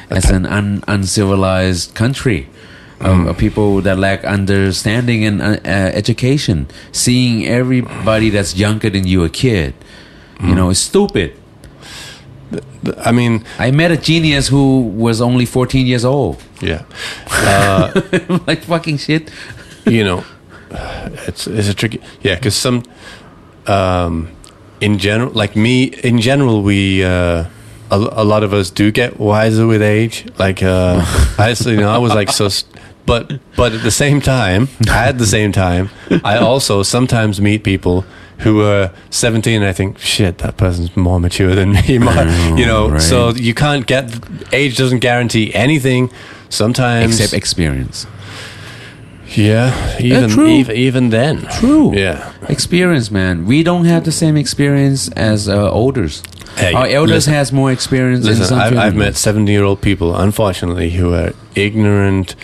[0.10, 2.48] as an un, uncivilized country.
[3.00, 3.38] Of, Mm.
[3.38, 9.30] people that lack understanding and uh, uh, education, seeing everybody that's younger than you a
[9.30, 9.76] kid,
[10.42, 10.56] you Mm.
[10.56, 11.30] know, it's stupid.
[13.06, 16.38] I mean I met a genius who was only 14 years old.
[16.62, 16.84] yeah
[17.32, 17.92] uh,
[18.48, 19.30] like fucking shit.
[19.86, 20.24] you know,
[21.28, 22.00] it's it's a tricky.
[22.22, 22.84] Yeah, because some,
[23.68, 24.30] um,
[24.82, 27.46] in general, like me, in general, we uh,
[27.92, 30.26] a, a lot of us do get wiser with age.
[30.38, 31.02] Like uh,
[31.38, 32.66] I, just, you know, I was like so, s-
[33.06, 35.90] but but at the same time, at the same time,
[36.24, 38.04] I also sometimes meet people
[38.40, 42.14] who are 17 and I think shit that person's more mature than me more,
[42.58, 43.02] you know right.
[43.02, 44.12] so you can't get
[44.54, 46.12] age doesn't guarantee anything
[46.50, 48.06] sometimes Except experience.
[49.36, 50.48] yeah, even true.
[50.48, 51.46] even even then.
[51.60, 51.94] True.
[51.96, 52.32] Yeah.
[52.48, 53.46] Experience, man.
[53.46, 56.24] We don't have the same experience as uh, elders.
[56.56, 57.34] Hey, Our elders listen.
[57.34, 58.26] has more experience.
[58.26, 62.36] Listen, I've, I've met seventy-year-old people, unfortunately, who are ignorant,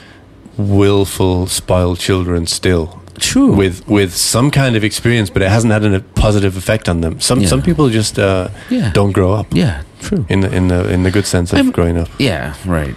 [0.58, 3.02] willful, spoiled children still.
[3.20, 3.54] True.
[3.56, 7.20] With with some kind of experience, but it hasn't had a positive effect on them.
[7.20, 7.48] Some Yeah.
[7.50, 8.92] some people just uh, Yeah.
[8.94, 10.26] don't grow up yeah, true.
[10.30, 12.10] in the in the in the good sense of I'm- growing up.
[12.20, 12.96] Yeah, right.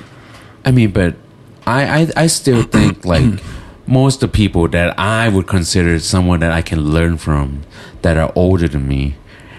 [0.65, 1.15] I mean, but
[1.67, 3.41] I, I, I still think like
[3.87, 7.63] most of the people that I would consider someone that I can learn from
[8.03, 9.15] that are older than me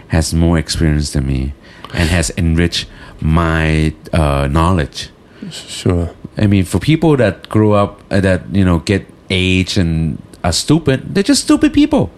[0.10, 1.54] has more experience than me
[1.94, 2.88] and has enriched
[3.22, 5.10] my uh, knowledge.
[5.52, 6.10] Sure.
[6.38, 10.54] I mean, for people that grow up uh, that you know get age and are
[10.54, 12.12] stupid, they're just stupid people.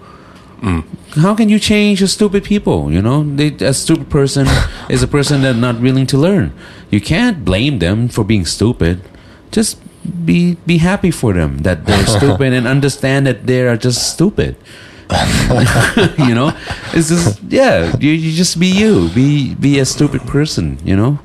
[0.61, 0.83] Mm.
[1.15, 2.91] How can you change a stupid people?
[2.91, 4.47] You know, they, a stupid person
[4.89, 6.53] is a person that's not willing to learn.
[6.89, 9.01] You can't blame them for being stupid.
[9.51, 9.79] Just
[10.25, 14.55] be be happy for them that they're stupid and understand that they are just stupid.
[16.19, 16.53] you know,
[16.93, 17.95] it's just yeah.
[17.99, 19.09] You, you just be you.
[19.09, 20.77] Be be a stupid person.
[20.83, 21.19] You know.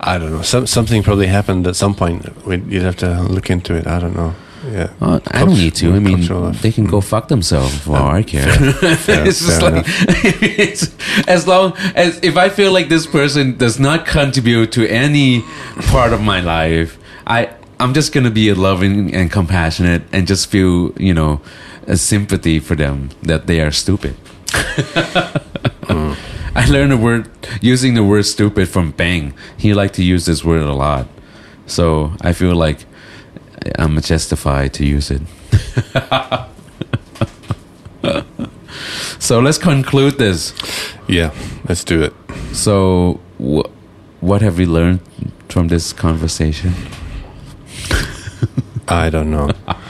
[0.00, 0.42] I don't know.
[0.42, 2.24] Some something probably happened at some point.
[2.46, 3.86] We'd, you'd have to look into it.
[3.86, 4.34] I don't know.
[4.64, 4.92] Yeah.
[5.00, 5.92] Uh, I don't need to.
[5.94, 8.50] I mean, they can go fuck themselves for all I care.
[8.96, 10.94] fair- it's just like it's,
[11.28, 15.42] as long as if I feel like this person does not contribute to any
[15.88, 20.92] part of my life, I I'm just gonna be loving and compassionate and just feel
[20.98, 21.40] you know
[21.86, 24.16] a sympathy for them that they are stupid.
[26.56, 27.28] I learned the word
[27.60, 29.34] using the word stupid from Bang.
[29.58, 31.06] He liked to use this word a lot,
[31.66, 32.86] so I feel like
[33.78, 35.22] I'm justified to use it.
[39.18, 40.52] so let's conclude this.
[41.08, 41.32] Yeah.
[41.68, 42.12] Let's do it.
[42.52, 43.66] So, wh-
[44.22, 45.00] what have we learned
[45.48, 46.74] from this conversation?
[48.88, 49.50] I don't know.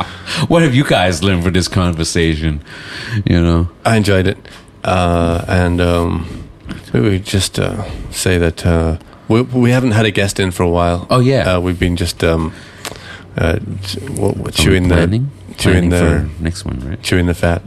[0.48, 2.61] What have you guys learned from this conversation?
[3.24, 4.36] You know, I enjoyed it,
[4.85, 6.27] uh, and um,
[6.93, 8.98] maybe we just uh, say that uh,
[9.28, 11.07] we, we haven't had a guest in for a while.
[11.09, 11.55] Oh, yeah.
[11.57, 12.53] uh, we've been just um,
[13.37, 13.59] uh,
[14.17, 15.31] what, chewing the planning?
[15.59, 17.03] chewing Planning the next one, right?
[17.03, 17.63] chewing the fat,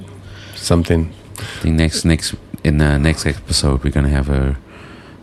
[0.55, 1.11] something.
[1.39, 4.57] I think next next in the next episode we're gonna have a,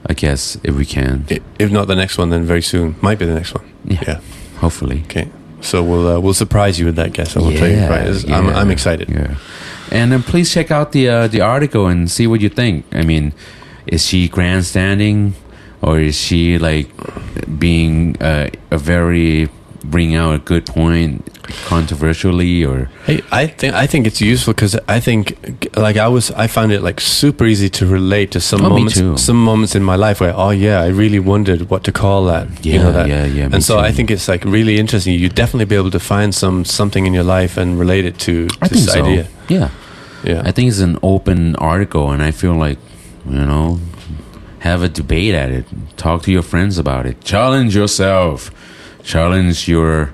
[0.07, 1.27] I guess if we can,
[1.59, 3.65] If not the next one, then very soon might be the next one.
[3.85, 4.21] yeah, Yeah.
[4.61, 5.03] hopefully.
[5.07, 5.29] Okay.
[5.61, 7.37] So we'll uh, we'll surprise you with that guess.
[7.37, 7.81] I will tell you.
[7.89, 8.07] Right.
[8.07, 9.09] It's- I'm yeah, I'm excited.
[9.09, 9.35] Yeah,
[9.91, 12.85] and then please check out the uh, the article and see what you think.
[12.93, 13.33] I mean,
[13.87, 15.35] is she grandstanding,
[15.83, 16.89] or is she like
[17.59, 19.49] being uh, a very
[19.91, 21.25] bring out a good point
[21.67, 25.37] controversially or Hey, I think I think it's useful because I think,
[25.77, 28.95] like, I was, I found it like super easy to relate to some Oh, moments,
[28.95, 29.17] too.
[29.17, 32.47] some moments in my life where, oh yeah, I really wondered what to call that.
[32.65, 33.09] you Yeah, know that.
[33.09, 35.15] yeah, yeah, And so I think it's like really interesting.
[35.15, 38.49] You definitely be able to find some something in your life and relate it to
[38.63, 39.05] I this so.
[39.05, 39.29] idea.
[39.49, 39.69] Yeah.
[40.25, 40.43] Yeah.
[40.45, 42.79] I think it's an open article, and I feel like,
[43.29, 43.79] you know,
[44.61, 45.65] have a debate at it.
[45.97, 47.21] Talk to your friends about it.
[47.23, 48.51] Challenge yourself.
[49.07, 50.13] Challenge your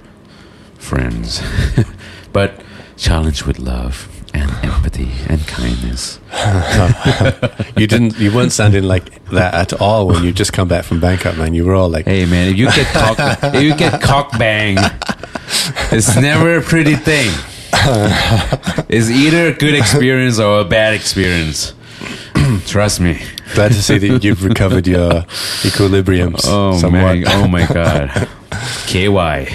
[0.79, 1.43] friends.
[2.35, 2.63] but
[2.99, 6.21] challenge with love and empathy and kindness.
[7.79, 8.19] you didn't.
[8.19, 11.55] You weren't sounding like that at all when you just come back from Bangkok, man.
[11.55, 13.17] You were all like, Hey, man, if you get cock,
[13.55, 14.77] if you get cock bang,
[15.91, 17.31] it's never a pretty thing.
[18.91, 21.73] It's either a good experience or a bad experience.
[22.67, 23.23] Trust me.
[23.55, 25.25] glad to see that you've recovered your
[25.65, 27.19] equilibrium Oh somewhat.
[27.19, 27.25] man!
[27.29, 28.29] Oh my god!
[28.87, 29.47] KY,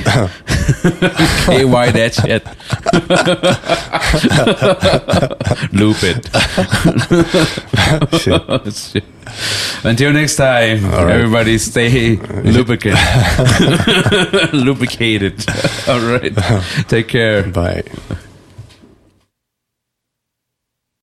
[1.46, 2.44] KY that shit.
[5.74, 6.28] Loop it.
[8.22, 8.74] Shit.
[8.74, 9.04] Shit.
[9.84, 11.10] Until next time, right.
[11.10, 12.98] everybody stay lubricant,
[14.54, 15.46] lubricated.
[15.88, 16.34] All right.
[16.88, 17.44] Take care.
[17.44, 17.84] Bye.